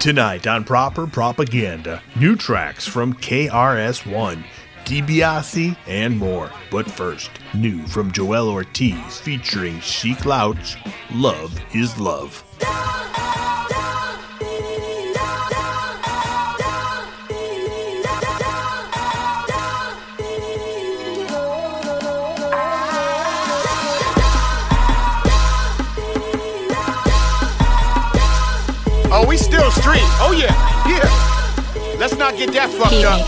Tonight 0.00 0.46
on 0.46 0.62
Proper 0.62 1.08
Propaganda, 1.08 2.00
new 2.14 2.36
tracks 2.36 2.86
from 2.86 3.14
KRS-One, 3.14 4.44
Dibiasi, 4.84 5.76
and 5.88 6.16
more. 6.16 6.52
But 6.70 6.88
first, 6.88 7.32
new 7.52 7.84
from 7.88 8.12
Joell 8.12 8.46
Ortiz 8.46 9.18
featuring 9.18 9.80
Sheek 9.80 10.18
Louch, 10.18 10.76
Love 11.12 11.52
is 11.74 11.98
Love. 11.98 12.44
Oh, 12.62 13.87
Oh 30.20 30.32
yeah, 30.32 30.52
yeah. 30.88 31.96
Let's 31.98 32.16
not 32.16 32.36
get 32.36 32.52
that 32.52 32.70
fucked 32.70 33.04
up. 33.04 33.20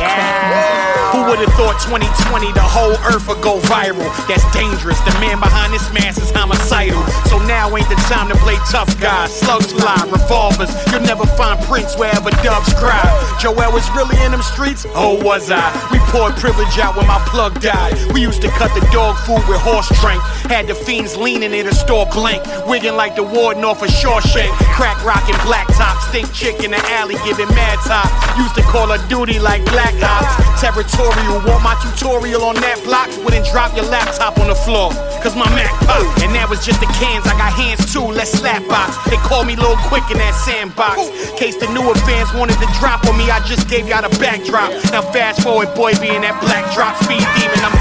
Yeah. 0.00 0.91
Who 1.12 1.20
would 1.28 1.44
have 1.44 1.52
thought 1.60 1.76
2020 1.84 2.56
the 2.56 2.64
whole 2.64 2.96
earth 3.12 3.28
would 3.28 3.44
go 3.44 3.60
viral? 3.68 4.08
That's 4.24 4.48
dangerous. 4.56 4.96
The 5.04 5.12
man 5.20 5.36
behind 5.44 5.68
this 5.68 5.84
mask 5.92 6.24
is 6.24 6.32
homicidal. 6.32 7.04
So 7.28 7.36
now 7.44 7.68
ain't 7.76 7.88
the 7.92 8.00
time 8.08 8.32
to 8.32 8.36
play 8.40 8.56
tough 8.72 8.88
guys. 8.96 9.28
Slugs 9.28 9.76
fly, 9.76 10.00
revolvers. 10.08 10.72
You'll 10.88 11.04
never 11.04 11.28
find 11.36 11.60
Prince 11.68 12.00
wherever 12.00 12.32
doves 12.40 12.72
cry. 12.80 13.04
Joel 13.36 13.76
was 13.76 13.84
really 13.92 14.16
in 14.24 14.32
them 14.32 14.40
streets? 14.40 14.86
Oh, 14.96 15.20
was 15.20 15.52
I? 15.52 15.68
We 15.92 16.00
poured 16.08 16.32
privilege 16.40 16.78
out 16.80 16.96
when 16.96 17.06
my 17.06 17.20
plug 17.28 17.60
died. 17.60 17.92
We 18.16 18.22
used 18.22 18.40
to 18.42 18.48
cut 18.56 18.72
the 18.72 18.80
dog 18.88 19.20
food 19.28 19.44
with 19.44 19.60
horse 19.60 19.92
drink. 20.00 20.22
Had 20.48 20.66
the 20.66 20.74
fiends 20.74 21.14
leaning 21.14 21.52
in 21.52 21.66
the 21.66 21.74
store 21.74 22.06
blank. 22.08 22.40
Wigging 22.64 22.96
like 22.96 23.16
the 23.16 23.22
warden 23.22 23.64
off 23.64 23.82
a 23.82 23.86
Shawshank. 23.86 24.48
Crack 24.72 24.96
rockin' 25.04 25.36
black 25.44 25.68
top. 25.76 26.00
Stink 26.08 26.32
chick 26.32 26.64
in 26.64 26.70
the 26.70 26.80
alley 26.96 27.20
giving 27.28 27.52
mad 27.52 27.76
top. 27.84 28.08
Used 28.40 28.54
to 28.56 28.62
call 28.62 28.88
her 28.88 29.02
duty 29.08 29.38
like 29.38 29.62
black 29.66 29.92
ops. 30.00 30.32
Want 31.02 31.62
my 31.64 31.74
tutorial 31.82 32.44
on 32.46 32.54
that 32.62 32.78
block? 32.86 33.10
Wouldn't 33.24 33.46
drop 33.50 33.74
your 33.74 33.86
laptop 33.90 34.38
on 34.38 34.46
the 34.46 34.54
floor. 34.54 34.94
Cause 35.18 35.34
my 35.34 35.46
Mac 35.54 35.70
pop. 35.86 36.02
And 36.22 36.30
that 36.34 36.46
was 36.46 36.62
just 36.62 36.78
the 36.78 36.90
cans. 36.98 37.26
I 37.26 37.34
got 37.34 37.50
hands 37.50 37.90
too. 37.90 38.02
Let's 38.02 38.30
slap 38.30 38.62
box. 38.70 38.94
They 39.10 39.18
call 39.22 39.42
me 39.42 39.58
Lil 39.58 39.74
Quick 39.90 40.06
in 40.14 40.18
that 40.18 40.34
sandbox. 40.46 41.10
Case 41.34 41.58
the 41.58 41.66
newer 41.74 41.94
fans 42.06 42.30
wanted 42.34 42.58
to 42.62 42.68
drop 42.78 43.02
on 43.10 43.18
me, 43.18 43.26
I 43.30 43.42
just 43.42 43.66
gave 43.66 43.90
y'all 43.90 44.02
the 44.02 44.14
backdrop. 44.22 44.70
Now 44.94 45.02
fast 45.02 45.42
forward, 45.42 45.74
boy, 45.74 45.94
being 45.98 46.22
that 46.22 46.38
black 46.38 46.66
drop 46.74 46.94
speed 47.02 47.22
demon, 47.38 47.58
I'm 47.62 47.74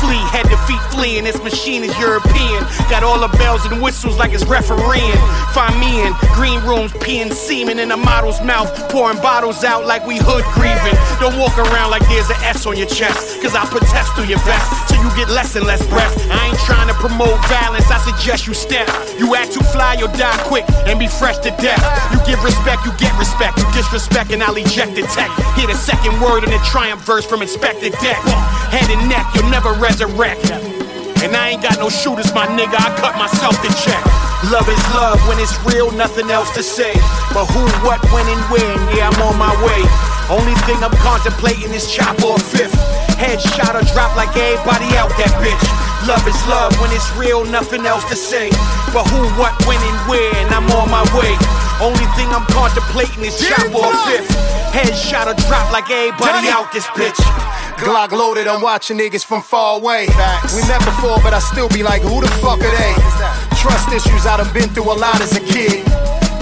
Flee, 0.00 0.22
head 0.32 0.46
to 0.50 0.58
feet 0.68 0.82
fleeing. 0.92 1.24
This 1.24 1.42
machine 1.42 1.82
is 1.84 1.96
European. 1.98 2.64
Got 2.90 3.02
all 3.02 3.20
the 3.20 3.32
bells 3.38 3.64
and 3.66 3.80
whistles 3.82 4.18
like 4.18 4.32
it's 4.32 4.44
refereeing. 4.44 5.20
Find 5.52 5.78
me 5.78 6.02
in 6.02 6.12
green 6.34 6.60
rooms, 6.62 6.92
peeing 7.04 7.32
semen 7.32 7.78
in 7.78 7.90
a 7.90 7.96
model's 7.96 8.42
mouth, 8.42 8.68
pouring 8.90 9.18
bottles 9.18 9.64
out 9.64 9.86
like 9.86 10.06
we 10.06 10.18
hood 10.18 10.44
grieving. 10.52 10.96
Don't 11.20 11.38
walk 11.38 11.56
around 11.58 11.90
like 11.90 12.02
there's 12.08 12.28
an 12.30 12.40
S 12.42 12.66
on 12.66 12.76
your 12.76 12.88
chest, 12.88 13.40
cause 13.40 13.54
I 13.54 13.64
protest 13.66 14.12
through 14.14 14.26
your 14.28 14.42
vest 14.42 14.66
till 14.88 15.02
you 15.02 15.10
get 15.16 15.28
less 15.30 15.56
and 15.56 15.64
less 15.66 15.84
breath. 15.88 16.12
I 16.30 16.48
ain't 16.48 16.60
trying 16.66 16.88
to 16.88 16.96
promote 16.98 17.38
violence, 17.46 17.88
I 17.90 17.98
suggest 18.02 18.46
you 18.46 18.54
step. 18.54 18.88
You 19.18 19.34
act 19.34 19.52
too 19.52 19.64
fly, 19.70 19.94
you'll 19.98 20.12
die 20.18 20.36
quick 20.44 20.64
and 20.90 20.98
be 20.98 21.06
fresh 21.06 21.38
to 21.46 21.50
death. 21.62 21.82
You 22.12 22.18
give 22.26 22.42
respect, 22.42 22.84
you 22.84 22.92
get 22.98 23.14
respect. 23.18 23.58
You 23.58 23.66
disrespect, 23.72 24.32
and 24.32 24.42
I'll 24.42 24.56
eject 24.56 24.94
the 24.94 25.02
tech. 25.14 25.30
Hear 25.56 25.68
the 25.68 25.78
second 25.78 26.20
word 26.20 26.44
in 26.44 26.50
the 26.50 26.60
triumph 26.66 27.04
verse 27.06 27.24
from 27.24 27.40
Inspectah 27.40 27.94
Deck. 28.02 28.20
Head 28.74 28.90
and 28.90 29.08
neck, 29.08 29.26
you'll 29.34 29.50
never 29.50 29.63
resurrect. 29.72 30.50
And 31.24 31.32
I 31.32 31.56
ain't 31.56 31.62
got 31.62 31.80
no 31.80 31.88
shooters, 31.88 32.34
my 32.34 32.44
nigga, 32.52 32.76
I 32.76 32.92
cut 33.00 33.16
myself 33.16 33.56
to 33.64 33.70
check. 33.80 34.04
Love 34.52 34.68
is 34.68 34.82
love 34.92 35.16
when 35.24 35.40
it's 35.40 35.56
real, 35.64 35.88
nothing 35.96 36.28
else 36.28 36.52
to 36.52 36.62
say. 36.62 36.92
But 37.32 37.48
who, 37.48 37.64
what, 37.80 37.96
when, 38.12 38.28
and 38.28 38.44
when, 38.52 38.76
yeah, 38.92 39.08
I'm 39.08 39.16
on 39.24 39.40
my 39.40 39.52
way. 39.64 39.80
Only 40.28 40.52
thing 40.68 40.76
I'm 40.84 40.92
contemplating 41.00 41.72
is 41.72 41.88
chop 41.88 42.20
or 42.20 42.36
fifth. 42.36 42.76
Headshot 43.16 43.72
or 43.72 43.84
drop 43.96 44.12
like 44.20 44.36
everybody 44.36 44.92
out 45.00 45.08
that 45.16 45.32
bitch. 45.40 45.64
Love 46.04 46.20
is 46.28 46.36
love 46.44 46.76
when 46.84 46.92
it's 46.92 47.08
real, 47.16 47.48
nothing 47.48 47.86
else 47.88 48.04
to 48.12 48.16
say. 48.16 48.52
But 48.92 49.08
who, 49.08 49.24
what, 49.40 49.56
when, 49.64 49.80
and 49.80 50.00
where, 50.04 50.32
I'm 50.52 50.68
on 50.76 50.92
my 50.92 51.04
way. 51.16 51.63
Only 51.82 52.06
thing 52.14 52.30
I'm 52.30 52.46
contemplating 52.54 53.24
is 53.24 53.38
chop 53.38 53.74
or 53.74 53.90
fifth. 54.06 54.30
Headshot 54.70 55.26
or 55.26 55.36
drop 55.46 55.72
like 55.72 55.90
everybody 55.90 56.48
out 56.48 56.72
this 56.72 56.86
bitch. 56.98 57.18
Glock 57.78 58.12
loaded, 58.12 58.46
I'm 58.46 58.62
watching 58.62 58.98
niggas 58.98 59.24
from 59.24 59.42
far 59.42 59.78
away. 59.78 60.06
We 60.54 60.62
met 60.66 60.84
before, 60.84 61.18
but 61.22 61.34
I 61.34 61.40
still 61.40 61.68
be 61.68 61.82
like, 61.82 62.02
who 62.02 62.20
the 62.20 62.28
fuck 62.38 62.60
are 62.62 62.76
they? 62.78 62.94
Trust 63.58 63.90
issues, 63.90 64.26
I 64.26 64.36
done 64.36 64.52
been 64.54 64.68
through 64.70 64.92
a 64.92 64.94
lot 64.94 65.20
as 65.20 65.36
a 65.36 65.40
kid. 65.40 65.84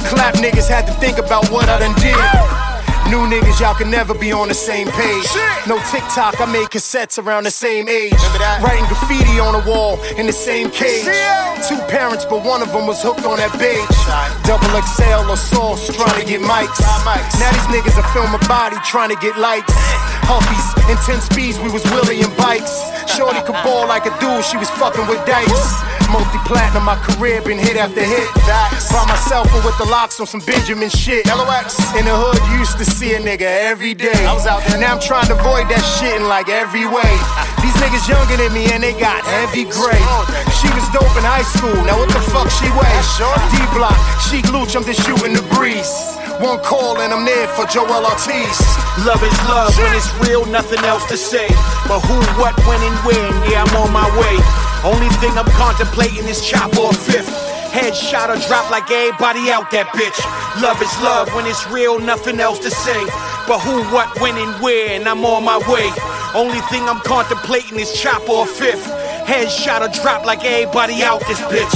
Clap 0.08 0.34
niggas 0.36 0.68
had 0.68 0.86
to 0.86 0.92
think 0.94 1.18
about 1.18 1.48
what 1.48 1.68
I 1.68 1.78
done 1.78 1.94
did. 2.00 2.71
New 3.12 3.28
niggas, 3.28 3.60
y'all 3.60 3.74
can 3.74 3.90
never 3.90 4.14
be 4.14 4.32
on 4.32 4.48
the 4.48 4.54
same 4.54 4.88
page. 4.88 5.28
No 5.68 5.76
TikTok, 5.92 6.40
I 6.40 6.46
made 6.48 6.72
cassettes 6.72 7.22
around 7.22 7.44
the 7.44 7.50
same 7.50 7.86
age. 7.86 8.16
Writing 8.64 8.88
graffiti 8.88 9.36
on 9.36 9.52
the 9.52 9.60
wall 9.68 10.00
in 10.16 10.24
the 10.24 10.32
same 10.32 10.70
cage. 10.70 11.04
Two 11.68 11.76
parents, 11.92 12.24
but 12.24 12.42
one 12.42 12.62
of 12.62 12.72
them 12.72 12.86
was 12.86 13.02
hooked 13.02 13.28
on 13.28 13.36
that 13.36 13.52
beige. 13.60 13.84
Double 14.48 14.64
XL 14.64 15.28
or 15.28 15.36
sauce, 15.36 15.92
trying 15.92 16.24
to 16.24 16.26
get 16.26 16.40
mics. 16.40 16.80
Now 17.36 17.52
these 17.52 17.68
niggas 17.68 18.00
are 18.00 18.08
film 18.16 18.32
a 18.32 18.40
body, 18.48 18.80
trying 18.88 19.10
to 19.12 19.20
get 19.20 19.36
likes. 19.36 19.68
Huffies 20.24 20.72
in 20.88 20.96
10 21.04 21.20
speeds, 21.20 21.60
we 21.60 21.68
was 21.68 21.84
Willie 21.92 22.24
and 22.24 22.32
bikes. 22.40 22.80
Shorty 23.12 23.44
could 23.44 23.60
ball 23.60 23.86
like 23.86 24.08
a 24.08 24.14
dude, 24.24 24.40
she 24.40 24.56
was 24.56 24.70
fucking 24.80 25.04
with 25.04 25.20
dice. 25.28 25.84
Multi 26.08 26.40
platinum, 26.44 26.84
my 26.84 26.96
career 26.96 27.40
been 27.40 27.58
hit 27.58 27.76
after 27.76 28.00
hit. 28.00 28.28
By 28.88 29.04
myself 29.04 29.52
or 29.52 29.64
with 29.64 29.76
the 29.76 29.88
locks 29.88 30.20
on 30.20 30.26
some 30.26 30.40
Benjamin 30.44 30.88
shit. 30.88 31.24
In 31.28 32.04
the 32.08 32.16
hood, 32.16 32.40
you 32.52 32.58
used 32.58 32.76
to 32.76 32.84
see 32.84 33.01
a 33.10 33.18
nigga 33.18 33.50
every 33.66 33.94
day. 33.94 34.14
I 34.22 34.30
was 34.30 34.46
out 34.46 34.62
there. 34.70 34.78
Now 34.78 34.94
I'm 34.94 35.02
trying 35.02 35.26
to 35.26 35.34
avoid 35.34 35.66
that 35.66 35.82
shit 35.98 36.14
in 36.14 36.30
like 36.30 36.46
every 36.46 36.86
way. 36.86 37.10
These 37.58 37.74
niggas 37.82 38.06
younger 38.06 38.38
than 38.38 38.54
me 38.54 38.70
and 38.70 38.78
they 38.78 38.94
got 38.94 39.26
heavy 39.26 39.66
gray. 39.66 39.98
She 40.62 40.70
was 40.70 40.86
dope 40.94 41.10
in 41.18 41.26
high 41.26 41.42
school, 41.42 41.74
now 41.82 41.98
what 41.98 42.14
the 42.14 42.22
fuck 42.30 42.46
she 42.46 42.70
weigh? 42.78 42.98
D 43.50 43.58
block, 43.74 43.98
Sheek 44.22 44.46
Louch, 44.54 44.78
I'm 44.78 44.86
just 44.86 45.02
shooting 45.02 45.34
the 45.34 45.42
breeze. 45.58 45.90
One 46.38 46.62
call 46.62 47.02
and 47.02 47.10
I'm 47.10 47.26
there 47.26 47.50
for 47.58 47.66
Joell 47.66 48.06
Ortiz. 48.06 48.58
Love 49.02 49.22
is 49.26 49.34
love 49.50 49.74
when 49.74 49.90
it's 49.98 50.10
real, 50.22 50.46
nothing 50.46 50.82
else 50.86 51.02
to 51.10 51.18
say. 51.18 51.50
But 51.90 52.06
who, 52.06 52.18
what, 52.38 52.54
when, 52.70 52.78
and 52.86 52.98
when, 53.02 53.30
yeah, 53.50 53.66
I'm 53.66 53.74
on 53.82 53.90
my 53.90 54.06
way. 54.14 54.38
Only 54.86 55.10
thing 55.18 55.34
I'm 55.34 55.50
contemplating 55.58 56.30
is 56.30 56.38
chop 56.38 56.70
or 56.78 56.94
fifth. 56.94 57.30
Headshot 57.74 58.30
or 58.30 58.38
drop 58.46 58.70
like 58.70 58.90
everybody 58.90 59.50
out 59.50 59.70
that 59.70 59.90
bitch. 59.96 60.20
Love 60.60 60.82
is 60.82 61.00
love 61.00 61.32
when 61.34 61.46
it's 61.46 61.66
real, 61.70 61.98
nothing 61.98 62.38
else 62.38 62.58
to 62.58 62.70
say. 62.70 63.04
But 63.48 63.60
who, 63.60 63.82
what, 63.94 64.20
when, 64.20 64.36
and 64.36 64.62
where, 64.62 64.90
and 64.90 65.08
I'm 65.08 65.24
on 65.24 65.44
my 65.44 65.56
way. 65.56 65.90
Only 66.34 66.60
thing 66.68 66.86
I'm 66.88 67.00
contemplating 67.00 67.80
is 67.80 67.92
chop 67.98 68.28
or 68.28 68.46
fifth. 68.46 68.86
Headshot 69.24 69.80
or 69.80 70.02
drop 70.02 70.26
like 70.26 70.44
everybody 70.44 71.02
out 71.02 71.20
this 71.20 71.40
bitch. 71.40 71.72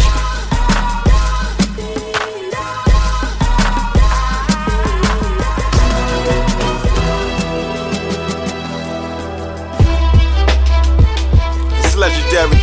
It's 11.83 11.97
legendary. 11.97 12.59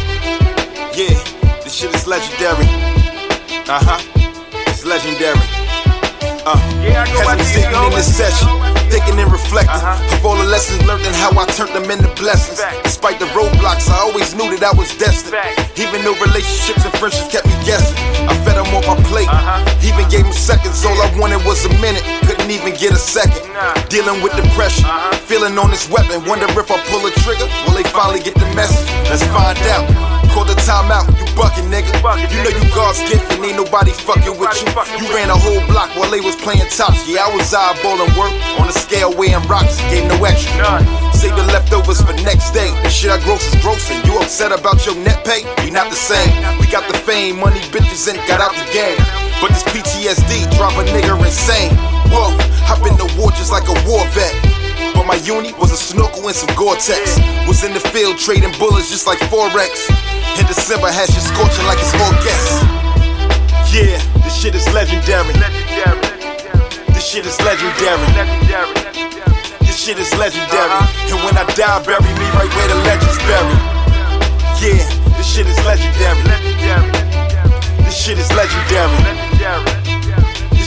Yeah, 0.96 1.64
this 1.64 1.74
shit 1.74 1.94
is 1.96 2.06
legendary. 2.06 2.68
Uh 3.68 3.80
huh. 3.82 4.00
It's 4.68 4.86
legendary. 4.86 5.53
Uh, 6.46 6.60
Yeah, 6.84 7.04
I 7.04 7.08
go 7.08 7.24
by 7.24 7.34
as 7.36 7.40
I'm 7.40 7.46
sitting 7.48 7.72
in 7.72 7.92
this 7.96 8.10
session, 8.12 8.48
thinking 8.92 9.16
and 9.20 9.32
reflecting 9.32 9.80
Uh-huh. 9.80 10.16
of 10.16 10.26
all 10.26 10.36
the 10.36 10.44
lessons 10.44 10.84
learned 10.86 11.06
and 11.08 11.16
how 11.16 11.32
I 11.40 11.46
turned 11.56 11.72
them 11.74 11.90
into 11.90 12.10
blessings. 12.20 12.60
Despite 12.84 13.20
the 13.20 13.26
roadblocks, 13.32 13.88
I 13.90 14.00
always 14.04 14.36
knew 14.36 14.52
that 14.58 14.64
I 14.64 14.74
was 14.76 14.92
destined. 15.00 15.36
Even 15.80 16.04
though 16.04 16.16
relationships 16.20 16.84
and 16.84 16.94
friendships 17.00 17.32
kept 17.32 17.48
me 17.48 17.56
guessing, 17.64 17.96
I 18.28 18.36
fed 18.44 18.56
them 18.60 18.68
on 18.76 18.84
my 18.86 18.98
plate. 19.10 19.30
Uh-huh. 19.32 19.88
Even 19.88 20.04
gave 20.10 20.24
them 20.28 20.34
seconds, 20.36 20.84
all 20.86 21.00
I 21.02 21.08
wanted 21.18 21.44
was 21.46 21.64
a 21.66 21.74
minute. 21.80 22.04
Couldn't 22.28 22.52
even 22.52 22.74
get 22.76 22.92
a 22.92 23.00
second. 23.00 23.42
Nah. 23.54 23.74
Dealing 23.88 24.22
with 24.22 24.36
depression, 24.36 24.84
Uh-huh. 24.86 25.16
feeling 25.30 25.58
on 25.58 25.72
this 25.72 25.88
weapon. 25.90 26.26
Wonder 26.28 26.48
if 26.60 26.70
I 26.72 26.78
pull 26.92 27.06
a 27.08 27.12
trigger, 27.24 27.48
will 27.66 27.76
they 27.80 27.88
finally 27.88 28.20
get 28.20 28.36
the 28.36 28.48
message? 28.54 28.90
Let's 29.10 29.24
find 29.32 29.58
out. 29.76 30.13
Call 30.34 30.50
the 30.50 30.58
timeout, 30.66 31.06
you 31.14 31.30
bucking, 31.38 31.70
nigga. 31.70 31.94
You 32.34 32.42
know 32.42 32.50
you 32.50 32.66
God's 32.74 32.98
gift 33.06 33.30
and 33.32 33.46
ain't 33.46 33.56
nobody 33.56 33.94
fucking 33.94 34.34
with 34.34 34.50
you. 34.58 34.68
You 34.98 35.06
ran 35.14 35.30
a 35.30 35.38
whole 35.38 35.62
block 35.70 35.94
while 35.94 36.10
they 36.10 36.22
was 36.22 36.36
playing 36.36 36.66
tops. 36.74 37.06
Yeah, 37.08 37.30
I 37.30 37.36
was 37.38 37.54
eyeballing 37.54 38.10
work 38.18 38.34
on 38.58 38.68
a 38.68 38.74
scale 38.74 39.14
weighing 39.14 39.46
ain't 39.94 40.10
no 40.10 40.18
extra. 40.26 40.82
Save 41.14 41.38
the 41.38 41.46
leftovers 41.54 42.02
for 42.02 42.18
next 42.26 42.50
day. 42.50 42.74
The 42.82 42.90
shit 42.90 43.12
I 43.12 43.22
gross 43.22 43.46
is 43.46 43.62
gross, 43.62 43.90
and 43.92 44.02
you 44.10 44.18
upset 44.18 44.52
about 44.52 44.84
your 44.86 44.96
net 45.06 45.24
pay? 45.24 45.46
We 45.64 45.70
not 45.70 45.90
the 45.90 45.96
same. 45.96 46.34
We 46.58 46.66
got 46.68 46.90
the 46.90 46.98
fame, 46.98 47.40
money, 47.40 47.62
bitches, 47.70 48.10
and 48.10 48.18
got 48.28 48.42
out 48.42 48.58
the 48.58 48.66
game. 48.74 48.98
But 49.40 49.54
this 49.54 49.64
PTSD 49.70 50.50
drive 50.58 50.74
a 50.82 50.84
nigga 50.90 51.14
insane. 51.22 51.78
Whoa, 52.10 52.34
hop 52.66 52.82
in 52.90 52.98
the 52.98 53.06
war 53.22 53.30
just 53.32 53.52
like 53.52 53.70
a 53.70 53.78
war 53.88 54.06
vet. 54.18 54.53
My 55.06 55.16
uni 55.24 55.54
was 55.60 55.72
a 55.72 55.78
snorkel 55.78 56.28
and 56.28 56.36
some 56.36 56.56
Gore-Tex. 56.56 57.20
Was 57.48 57.64
in 57.64 57.74
the 57.74 57.80
field 57.80 58.18
trading 58.18 58.52
bullets 58.58 58.90
just 58.90 59.06
like 59.06 59.20
Forex. 59.28 59.90
In 60.40 60.46
December, 60.48 60.90
had 60.90 61.12
shit 61.12 61.22
scorching 61.22 61.66
like 61.68 61.78
it's 61.78 61.94
August. 62.00 62.64
Yeah, 63.70 64.00
this 64.24 64.34
shit 64.34 64.56
is 64.56 64.66
legendary. 64.74 65.34
This 66.94 67.06
shit 67.06 67.26
is 67.26 67.38
legendary. 67.42 68.00
This 69.60 69.76
shit 69.76 70.00
is 70.00 70.12
legendary. 70.16 70.72
And 71.12 71.20
when 71.26 71.38
I 71.38 71.44
die, 71.54 71.84
bury 71.84 72.14
me 72.16 72.28
right 72.40 72.50
where 72.56 72.68
the 72.72 72.80
legends 72.88 73.20
bury. 73.28 73.58
Yeah, 74.64 74.82
this 75.18 75.28
shit 75.28 75.48
is 75.48 75.60
legendary. 75.66 76.24
This 77.84 77.98
shit 77.98 78.18
is 78.18 78.32
legendary. 78.32 79.83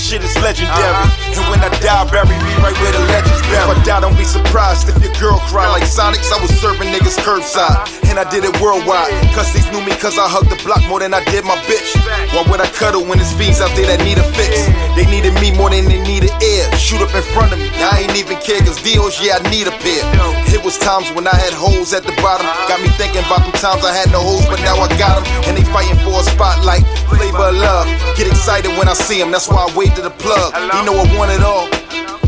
Shit 0.07 0.23
is 0.23 0.39
legendary. 0.39 0.71
Uh-huh. 0.71 1.35
And 1.35 1.43
when 1.51 1.59
I 1.67 1.71
die, 1.83 2.07
bury 2.15 2.31
me 2.31 2.55
right 2.63 2.79
where 2.79 2.95
the 2.95 3.03
legends 3.11 3.43
bury. 3.51 3.67
If 3.67 3.75
I 3.75 3.83
die, 3.83 4.01
don't 4.07 4.15
be 4.15 4.23
surprised 4.23 4.87
if 4.87 4.95
your 5.03 5.11
girl 5.19 5.43
cry 5.51 5.67
like 5.67 5.83
Sonics. 5.83 6.31
I 6.31 6.39
was 6.39 6.55
serving 6.63 6.95
niggas 6.95 7.19
curbside, 7.27 7.91
and 8.07 8.15
I 8.15 8.23
did 8.31 8.47
it 8.47 8.55
worldwide. 8.63 9.11
Cause 9.35 9.51
these 9.51 9.67
knew 9.75 9.83
me 9.83 9.99
cause 9.99 10.15
I 10.15 10.31
hugged 10.31 10.55
the 10.55 10.63
block 10.63 10.79
more 10.87 11.03
than 11.03 11.11
I 11.11 11.27
did 11.27 11.43
my 11.43 11.59
bitch. 11.67 11.99
Why 12.31 12.47
would 12.47 12.63
I 12.63 12.71
cuddle 12.71 13.03
when 13.03 13.19
there's 13.19 13.35
fiends 13.35 13.59
out 13.59 13.75
there 13.75 13.91
that 13.91 13.99
need 14.07 14.23
a 14.23 14.27
fix? 14.39 14.71
They 14.95 15.11
needed 15.11 15.35
me 15.43 15.51
more 15.51 15.75
than 15.75 15.91
they 15.91 15.99
needed 15.99 16.31
air. 16.39 16.71
Shoot 16.79 17.03
up 17.03 17.11
in 17.11 17.27
front 17.35 17.51
of 17.51 17.59
me, 17.59 17.67
I 17.83 18.07
ain't 18.07 18.15
even 18.15 18.39
care 18.39 18.63
cause 18.63 18.79
deals, 18.87 19.19
yeah, 19.19 19.43
I 19.43 19.51
need 19.51 19.67
a 19.67 19.75
pair. 19.83 20.07
It 20.55 20.63
was 20.63 20.79
times 20.79 21.11
when 21.19 21.27
I 21.27 21.35
had 21.35 21.51
holes 21.51 21.91
at 21.91 22.07
the 22.07 22.15
bottom. 22.23 22.47
Got 22.71 22.79
me 22.79 22.95
thinking 22.95 23.27
about 23.27 23.43
them 23.43 23.51
times 23.59 23.83
I 23.83 23.91
had 23.91 24.15
no 24.15 24.23
holes, 24.23 24.47
but 24.47 24.63
now 24.63 24.79
I 24.79 24.87
got 25.03 25.19
them. 25.19 25.27
And 25.51 25.59
they 25.59 25.67
fighting 25.75 25.99
for 26.07 26.23
a 26.23 26.25
spotlight. 26.31 26.87
Flavor 27.11 27.51
of 27.51 27.59
love. 27.59 27.91
Get 28.15 28.31
excited 28.31 28.71
when 28.79 28.87
I 28.87 28.95
see 28.95 29.19
them, 29.19 29.35
that's 29.35 29.51
why 29.51 29.67
I 29.67 29.69
wait 29.75 29.96
to 29.97 30.03
the 30.03 30.13
plug. 30.21 30.53
You 30.53 30.85
know 30.85 30.93
I 30.93 31.09
want 31.17 31.33
it 31.33 31.41
all. 31.41 31.65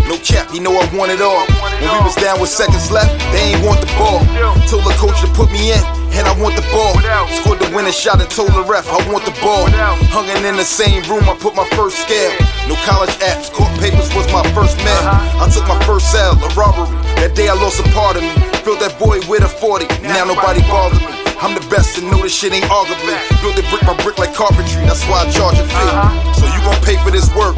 No 0.09 0.17
cap, 0.25 0.49
he 0.49 0.57
know 0.59 0.73
I 0.73 0.89
want 0.97 1.13
it 1.13 1.21
all. 1.21 1.45
When 1.85 1.85
we 1.85 2.01
was 2.01 2.17
down 2.17 2.41
with 2.41 2.49
seconds 2.49 2.89
left, 2.89 3.13
they 3.29 3.53
ain't 3.53 3.61
want 3.61 3.85
the 3.85 3.93
ball. 4.01 4.25
Told 4.73 4.89
the 4.89 4.97
coach 4.97 5.21
to 5.21 5.29
put 5.37 5.53
me 5.53 5.77
in, 5.77 5.83
and 6.17 6.25
I 6.25 6.33
want 6.41 6.57
the 6.57 6.65
ball. 6.73 6.97
Scored 7.29 7.61
the 7.61 7.69
winning 7.77 7.93
shot 7.93 8.25
and 8.25 8.31
told 8.33 8.57
the 8.57 8.65
ref 8.65 8.89
I 8.89 8.97
want 9.13 9.29
the 9.29 9.37
ball. 9.45 9.69
Hung 10.09 10.25
in 10.33 10.57
the 10.57 10.65
same 10.65 11.05
room, 11.13 11.29
I 11.29 11.37
put 11.37 11.53
my 11.53 11.69
first 11.77 12.01
scale. 12.01 12.33
No 12.73 12.75
college 12.89 13.13
apps, 13.21 13.53
court 13.53 13.69
papers 13.85 14.09
was 14.17 14.25
my 14.33 14.41
first 14.57 14.81
mail. 14.81 15.05
I 15.37 15.45
took 15.53 15.69
my 15.69 15.77
first 15.85 16.09
cell, 16.09 16.41
a 16.41 16.49
robbery. 16.57 16.89
That 17.21 17.37
day 17.37 17.53
I 17.53 17.55
lost 17.61 17.85
a 17.85 17.87
part 17.93 18.17
of 18.17 18.25
me. 18.25 18.33
Filled 18.65 18.81
that 18.81 18.97
void 18.97 19.29
with 19.29 19.45
a 19.45 19.49
40, 19.49 19.85
now 20.09 20.25
nobody 20.25 20.65
bothered 20.73 21.05
me. 21.05 21.18
I'm 21.41 21.55
the 21.55 21.63
best 21.71 21.99
and 21.99 22.11
know 22.11 22.19
this 22.23 22.35
shit 22.35 22.53
ain't 22.53 22.67
arguably. 22.67 23.15
Built 23.43 23.59
it 23.59 23.67
brick 23.71 23.87
by 23.87 23.95
brick 24.03 24.19
like 24.19 24.35
carpentry, 24.35 24.83
that's 24.83 25.07
why 25.07 25.23
I 25.23 25.31
charge 25.31 25.59
a 25.59 25.67
fee. 25.71 25.95
So 26.35 26.51
you 26.51 26.59
gon' 26.67 26.83
pay 26.83 26.99
for 27.07 27.15
this 27.15 27.31
work. 27.35 27.55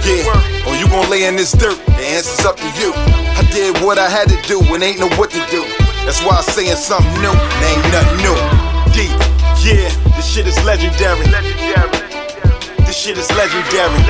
Yeah, 0.00 0.64
or 0.64 0.72
you 0.80 0.88
gon' 0.88 1.10
lay 1.10 1.28
in 1.28 1.36
this 1.36 1.52
dirt. 1.52 1.76
The 1.84 2.04
answer's 2.16 2.46
up 2.46 2.56
to 2.56 2.68
you. 2.80 2.96
I 3.36 3.44
did 3.52 3.76
what 3.84 3.98
I 3.98 4.08
had 4.08 4.32
to 4.32 4.40
do 4.48 4.64
and 4.72 4.82
ain't 4.82 4.98
know 4.98 5.12
what 5.20 5.30
to 5.36 5.42
do. 5.52 5.60
That's 6.08 6.24
why 6.24 6.40
I'm 6.40 6.48
saying 6.48 6.76
something 6.76 7.12
new. 7.20 7.36
There 7.36 7.68
ain't 7.68 7.84
nothing 7.92 8.16
new. 8.24 8.36
Deep, 8.96 9.12
yeah, 9.60 9.92
this 10.16 10.24
shit 10.24 10.46
is 10.48 10.56
legendary. 10.64 11.20
This 12.88 12.96
shit 12.96 13.18
is 13.18 13.28
legendary. 13.36 14.00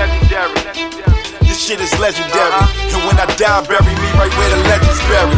This 1.43 1.59
shit 1.59 1.81
is 1.81 1.91
legendary. 1.99 2.55
And 2.95 3.03
when 3.03 3.19
I 3.19 3.27
die, 3.35 3.67
bury 3.67 3.83
me 3.83 4.09
right 4.15 4.31
where 4.31 4.51
the 4.55 4.63
legends 4.71 5.03
bury. 5.11 5.35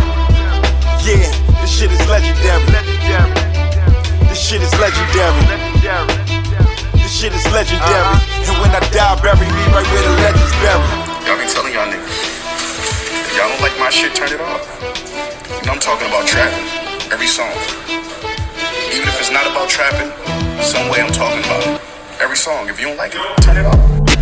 Yeah, 1.00 1.33
this 1.69 1.76
shit 1.76 1.93
is 1.93 2.00
legendary. 2.09 2.65
This 4.32 4.41
shit 4.41 4.62
is 4.62 4.73
legendary. 4.81 5.37
This 6.97 7.12
shit 7.12 7.32
is 7.37 7.44
legendary. 7.53 8.09
Uh-huh. 8.09 8.49
And 8.49 8.56
when 8.65 8.73
I 8.73 8.81
die, 8.88 9.20
bury 9.20 9.44
me 9.44 9.62
right 9.76 9.85
where 9.85 10.00
the 10.00 10.12
legends 10.17 10.55
bury. 10.65 10.81
Y'all 11.29 11.37
be 11.37 11.44
telling 11.44 11.76
y'all 11.76 11.85
niggas. 11.93 12.09
If 13.20 13.37
y'all 13.37 13.53
don't 13.53 13.61
like 13.61 13.76
my 13.79 13.91
shit, 13.91 14.17
turn 14.17 14.32
it 14.32 14.41
off. 14.41 14.65
You 15.61 15.67
know 15.69 15.76
I'm 15.76 15.79
talking 15.79 16.09
about 16.09 16.26
trapping. 16.26 16.65
Every 17.12 17.29
song. 17.29 17.53
Even 18.88 19.05
if 19.05 19.21
it's 19.21 19.31
not 19.31 19.44
about 19.44 19.69
trapping, 19.69 20.09
some 20.64 20.88
way 20.88 21.05
I'm 21.05 21.12
talking 21.12 21.44
about 21.44 21.69
it. 21.69 21.81
Every 22.19 22.37
song. 22.37 22.71
If 22.71 22.81
you 22.81 22.88
don't 22.88 22.97
like 22.97 23.12
it, 23.14 23.21
turn 23.44 23.59
it 23.59 23.67
off. 23.67 24.18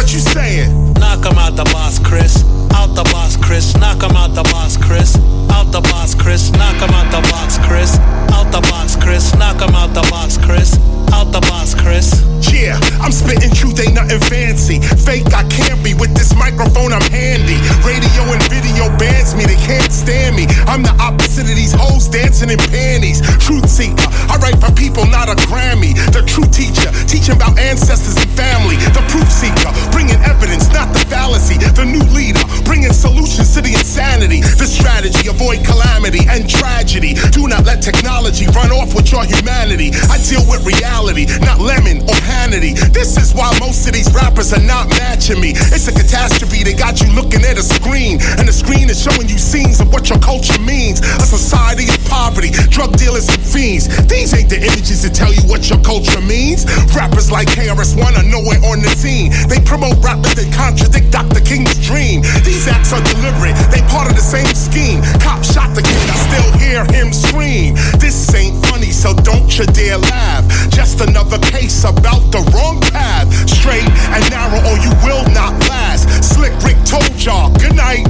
What 0.00 0.14
you 0.14 0.18
saying? 0.18 0.94
Knock 0.94 1.26
him 1.26 1.36
out 1.36 1.56
the 1.56 1.64
boss, 1.76 1.98
Chris. 1.98 2.42
Out 2.72 2.94
the 2.96 3.04
boss, 3.12 3.36
Chris. 3.36 3.76
Knock 3.76 4.02
him 4.02 4.16
out 4.16 4.32
the 4.34 4.42
boss, 4.44 4.78
Chris. 4.78 5.14
Out 5.52 5.72
the 5.72 5.82
boss, 5.92 6.14
Chris. 6.14 6.50
Knock 6.52 6.80
him 6.80 6.88
out 6.88 7.12
the 7.12 7.20
box, 7.28 7.58
Chris. 7.68 7.98
Out 8.32 8.50
the 8.50 8.62
box, 8.62 8.96
Chris. 8.96 9.34
Knock 9.36 9.60
him 9.60 9.74
out 9.74 9.92
the 9.92 10.00
box, 10.08 10.38
Chris. 10.38 10.72
Out 11.12 11.32
the 11.32 11.40
box, 11.40 11.74
Chris. 11.74 12.08
Yeah, 12.50 12.76
I'm 13.00 13.12
spitting 13.12 13.54
truth, 13.54 13.78
ain't 13.80 13.94
nothing 13.94 14.20
fancy. 14.26 14.82
Fake, 14.82 15.32
I 15.32 15.46
can't 15.48 15.82
be. 15.82 15.94
With 15.94 16.14
this 16.14 16.34
microphone, 16.34 16.92
I'm 16.92 17.04
handy. 17.10 17.58
Radio 17.86 18.22
and 18.26 18.42
video 18.50 18.90
bans 18.98 19.34
me, 19.34 19.46
they 19.46 19.58
can't 19.64 19.90
stand 19.92 20.36
me. 20.36 20.46
I'm 20.66 20.82
the 20.82 20.94
opposite 20.98 21.46
of 21.46 21.56
these 21.56 21.72
hoes 21.72 22.08
dancing 22.08 22.50
in 22.50 22.58
panties. 22.70 23.22
Truth 23.38 23.68
seeker, 23.70 24.06
I 24.28 24.36
write 24.42 24.58
for 24.58 24.72
people, 24.74 25.06
not 25.06 25.28
a 25.28 25.36
Grammy. 25.46 25.94
The 26.12 26.22
true 26.26 26.46
teacher, 26.50 26.90
teaching 27.06 27.36
about 27.36 27.58
ancestors 27.58 28.18
and 28.18 28.30
family. 28.34 28.76
The 28.94 29.02
proof 29.08 29.30
seeker, 29.30 29.70
bringing 29.94 30.18
evidence, 30.26 30.68
not 30.74 30.92
the 30.92 31.00
fallacy. 31.06 31.58
The 31.58 31.86
new 31.86 32.02
leader, 32.12 32.42
bringing 32.66 32.92
solutions 32.92 33.54
to 33.54 33.62
the 33.62 33.72
insanity. 33.72 34.42
The 34.42 34.66
strategy, 34.66 35.30
avoid 35.30 35.64
calamity 35.64 36.26
and 36.28 36.48
tragedy. 36.48 37.14
Do 37.30 37.46
not 37.46 37.64
let 37.64 37.82
technology 37.82 38.46
run 38.52 38.70
off 38.74 38.94
with 38.94 39.10
your 39.10 39.24
humanity. 39.24 39.94
I 40.10 40.18
deal 40.26 40.44
with 40.50 40.66
reality, 40.66 41.26
not 41.40 41.60
lemon 41.60 42.02
or 42.08 42.18
Hannity. 42.40 42.72
This 42.96 43.20
is 43.20 43.34
why 43.36 43.52
most 43.60 43.84
of 43.84 43.92
these 43.92 44.08
rappers 44.16 44.56
are 44.56 44.64
not 44.64 44.88
matching 44.96 45.40
me. 45.44 45.52
It's 45.76 45.88
a 45.88 45.92
catastrophe, 45.92 46.64
they 46.64 46.72
got 46.72 47.04
you 47.04 47.12
looking 47.12 47.44
at 47.44 47.60
a 47.60 47.62
screen. 47.62 48.16
And 48.40 48.48
the 48.48 48.56
screen 48.56 48.88
is 48.88 48.96
showing 48.96 49.28
you 49.28 49.36
scenes 49.36 49.76
of 49.80 49.92
what 49.92 50.08
your 50.08 50.18
culture 50.20 50.56
means. 50.64 51.04
A 51.20 51.26
society 51.28 51.84
of 51.84 52.00
poverty, 52.08 52.48
drug 52.72 52.96
dealers 52.96 53.28
and 53.28 53.44
fiends. 53.44 53.92
These 54.08 54.32
ain't 54.32 54.48
the 54.48 54.56
images 54.56 55.04
that 55.04 55.12
tell 55.12 55.28
you 55.28 55.44
what 55.52 55.68
your 55.68 55.84
culture 55.84 56.24
means. 56.24 56.64
Rappers 56.96 57.28
like 57.28 57.52
KRS-One 57.52 58.16
are 58.16 58.24
nowhere 58.24 58.64
on 58.64 58.80
the 58.80 58.88
scene. 58.96 59.36
They 59.52 59.60
promote 59.60 60.00
rappers 60.00 60.32
that 60.40 60.48
contradict 60.56 61.12
Dr. 61.12 61.44
King's 61.44 61.76
dream. 61.84 62.24
These 62.40 62.72
acts 62.72 62.96
are 62.96 63.04
deliberate, 63.04 63.52
they 63.68 63.84
part 63.92 64.08
of 64.08 64.16
the 64.16 64.24
same 64.24 64.48
scheme. 64.56 65.04
Cop 65.20 65.44
shot 65.44 65.76
the 65.76 65.84
kid, 65.84 66.08
I 66.08 66.16
still 66.24 66.50
hear 66.56 66.88
him 66.88 67.12
scream. 67.12 67.76
This 68.00 68.16
ain't 68.32 68.56
funny, 68.64 68.96
so 68.96 69.12
don't 69.12 69.52
you 69.60 69.68
dare 69.76 70.00
laugh. 70.00 70.48
Just 70.72 71.04
another 71.04 71.36
case 71.52 71.84
about 71.84 72.29
the 72.30 72.42
wrong 72.54 72.80
path. 72.80 73.26
Straight 73.48 73.86
and 74.14 74.22
narrow, 74.30 74.62
or 74.70 74.76
you 74.78 74.90
will 75.02 75.26
not 75.34 75.52
last. 75.68 76.06
Slick 76.22 76.54
Rick 76.62 76.78
told 76.86 77.10
y'all, 77.18 77.50
good 77.58 77.74
night. 77.74 78.06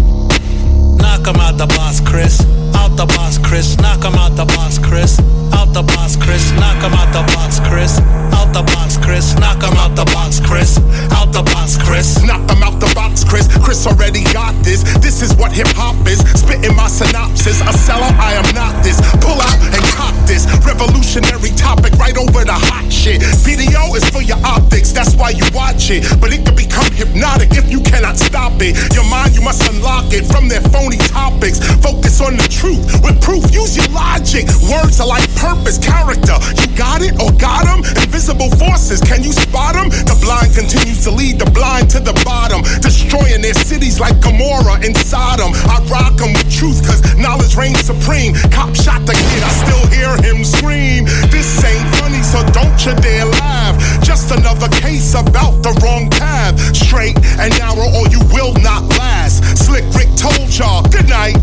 Knock 1.01 1.27
him 1.27 1.41
out 1.41 1.57
the 1.57 1.67
box, 1.67 2.01
Chris. 2.01 2.45
Out 2.77 2.97
the 2.97 3.07
box, 3.07 3.39
Chris. 3.39 3.77
Knock 3.79 4.05
him 4.05 4.15
out 4.15 4.37
the 4.37 4.45
box, 4.45 4.79
Chris. 4.79 5.19
Out 5.53 5.73
the 5.73 5.83
box, 5.83 6.17
Chris. 6.17 6.53
Knock 6.61 6.85
him 6.85 6.93
out 6.93 7.13
the 7.13 7.25
box, 7.33 7.61
Chris. 7.61 7.99
Out 8.37 8.53
the 8.53 8.63
box, 8.63 8.97
Chris. 8.97 9.35
Knock 9.41 9.63
him 9.65 9.77
out 9.81 9.97
the 9.97 10.05
box, 10.13 10.41
Chris. 10.41 10.79
Out 11.17 11.33
the 11.33 11.43
box, 11.43 11.77
Chris. 11.81 12.23
Knock 12.23 12.47
them 12.47 12.63
out 12.63 12.79
the 12.81 12.93
box, 12.95 13.25
Chris. 13.25 13.49
Chris 13.65 13.87
already 13.87 14.25
got 14.33 14.55
this. 14.63 14.85
This 15.01 15.23
is 15.23 15.35
what 15.37 15.53
hip 15.53 15.69
hop 15.73 15.97
is. 16.07 16.21
Spitting 16.37 16.77
my 16.77 16.89
synopsis. 16.89 17.61
A 17.65 17.73
seller, 17.73 18.13
I 18.21 18.37
am 18.37 18.49
not 18.55 18.85
this. 18.85 19.01
Pull 19.25 19.41
out 19.41 19.59
and 19.73 19.85
cock 19.97 20.15
this. 20.29 20.45
Revolutionary 20.65 21.51
topic 21.57 21.93
right 21.97 22.17
over 22.17 22.45
the 22.45 22.57
hot 22.57 22.90
shit. 23.01 23.25
Video 23.41 23.97
is 23.97 24.05
for 24.13 24.21
your 24.21 24.37
optics, 24.45 24.93
that's 24.93 25.17
why 25.17 25.31
you 25.31 25.45
watch 25.57 25.89
it. 25.89 26.05
But 26.21 26.37
it 26.37 26.45
can 26.45 26.55
become 26.55 26.85
hypnotic 26.93 27.57
if 27.57 27.73
you 27.73 27.81
cannot 27.81 28.21
stop 28.21 28.61
it. 28.61 28.77
Your 28.93 29.09
mind, 29.09 29.33
you 29.33 29.41
must 29.41 29.65
unlock 29.73 30.13
it 30.13 30.29
from 30.29 30.53
their 30.53 30.61
phony 30.69 31.01
topics. 31.09 31.65
Focus 31.81 32.21
on 32.21 32.37
the 32.37 32.45
truth 32.53 32.85
with 33.01 33.17
proof. 33.25 33.49
Use 33.57 33.73
your 33.81 33.89
logic. 33.97 34.45
Words 34.69 35.01
are 35.01 35.09
like 35.09 35.25
purpose, 35.41 35.81
character. 35.81 36.37
You 36.61 36.69
got 36.77 37.01
it 37.01 37.17
or 37.17 37.33
got 37.41 37.65
them? 37.65 37.81
Invisible 38.05 38.53
forces, 38.61 39.01
can 39.01 39.25
you 39.25 39.33
spot 39.33 39.81
them? 39.81 39.89
The 39.89 40.17
blind 40.21 40.53
continues 40.53 41.01
to 41.09 41.11
lead 41.11 41.41
the 41.41 41.49
blind 41.57 41.89
to 41.97 42.01
the 42.05 42.13
bottom, 42.21 42.61
destroying 42.85 43.41
their 43.41 43.57
cities 43.57 43.97
like 43.97 44.21
Gomorrah 44.21 44.77
and 44.85 44.93
Sodom. 45.09 45.57
I 45.73 45.81
rock 45.89 46.21
them 46.21 46.37
with 46.37 46.53
truth, 46.53 46.85
cause 46.85 47.01
knowledge 47.17 47.57
reigns 47.57 47.81
supreme. 47.81 48.37
Cop 48.53 48.77
shot 48.77 49.01
the 49.09 49.17
kid, 49.17 49.41
I 49.41 49.53
still 49.65 49.85
hear 49.89 50.13
him 50.21 50.45
scream. 50.45 51.09
This 51.33 51.49
ain't 51.65 51.89
funny, 51.97 52.21
so 52.21 52.45
don't 52.53 52.77
you 52.85 52.90
Just 54.03 54.33
another 54.33 54.69
case 54.69 55.15
about 55.15 55.63
the 55.63 55.71
wrong 55.85 56.11
path. 56.11 56.59
Straight 56.75 57.17
and 57.39 57.57
narrow, 57.59 57.87
or 57.87 58.09
you 58.09 58.19
will 58.33 58.53
not 58.55 58.83
last. 58.99 59.45
Slick 59.57 59.85
Rick 59.95 60.09
told 60.17 60.51
y'all, 60.59 60.83
good 60.91 61.09
night. 61.09 61.37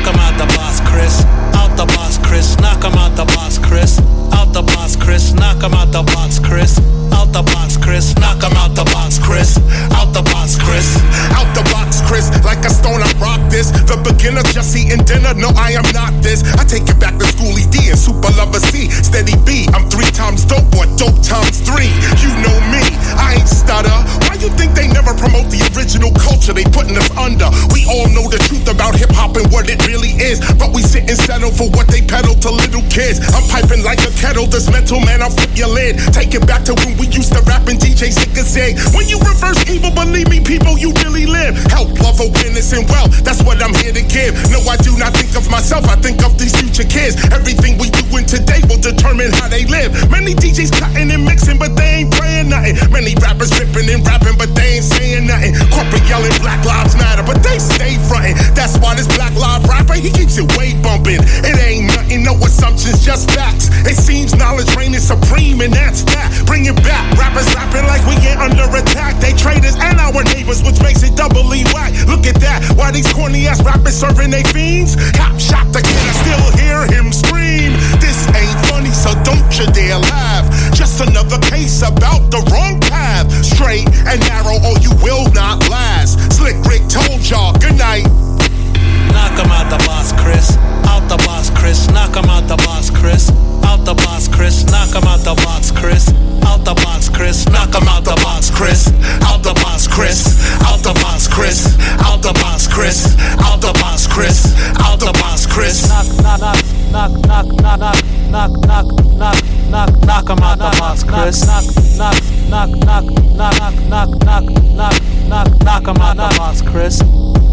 Knock 0.00 0.14
him 0.14 0.20
out 0.20 0.38
the 0.38 0.46
box, 0.56 0.80
Chris. 0.88 1.24
Out 1.52 1.76
the 1.76 1.84
box, 1.84 2.16
Chris. 2.24 2.56
Knock 2.56 2.82
him 2.82 2.96
out 2.96 3.16
the 3.16 3.26
box, 3.36 3.58
Chris. 3.58 4.00
Out 4.32 4.48
the 4.54 4.62
box, 4.62 4.96
Chris. 4.96 5.34
Knock 5.34 5.60
him 5.60 5.74
out 5.74 5.92
the 5.92 6.02
box, 6.02 6.38
Chris. 6.38 6.80
Out 7.12 7.32
the 7.36 7.42
box, 7.42 7.76
Chris. 7.76 8.16
Knock 8.16 8.40
him 8.40 8.56
out 8.56 8.72
the 8.72 8.84
box, 8.96 9.18
Chris. 9.20 9.60
Out 9.92 10.08
the 10.16 10.22
box, 10.32 10.56
Chris. 10.56 10.96
Out 11.36 11.52
the 11.52 11.60
box, 11.68 12.00
Chris. 12.08 12.32
Like 12.48 12.64
a 12.64 12.70
stone, 12.70 13.04
I 13.04 13.12
rock 13.20 13.44
this. 13.52 13.68
The 13.84 14.00
beginner 14.00 14.40
just 14.56 14.72
eating 14.72 15.04
dinner. 15.04 15.36
No, 15.36 15.52
I 15.52 15.76
am 15.76 15.84
not 15.92 16.16
this. 16.24 16.40
I 16.56 16.64
take 16.64 16.88
it 16.88 16.96
back 16.96 17.20
to 17.20 17.26
Schoolly 17.36 17.68
D 17.68 17.92
and 17.92 17.98
Super 18.00 18.32
Lover 18.40 18.60
Cee. 18.72 18.88
Steady 18.88 19.36
B. 19.44 19.68
I'm 19.76 19.84
three 19.92 20.08
times 20.16 20.48
dope, 20.48 20.72
or 20.80 20.88
dope 20.96 21.20
times 21.20 21.60
three. 21.60 21.92
You 22.24 22.32
know 22.40 22.56
me. 22.72 22.80
I 23.20 23.36
ain't 23.36 23.52
stutter. 23.52 23.92
Why 24.24 24.40
you 24.40 24.48
think 24.56 24.72
they 24.72 24.88
never 24.88 25.12
promote 25.12 25.52
the 25.52 25.60
original 25.76 26.08
culture 26.16 26.56
they 26.56 26.64
putting 26.64 26.96
us 26.96 27.10
under? 27.20 27.52
We 27.76 27.84
all 27.84 28.08
know 28.16 28.32
the 28.32 28.40
truth 28.48 28.64
about 28.64 28.96
hip 28.96 29.12
hop 29.12 29.36
and 29.36 29.44
what 29.52 29.68
it 29.68 29.84
really 29.90 30.14
is. 30.22 30.38
But 30.54 30.70
we 30.70 30.82
sit 30.86 31.10
and 31.10 31.18
settle 31.18 31.50
for 31.50 31.66
what 31.74 31.90
they 31.90 32.00
peddle 32.00 32.38
to 32.46 32.50
little 32.54 32.86
kids. 32.86 33.18
I'm 33.34 33.42
piping 33.50 33.82
like 33.82 33.98
a 34.06 34.12
kettle. 34.14 34.46
This 34.46 34.70
mental 34.70 35.02
man, 35.02 35.20
I'll 35.20 35.34
flip 35.34 35.50
your 35.58 35.68
lid. 35.68 35.98
Take 36.14 36.30
it 36.38 36.46
back 36.46 36.62
to 36.70 36.78
when 36.86 36.94
we 36.94 37.10
used 37.10 37.34
to 37.34 37.42
rap 37.50 37.66
and 37.66 37.78
DJ 37.78 38.14
sick 38.14 38.30
and 38.38 38.46
say, 38.46 38.78
When 38.94 39.10
you 39.10 39.18
reverse 39.18 39.58
evil, 39.66 39.90
believe 39.90 40.30
me, 40.30 40.38
people, 40.38 40.78
you 40.78 40.94
really 41.02 41.26
live. 41.26 41.58
Help, 41.74 41.90
love, 41.98 42.22
awareness, 42.22 42.70
and 42.70 42.86
wealth. 42.86 43.10
That's 43.26 43.42
what 43.42 43.58
I'm 43.58 43.74
here 43.82 43.92
to 43.92 44.04
give. 44.06 44.38
No, 44.54 44.62
I 44.70 44.78
do 44.78 44.94
not 44.96 45.12
think 45.18 45.34
of 45.34 45.50
myself. 45.50 45.90
I 45.90 45.98
think 45.98 46.22
of 46.22 46.38
these 46.38 46.54
future 46.54 46.86
kids. 46.86 47.18
Everything 47.34 47.74
we 47.82 47.90
doing 47.90 48.24
today 48.24 48.62
will 48.70 48.80
determine 48.80 49.34
how 49.42 49.50
they 49.50 49.66
live. 49.66 49.90
Many 50.10 50.38
DJs 50.38 50.70
cutting 50.78 51.10
and 51.10 51.26
mixing, 51.26 51.58
but 51.58 51.74
they 51.74 52.06
ain't 52.06 52.14
praying 52.14 52.54
nothing. 52.54 52.78
Many 52.94 53.18
rappers 53.18 53.50
ripping 53.58 53.90
and 53.90 54.06
rapping, 54.06 54.38
but 54.38 54.54
they 54.54 54.78
ain't 54.78 54.86
saying 54.86 55.26
nothing. 55.26 55.58
Corporate 55.74 56.06
yelling 56.06 56.34
Black 56.38 56.62
Lives 56.62 56.94
Matter, 56.94 57.26
but 57.26 57.42
they 57.42 57.58
stay 57.58 57.98
frontin'. 58.06 58.38
That's 58.54 58.78
why 58.78 58.94
this 58.94 59.10
Black 59.18 59.34
Lives 59.34 59.66
rapper, 59.80 60.00
he 60.00 60.10
keeps 60.10 60.36
it 60.36 60.46
way 60.56 60.76
bumping. 60.82 61.20
It 61.20 61.56
ain't 61.60 61.88
nothing, 61.88 62.24
no 62.24 62.34
assumptions, 62.44 63.04
just 63.04 63.30
facts. 63.30 63.68
It 63.88 63.96
seems 63.96 64.34
knowledge 64.36 64.68
reigning 64.76 65.00
supreme, 65.00 65.60
and 65.60 65.72
that's 65.72 66.02
that. 66.12 66.28
Bring 66.46 66.66
it 66.66 66.76
back. 66.84 67.04
Rappers 67.16 67.48
rapping 67.54 67.86
like 67.86 68.04
we 68.04 68.16
ain't 68.28 68.40
under 68.40 68.68
attack. 68.76 69.20
They 69.20 69.32
traitors 69.32 69.76
and 69.80 69.98
our 69.98 70.22
neighbors, 70.36 70.62
which 70.62 70.80
makes 70.82 71.02
it 71.02 71.16
doubly 71.16 71.64
whack. 71.72 71.92
Look 72.06 72.26
at 72.26 72.36
that. 72.40 72.60
Why 72.76 72.90
these 72.90 73.10
corny 73.12 73.46
ass 73.46 73.62
rappers 73.64 73.96
serving 73.96 74.30
they 74.30 74.44
fiends? 74.52 74.96
Cop 75.16 75.38
shot 75.40 75.66
the 75.72 75.80
kid, 75.80 76.02
I 76.04 76.12
still 76.20 76.46
hear 76.60 76.78
him 76.92 77.12
scream. 77.12 77.72
This 78.00 78.28
ain't 78.36 78.60
funny, 78.68 78.92
so 78.92 79.16
don't 79.24 79.48
you 79.56 79.66
dare 79.72 79.98
laugh. 79.98 80.44
Just 80.74 81.00
another 81.00 81.38
case 81.48 81.82
about 81.82 82.30
the 82.30 82.44
wrong 82.52 82.80
path. 82.80 83.30
Straight 83.44 83.88
and 84.06 84.20
narrow, 84.28 84.60
or 84.60 84.76
you 84.84 84.92
will 85.02 85.30
not 85.32 85.68
last. 85.68 86.20
Slick 86.32 86.56
Rick 86.68 86.88
told 86.88 87.24
y'all, 87.28 87.56
good 87.58 87.78
night. 87.78 88.29
Knock 89.12 89.38
him 89.38 89.50
out 89.50 89.70
the 89.70 89.78
boss, 89.86 90.12
Chris. 90.12 90.56
Out 90.86 91.08
the 91.08 91.16
boss, 91.26 91.50
Chris. 91.50 91.88
Knock 91.90 92.16
him 92.16 92.28
out 92.30 92.46
the 92.48 92.56
boss, 92.56 92.90
Chris. 92.90 93.30
Out 93.64 93.84
the 93.84 93.94
box, 93.94 94.28
Chris. 94.28 94.64
Knock 94.66 94.94
him 94.94 95.04
out 95.04 95.20
the 95.20 95.34
box, 95.46 95.70
Chris. 95.70 96.08
Out 96.46 96.64
the 96.64 96.74
box, 96.74 97.08
Chris. 97.08 97.46
Knock 97.46 97.74
him 97.74 97.88
out 97.88 98.04
the 98.04 98.16
box, 98.22 98.50
Chris. 98.50 98.88
Out 99.22 99.42
the 99.42 99.54
box, 99.54 99.86
Chris. 99.86 100.26
Out 100.66 100.82
the 100.82 100.92
box, 100.94 101.28
Chris. 101.28 101.76
Out 102.02 102.22
the 102.22 102.32
box, 102.34 102.66
Chris. 102.66 103.16
Out 103.40 103.60
the 103.60 103.72
box, 103.80 104.06
Chris. 104.06 104.54
Out 104.78 104.98
the 105.00 105.12
box, 105.12 105.46
Chris. 105.46 105.88
Knock, 105.88 106.06
knock, 106.22 106.40
knock, 106.90 107.12
knock, 107.26 107.46
knock, 107.60 107.80
knock, 107.80 108.02
knock, 108.30 108.52
knock, 108.66 108.86
knock, 109.16 109.38
knock, 109.70 109.90
knock 110.04 110.28
him 110.28 110.38
out 110.42 110.58
the 110.58 110.70
box, 110.78 111.04
Chris. 111.04 111.46
Knock, 111.46 111.64
knock, 111.98 112.16
knock, 112.48 112.70
knock, 112.80 113.04
knock, 113.36 113.74
knock, 113.88 114.10
knock, 114.24 114.24
knock, 114.24 114.44
knock, 114.74 115.02
knock, 115.28 115.48
knock 115.64 115.86
him 115.86 115.96
out 116.02 116.16
the 116.16 116.34
box, 116.38 116.62
Chris. 116.62 117.49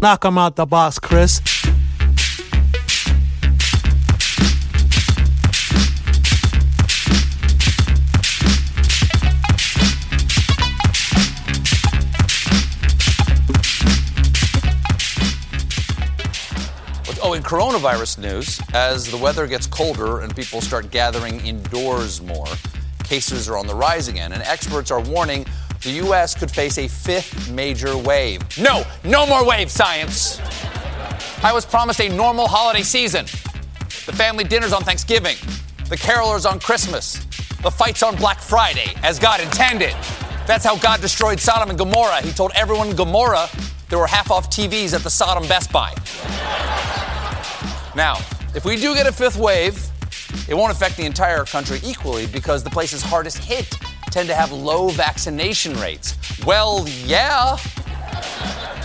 Knock 0.00 0.24
him 0.24 0.38
out 0.38 0.56
the 0.56 0.64
box, 0.64 0.98
Chris. 0.98 1.42
Oh, 17.22 17.34
in 17.34 17.42
coronavirus 17.42 18.18
news, 18.18 18.58
as 18.72 19.10
the 19.10 19.18
weather 19.18 19.46
gets 19.46 19.66
colder 19.66 20.20
and 20.20 20.34
people 20.34 20.62
start 20.62 20.90
gathering 20.90 21.44
indoors 21.44 22.22
more, 22.22 22.46
cases 23.04 23.50
are 23.50 23.58
on 23.58 23.66
the 23.66 23.74
rise 23.74 24.08
again, 24.08 24.32
and 24.32 24.42
experts 24.44 24.90
are 24.90 25.00
warning 25.02 25.44
the 25.82 25.90
U.S. 25.92 26.34
could 26.34 26.50
face 26.50 26.76
a 26.76 26.88
fifth 26.88 27.50
major 27.50 27.96
wave. 27.96 28.42
No, 28.58 28.84
no 29.02 29.26
more 29.26 29.44
wave 29.46 29.70
science. 29.70 30.38
I 31.42 31.52
was 31.54 31.64
promised 31.64 32.00
a 32.00 32.08
normal 32.08 32.46
holiday 32.46 32.82
season. 32.82 33.24
The 34.04 34.12
family 34.12 34.44
dinners 34.44 34.74
on 34.74 34.82
Thanksgiving, 34.82 35.36
the 35.88 35.96
carolers 35.96 36.50
on 36.50 36.60
Christmas, 36.60 37.24
the 37.62 37.70
fights 37.70 38.02
on 38.02 38.16
Black 38.16 38.40
Friday, 38.40 38.92
as 39.02 39.18
God 39.18 39.40
intended. 39.40 39.94
That's 40.46 40.64
how 40.64 40.76
God 40.76 41.00
destroyed 41.00 41.40
Sodom 41.40 41.70
and 41.70 41.78
Gomorrah. 41.78 42.20
He 42.20 42.32
told 42.32 42.52
everyone 42.54 42.88
in 42.88 42.96
Gomorrah 42.96 43.48
there 43.88 43.98
were 43.98 44.06
half 44.06 44.30
off 44.30 44.50
TVs 44.50 44.92
at 44.92 45.02
the 45.02 45.10
Sodom 45.10 45.48
Best 45.48 45.72
Buy. 45.72 45.94
Now, 47.96 48.16
if 48.54 48.64
we 48.66 48.76
do 48.76 48.94
get 48.94 49.06
a 49.06 49.12
fifth 49.12 49.36
wave, 49.36 49.82
it 50.46 50.54
won't 50.54 50.72
affect 50.72 50.98
the 50.98 51.06
entire 51.06 51.44
country 51.44 51.80
equally 51.82 52.26
because 52.26 52.62
the 52.62 52.70
place 52.70 52.92
is 52.92 53.02
hardest 53.02 53.38
hit 53.38 53.74
tend 54.10 54.28
to 54.28 54.34
have 54.34 54.52
low 54.52 54.88
vaccination 54.88 55.74
rates. 55.78 56.16
Well, 56.44 56.86
yeah. 57.06 57.56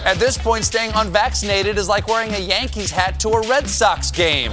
At 0.06 0.18
this 0.18 0.38
point, 0.38 0.64
staying 0.64 0.92
unvaccinated 0.94 1.78
is 1.78 1.90
like 1.90 2.08
wearing 2.08 2.32
a 2.34 2.40
Yankees 2.40 2.92
hat 2.92 3.20
to 3.22 3.30
a 3.30 3.48
Red 3.48 3.68
Sox 3.68 4.12
game. 4.12 4.52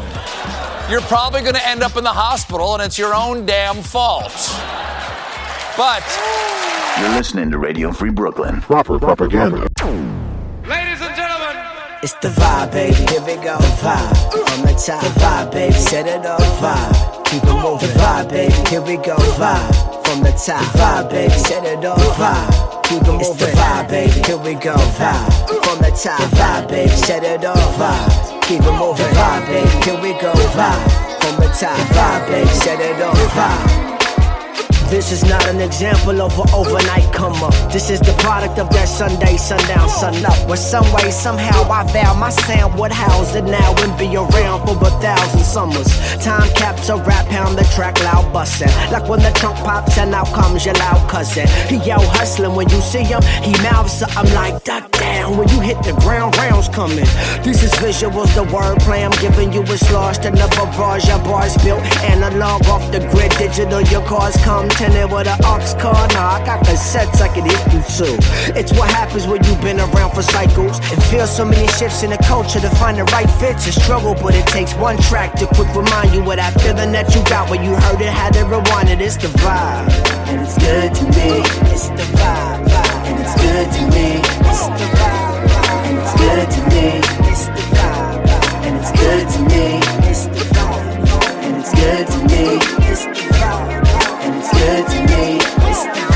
You're 0.90 1.02
probably 1.02 1.42
going 1.42 1.54
to 1.54 1.66
end 1.68 1.82
up 1.82 1.96
in 1.96 2.04
the 2.04 2.10
hospital, 2.10 2.74
and 2.74 2.82
it's 2.82 2.98
your 2.98 3.14
own 3.14 3.44
damn 3.46 3.82
fault. 3.82 4.32
But. 5.76 6.02
You're 7.00 7.10
listening 7.10 7.50
to 7.50 7.58
Radio 7.58 7.92
Free 7.92 8.10
Brooklyn. 8.10 8.60
Proper 8.62 8.98
propaganda. 8.98 9.68
Ladies 10.66 11.00
and 11.00 11.14
gentlemen, 11.16 11.56
It's 12.02 12.14
the 12.14 12.28
vibe, 12.28 12.72
baby. 12.72 12.94
Here 12.94 13.20
we 13.20 13.34
go. 13.42 13.58
Vibe. 13.58 14.32
From 14.32 14.62
the 14.62 14.74
top. 14.74 15.02
The 15.02 15.20
vibe, 15.20 15.52
baby. 15.52 15.72
Set 15.74 16.06
it 16.06 16.26
up. 16.26 16.40
Vibe. 16.40 17.24
Keep 17.26 17.44
it 17.44 17.62
moving. 17.62 17.88
The 17.88 17.94
vibe, 17.94 18.28
baby. 18.30 18.70
Here 18.70 18.82
we 18.82 18.96
go. 18.96 19.16
Vibe. 19.16 19.91
From 20.12 20.24
the 20.24 20.32
top. 20.32 20.62
Vibe, 20.76 21.08
baby. 21.08 21.32
Set 21.32 21.64
it 21.64 21.82
up. 21.86 21.96
Vibe. 21.96 22.82
Keep 22.84 23.00
it 23.00 23.12
moving. 23.12 23.34
The 23.38 23.46
vibe, 23.56 23.88
baby. 23.88 24.20
Here 24.26 24.36
we 24.36 24.52
go. 24.52 24.74
Vibe. 24.76 25.64
From 25.64 25.78
the 25.78 25.90
top. 25.90 26.20
Vibe, 26.36 26.68
baby. 26.68 26.90
Set 26.90 27.24
it 27.24 27.42
up. 27.46 27.56
Vibe. 27.56 28.42
Keep 28.42 28.60
it 28.60 28.72
moving. 28.72 29.06
The 29.06 29.14
vibe, 29.14 29.46
baby. 29.46 29.84
Here 29.86 30.02
we 30.02 30.12
go. 30.20 30.34
Vibe. 30.52 31.22
From 31.22 31.36
the 31.40 31.48
top. 31.58 31.78
Vibe, 31.96 32.28
baby. 32.28 32.50
Set 32.50 32.78
it 32.78 33.00
off. 33.00 33.16
Vibe. 33.16 33.91
This 34.92 35.10
is 35.10 35.24
not 35.24 35.46
an 35.48 35.62
example 35.62 36.20
of 36.20 36.38
an 36.38 36.52
overnight 36.52 37.10
come 37.14 37.32
up. 37.42 37.54
This 37.72 37.88
is 37.88 37.98
the 37.98 38.12
product 38.18 38.58
of 38.58 38.68
that 38.76 38.84
Sunday, 38.84 39.38
sundown, 39.38 39.88
sun 39.88 40.22
up. 40.26 40.36
Where 40.46 40.58
some 40.58 40.84
way, 40.92 41.10
somehow 41.10 41.64
I 41.70 41.90
vow 41.90 42.12
my 42.12 42.28
sound 42.28 42.78
would 42.78 42.92
house 42.92 43.34
it 43.34 43.44
now 43.44 43.72
and 43.78 43.96
be 43.98 44.14
around 44.14 44.66
for 44.66 44.76
a 44.76 44.90
thousand 45.00 45.40
summers. 45.40 45.88
Time 46.22 46.46
capsule 46.54 47.00
rap 47.08 47.26
pound 47.28 47.56
the 47.56 47.64
track 47.74 47.98
loud 48.04 48.34
bustin'. 48.34 48.68
Like 48.92 49.08
when 49.08 49.20
the 49.20 49.30
trunk 49.30 49.56
pops 49.64 49.96
and 49.96 50.14
out 50.14 50.26
comes 50.26 50.66
your 50.66 50.74
loud 50.74 51.08
cousin. 51.08 51.48
He 51.72 51.90
out 51.90 52.04
hustling 52.12 52.54
when 52.54 52.68
you 52.68 52.82
see 52.82 53.02
him, 53.02 53.22
he 53.40 53.52
mouths 53.62 53.94
something 53.94 54.34
like 54.34 54.62
duck 54.64 54.92
down. 54.92 55.38
When 55.38 55.48
you 55.48 55.60
hit 55.60 55.82
the 55.84 55.94
ground, 56.04 56.36
rounds 56.36 56.68
coming. 56.68 57.08
This 57.40 57.62
is 57.62 57.72
visuals, 57.80 58.34
the 58.34 58.44
wordplay 58.52 59.08
I'm 59.08 59.16
giving 59.22 59.54
you 59.54 59.62
is 59.62 59.90
lost 59.90 60.26
in 60.26 60.34
the 60.34 60.48
barrage. 60.52 61.08
Your 61.08 61.18
bars 61.20 61.56
built 61.64 61.80
analog 62.04 62.66
off 62.66 62.84
the 62.92 63.00
grid, 63.08 63.32
digital. 63.38 63.80
Your 63.88 64.04
cars 64.06 64.36
come 64.44 64.68
tinted 64.82 65.12
with 65.12 65.28
an 65.28 65.38
aux 65.44 65.62
car. 65.78 65.94
Nah, 66.14 66.42
I 66.42 66.44
got 66.44 66.66
cassettes 66.66 67.20
I 67.22 67.28
can 67.28 67.44
hit 67.46 67.62
you 67.72 67.82
to. 67.98 68.08
It's 68.58 68.72
what 68.72 68.90
happens 68.90 69.26
when 69.26 69.38
you've 69.44 69.60
been 69.60 69.78
around 69.78 70.10
for 70.10 70.22
cycles 70.22 70.78
and 70.90 70.98
feel 71.04 71.26
so 71.26 71.44
many 71.44 71.68
shifts 71.78 72.02
in 72.02 72.10
the 72.10 72.18
culture 72.26 72.58
to 72.58 72.70
find 72.80 72.98
the 72.98 73.04
right 73.14 73.30
fits. 73.38 73.66
A 73.68 73.72
struggle, 73.72 74.14
but 74.14 74.34
it 74.34 74.46
takes 74.46 74.74
one 74.74 74.96
track 75.08 75.34
to 75.38 75.46
quick 75.46 75.70
remind 75.74 76.12
you 76.12 76.20
of 76.28 76.36
that 76.36 76.60
feeling 76.60 76.90
that 76.92 77.14
you 77.14 77.22
got 77.30 77.48
when 77.48 77.62
you 77.62 77.74
heard 77.84 78.00
it, 78.00 78.10
had 78.10 78.34
it. 78.34 78.42
It's 79.00 79.16
the 79.16 79.28
vibe, 79.42 79.88
and 80.28 80.40
it's 80.42 80.58
good 80.58 80.90
to 80.98 81.04
me. 81.16 81.30
It's 81.72 81.88
the 81.88 82.06
vibe, 82.18 82.66
vibe, 82.66 83.02
and 83.08 83.16
it's 83.22 83.34
good 83.38 83.68
to 83.76 83.82
me. 83.94 84.08
It's 84.50 84.66
the 84.78 84.86
vibe, 84.98 85.46
and 85.86 85.94
it's 86.02 86.14
good 86.22 86.46
to 86.54 86.60
me. 86.72 86.86
It's 87.30 87.44
the 87.46 87.62
vibe, 87.74 88.26
and 88.66 88.74
it's 88.80 88.92
good 89.02 89.26
to 89.34 89.40
me. 89.50 89.64
It's 90.10 90.24
the 90.26 90.44
vibe, 90.54 91.06
vibe, 91.06 91.36
and 91.46 91.54
it's 91.60 91.72
good 91.80 92.06
to 92.12 92.18
me. 92.30 92.44
It's 92.90 93.04
the 93.04 93.31
good 94.62 94.86
to 94.86 95.06
me. 95.06 96.11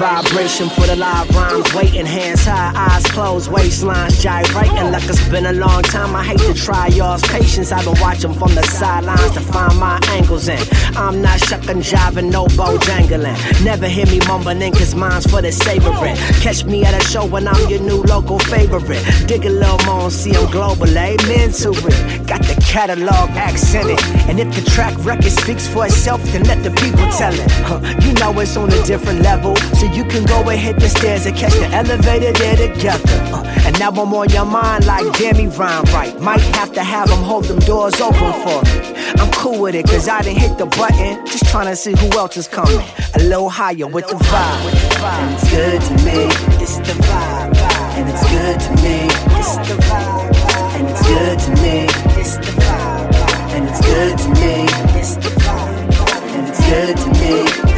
Vibration 0.00 0.70
for 0.70 0.86
the 0.86 0.96
live 0.96 1.28
rhymes. 1.36 1.74
Waiting, 1.74 2.06
hands 2.06 2.46
high, 2.46 2.72
eyes 2.74 3.04
closed, 3.12 3.50
waistlines 3.50 4.18
gyrating 4.22 4.90
like 4.90 5.04
it's 5.04 5.28
been 5.28 5.44
a 5.44 5.52
long 5.52 5.82
time. 5.82 6.16
I 6.16 6.24
hate 6.24 6.40
to 6.40 6.54
try 6.54 6.86
y'all's 6.86 7.22
patience. 7.28 7.70
I've 7.70 7.84
been 7.84 8.00
watching 8.00 8.32
from 8.32 8.54
the 8.54 8.62
sidelines 8.62 9.32
to 9.32 9.40
find 9.40 9.78
my 9.78 10.00
angles 10.16 10.48
in. 10.48 10.58
I'm 10.96 11.20
not 11.20 11.38
shucking, 11.40 11.82
jiving, 11.82 12.30
no 12.30 12.46
bow 12.56 12.78
jangling. 12.78 13.36
Never 13.62 13.86
hear 13.88 14.06
me 14.06 14.20
mumbling, 14.26 14.72
cause 14.72 14.94
mine's 14.94 15.26
for 15.26 15.42
the 15.42 15.52
savoring. 15.52 16.16
Catch 16.40 16.64
me 16.64 16.82
at 16.84 16.94
a 16.94 17.04
show 17.06 17.26
when 17.26 17.46
I'm 17.46 17.68
your 17.68 17.80
new 17.80 18.02
local 18.02 18.38
favorite. 18.38 19.04
Dig 19.26 19.44
a 19.44 19.50
little 19.50 19.84
more 19.84 20.10
see 20.10 20.34
I'm 20.34 20.50
global, 20.50 20.88
amen 20.88 21.52
to 21.62 21.70
it. 21.70 22.26
Got 22.26 22.42
the 22.44 22.56
catalog 22.66 23.30
accented. 23.36 24.00
And 24.28 24.40
if 24.40 24.48
the 24.54 24.62
track 24.70 24.94
record 25.04 25.32
speaks 25.32 25.66
for 25.68 25.84
itself, 25.84 26.22
then 26.32 26.44
let 26.44 26.62
the 26.62 26.70
people 26.70 27.06
tell 27.20 27.34
it. 27.34 27.50
Huh, 27.68 27.80
you 28.00 28.14
know 28.14 28.38
it's 28.40 28.56
on 28.56 28.72
a 28.72 28.82
different 28.84 29.20
level, 29.20 29.56
so 29.56 29.89
you 29.94 30.04
can 30.04 30.24
go 30.24 30.48
and 30.48 30.58
hit 30.58 30.78
the 30.78 30.88
stairs 30.88 31.26
and 31.26 31.36
catch 31.36 31.52
the 31.54 31.66
elevator 31.66 32.32
there 32.32 32.56
together. 32.56 33.02
Uh, 33.32 33.44
and 33.64 33.78
now 33.78 33.90
I'm 33.90 34.14
on 34.14 34.28
your 34.30 34.44
mind 34.44 34.86
like, 34.86 35.16
he 35.16 35.46
rhyme 35.46 35.84
right. 35.86 36.18
Might 36.20 36.40
have 36.56 36.72
to 36.74 36.82
have 36.82 37.08
them 37.08 37.22
hold 37.22 37.44
them 37.44 37.58
doors 37.60 38.00
open 38.00 38.32
for 38.42 38.62
me. 38.62 38.94
I'm 39.20 39.30
cool 39.32 39.60
with 39.60 39.74
it, 39.74 39.86
cause 39.86 40.08
I 40.08 40.22
didn't 40.22 40.38
hit 40.38 40.58
the 40.58 40.66
button. 40.66 41.24
Just 41.26 41.46
trying 41.46 41.66
to 41.66 41.76
see 41.76 41.92
who 41.96 42.10
else 42.18 42.36
is 42.36 42.48
coming. 42.48 42.84
A 43.14 43.18
little 43.18 43.48
higher 43.48 43.86
with 43.86 44.06
the 44.08 44.16
vibe. 44.16 45.00
And 45.02 45.34
it's 45.34 45.50
good 45.50 45.80
to 45.82 45.94
me, 46.04 46.28
it's 46.62 46.76
the 46.78 46.94
vibe. 47.02 47.56
And 47.96 48.08
it's 48.08 48.24
good 48.30 48.60
to 48.60 48.82
me, 48.82 49.08
it's 49.38 49.56
the 49.56 49.74
vibe. 49.82 50.30
And 50.76 50.88
it's 50.88 51.02
good 51.06 51.38
to 51.38 51.62
me, 51.62 51.86
it's 52.20 52.36
the 52.36 52.52
vibe. 52.60 53.14
And 53.54 53.68
it's 53.68 53.80
good 53.80 54.18
to 54.18 54.28
me, 54.40 54.66
it's 54.98 55.14
the 55.16 55.30
vibe. 55.40 56.34
And 56.34 56.48
it's 56.48 56.60
good 56.68 56.96
to 56.96 57.08
me, 57.20 57.69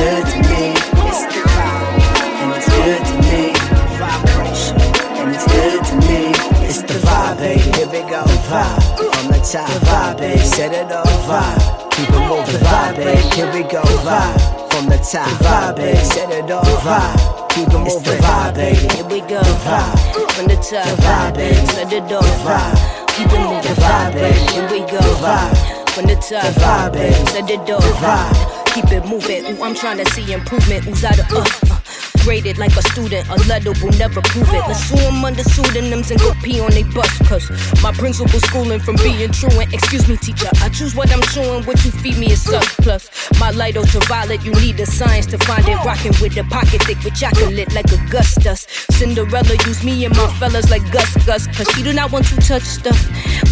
good 0.00 0.24
to 0.32 0.38
me, 0.48 0.72
it's 1.08 1.22
the 1.28 1.42
vibe. 1.44 2.00
And 2.40 2.50
it's 2.56 2.68
good 2.72 3.02
to 3.04 3.14
me, 3.28 3.52
vibration. 4.00 4.76
And 5.20 5.28
it's 5.34 5.46
good 5.52 5.80
to 5.88 5.94
me, 6.08 6.20
it's 6.64 6.80
the 6.88 6.96
vibe, 7.04 7.36
baby. 7.38 7.68
Here 7.76 7.90
we 7.92 8.00
go, 8.08 8.24
vibe. 8.48 8.80
From 8.96 9.26
the 9.28 9.40
top, 9.44 9.68
vibe, 9.88 10.18
baby. 10.18 10.40
Set 10.40 10.72
it 10.72 10.90
off, 10.90 11.06
vibe. 11.28 11.90
Keep 11.92 12.08
it 12.08 12.24
moving, 12.28 12.62
vibe, 12.64 12.96
baby. 12.96 13.20
Here 13.36 13.52
we 13.52 13.62
go, 13.68 13.82
vibe. 14.08 14.72
From 14.72 14.88
the 14.88 14.96
top, 15.04 15.28
vibe, 15.44 15.76
baby. 15.76 15.98
Set 15.98 16.30
it 16.30 16.50
off, 16.50 16.64
vibe. 16.80 17.50
Keep 17.50 17.68
it 17.68 17.78
moving, 17.78 18.20
vibe, 18.24 18.54
baby. 18.54 18.86
Here 18.94 19.04
we 19.04 19.20
go, 19.28 19.42
vibe. 19.68 20.32
From 20.32 20.46
the 20.48 20.56
top, 20.56 20.88
vibe, 21.04 21.34
baby. 21.34 21.66
Set 21.66 21.92
it 21.92 22.12
off, 22.12 22.24
vibe. 22.46 22.76
Keep 23.14 23.32
it 23.36 23.40
moving, 23.44 23.76
vibe, 23.84 24.12
baby. 24.14 24.38
Here 24.52 24.68
we 24.72 24.80
go, 24.88 25.02
vibe. 25.20 25.90
From 25.90 26.06
the 26.06 26.16
top, 26.16 26.48
vibe, 26.62 26.92
baby. 26.94 27.26
Set 27.32 27.50
it 27.50 27.68
off, 27.68 27.84
vibe. 28.00 28.49
Keep 28.74 28.92
it 28.92 29.04
moving. 29.06 29.44
Ooh, 29.46 29.62
I'm 29.64 29.74
trying 29.74 29.98
to 29.98 30.06
see 30.12 30.32
improvement. 30.32 30.84
Who's 30.84 31.04
out 31.04 31.18
of 31.18 31.26
us? 31.32 31.70
Uh, 31.70 31.79
graded 32.22 32.58
like 32.58 32.74
a 32.76 32.82
student, 32.82 33.28
a 33.28 33.36
letter 33.48 33.72
will 33.82 33.92
never 33.98 34.20
prove 34.22 34.48
it. 34.48 34.62
Let's 34.68 34.84
sue 34.84 34.96
them 34.96 35.24
under 35.24 35.42
pseudonyms 35.42 36.10
and 36.10 36.20
go 36.20 36.32
pee 36.42 36.60
on 36.60 36.70
they 36.70 36.82
bus. 36.82 37.10
Cause 37.28 37.50
my 37.82 37.92
principal 37.92 38.40
schooling 38.40 38.80
from 38.80 38.96
being 38.96 39.30
truant. 39.32 39.72
Excuse 39.72 40.08
me, 40.08 40.16
teacher, 40.16 40.48
I 40.62 40.68
choose 40.68 40.94
what 40.94 41.10
I'm 41.12 41.22
chewing. 41.32 41.64
What 41.64 41.84
you 41.84 41.90
feed 41.90 42.18
me 42.18 42.32
is 42.32 42.42
sucks. 42.42 42.74
Plus, 42.76 43.10
my 43.38 43.50
light 43.50 43.76
ultraviolet, 43.76 44.44
you 44.44 44.52
need 44.52 44.76
the 44.76 44.86
science 44.86 45.26
to 45.26 45.38
find 45.38 45.66
it. 45.68 45.76
Rocking 45.84 46.14
with 46.20 46.34
the 46.34 46.44
pocket 46.44 46.82
thick 46.82 47.02
with 47.04 47.14
chocolate 47.14 47.72
like 47.74 47.90
Augustus. 47.92 48.66
Cinderella 48.90 49.56
use 49.66 49.82
me 49.84 50.04
and 50.04 50.16
my 50.16 50.28
fellas 50.38 50.70
like 50.70 50.84
Gus 50.92 51.10
Gus. 51.26 51.46
Cause 51.56 51.68
she 51.74 51.82
do 51.82 51.92
not 51.92 52.12
want 52.12 52.26
to 52.26 52.36
touch 52.36 52.62
stuff. 52.62 53.00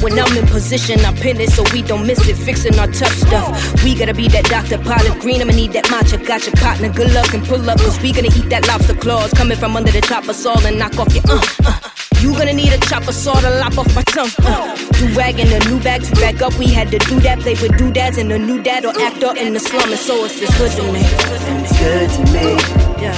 When 0.02 0.18
I'm 0.18 0.36
in 0.36 0.46
position, 0.46 1.00
I 1.00 1.12
pin 1.14 1.40
it 1.40 1.50
so 1.50 1.64
we 1.72 1.82
don't 1.82 2.06
miss 2.06 2.28
it. 2.28 2.36
Fixing 2.36 2.78
our 2.78 2.86
tough 2.88 3.12
stuff. 3.12 3.84
We 3.84 3.94
gotta 3.94 4.14
be 4.14 4.28
that 4.28 4.44
Dr. 4.44 4.78
Pilot 4.82 5.20
Green. 5.20 5.40
I'ma 5.40 5.52
need 5.52 5.72
that 5.72 5.86
matcha. 5.86 6.24
Got 6.24 6.46
your 6.46 6.54
partner. 6.56 6.92
Good 6.92 7.12
luck 7.12 7.32
and 7.34 7.44
pull 7.46 7.68
up. 7.68 7.78
Cause 7.78 8.00
we 8.00 8.12
gonna 8.12 8.28
eat 8.28 8.48
that 8.50 8.57
lobster 8.66 8.94
claws 8.94 9.32
coming 9.32 9.56
from 9.58 9.76
under 9.76 9.90
the 9.92 10.00
chopper 10.00 10.32
saw 10.32 10.58
and 10.66 10.78
knock 10.78 10.98
off 10.98 11.14
your 11.14 11.24
uh, 11.28 11.40
uh. 11.64 11.78
You 12.20 12.32
gonna 12.32 12.52
need 12.52 12.72
a 12.72 12.78
chopper 12.78 13.12
saw 13.12 13.38
to 13.40 13.50
lop 13.60 13.78
off 13.78 13.94
my 13.94 14.02
tongue. 14.02 14.30
Uh. 14.42 14.74
Do 14.98 15.06
rag 15.14 15.38
in 15.38 15.48
the 15.48 15.60
new 15.68 15.78
bag 15.80 16.02
to 16.02 16.12
back 16.16 16.42
up. 16.42 16.58
We 16.58 16.66
had 16.66 16.90
to 16.90 16.98
do 16.98 17.20
that, 17.20 17.38
play 17.40 17.54
with 17.54 17.76
doodads 17.78 18.18
and 18.18 18.32
a 18.32 18.38
new 18.38 18.60
dad 18.62 18.84
or 18.84 18.92
actor 19.00 19.36
in 19.36 19.54
the 19.54 19.60
slum. 19.60 19.90
And 19.90 19.98
so 19.98 20.24
it's 20.24 20.38
just 20.40 20.56
good 20.58 20.72
to 20.72 20.82
me. 20.92 21.02
And 21.04 21.64
it's 21.64 21.78
good 21.78 22.10
to 22.10 22.22
me. 22.32 22.58
Yeah, 22.98 23.14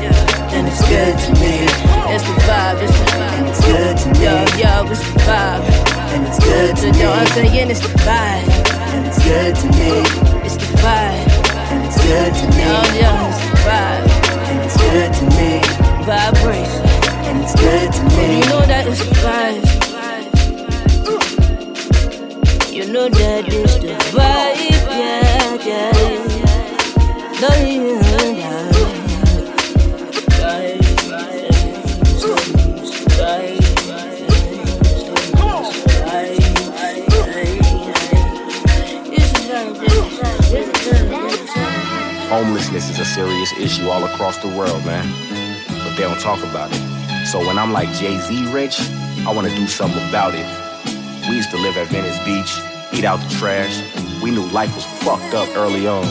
yeah. 0.00 0.54
And 0.56 0.66
it's 0.66 0.80
good 0.88 1.14
to 1.18 1.30
me. 1.40 1.68
It's 2.14 2.24
the 2.24 2.34
vibe. 2.48 2.80
It's 2.82 2.98
the 2.98 3.04
vibe. 3.04 3.36
And 3.36 3.48
it's 3.48 3.60
good 3.60 3.96
to 3.98 4.08
me. 4.08 4.24
Yo, 4.24 4.34
yo, 4.56 4.90
it's 4.90 5.00
the 5.04 5.20
vibe. 5.28 5.64
And 6.14 6.26
it's 6.26 6.38
good 6.40 6.76
to 6.76 6.92
me. 6.92 7.02
Yo, 7.02 7.10
I'm 7.12 7.26
saying 7.26 7.70
it's 7.70 7.80
the 7.80 7.92
vibe. 8.00 8.48
And 8.94 9.06
it's 9.06 9.20
good 9.22 9.54
to 9.54 9.66
me. 9.76 9.92
It's 10.46 10.56
the 10.56 10.68
vibe. 10.80 11.28
And 11.68 11.84
it's 11.84 12.00
good 12.00 12.32
to 12.32 12.46
me. 12.56 12.64
Yo, 12.64 12.80
yo, 12.96 13.28
it's 13.28 13.40
the 13.44 13.56
vibe. 13.68 14.17
Good 14.90 15.12
to 15.12 15.24
me. 15.36 15.60
Vibration. 16.06 16.86
And 17.28 17.42
it's 17.44 17.54
good 17.60 17.92
to 17.92 18.02
me. 18.16 18.38
You 18.38 18.44
know 18.48 18.62
that 18.66 18.86
it's 18.86 19.00
the 19.04 19.12
vibe. 19.20 19.62
Mm. 21.04 21.22
You 22.72 22.84
know 22.90 23.08
that 23.10 23.44
it's 23.48 23.76
the 23.76 23.94
vibe, 24.16 24.86
yeah, 24.88 25.54
yeah. 25.66 25.92
No, 27.42 27.48
yeah, 27.66 28.32
yeah. 28.32 28.72
Vibe, 28.72 28.77
Homelessness 42.28 42.90
is 42.90 42.98
a 42.98 43.06
serious 43.06 43.52
issue 43.58 43.88
all 43.88 44.04
across 44.04 44.36
the 44.36 44.48
world, 44.48 44.84
man. 44.84 45.06
But 45.66 45.96
they 45.96 46.02
don't 46.02 46.20
talk 46.20 46.40
about 46.40 46.70
it. 46.70 47.26
So 47.26 47.38
when 47.38 47.58
I'm 47.58 47.72
like 47.72 47.90
Jay 47.94 48.18
Z 48.18 48.52
rich, 48.52 48.78
I 49.26 49.32
wanna 49.34 49.48
do 49.48 49.66
something 49.66 50.06
about 50.10 50.34
it. 50.34 50.46
We 51.26 51.36
used 51.36 51.50
to 51.52 51.56
live 51.56 51.78
at 51.78 51.86
Venice 51.86 52.18
Beach, 52.26 52.60
eat 52.92 53.06
out 53.06 53.18
the 53.20 53.34
trash. 53.36 53.82
We 54.22 54.30
knew 54.30 54.44
life 54.48 54.74
was 54.74 54.84
fucked 54.84 55.32
up 55.32 55.48
early 55.56 55.86
on. 55.86 56.04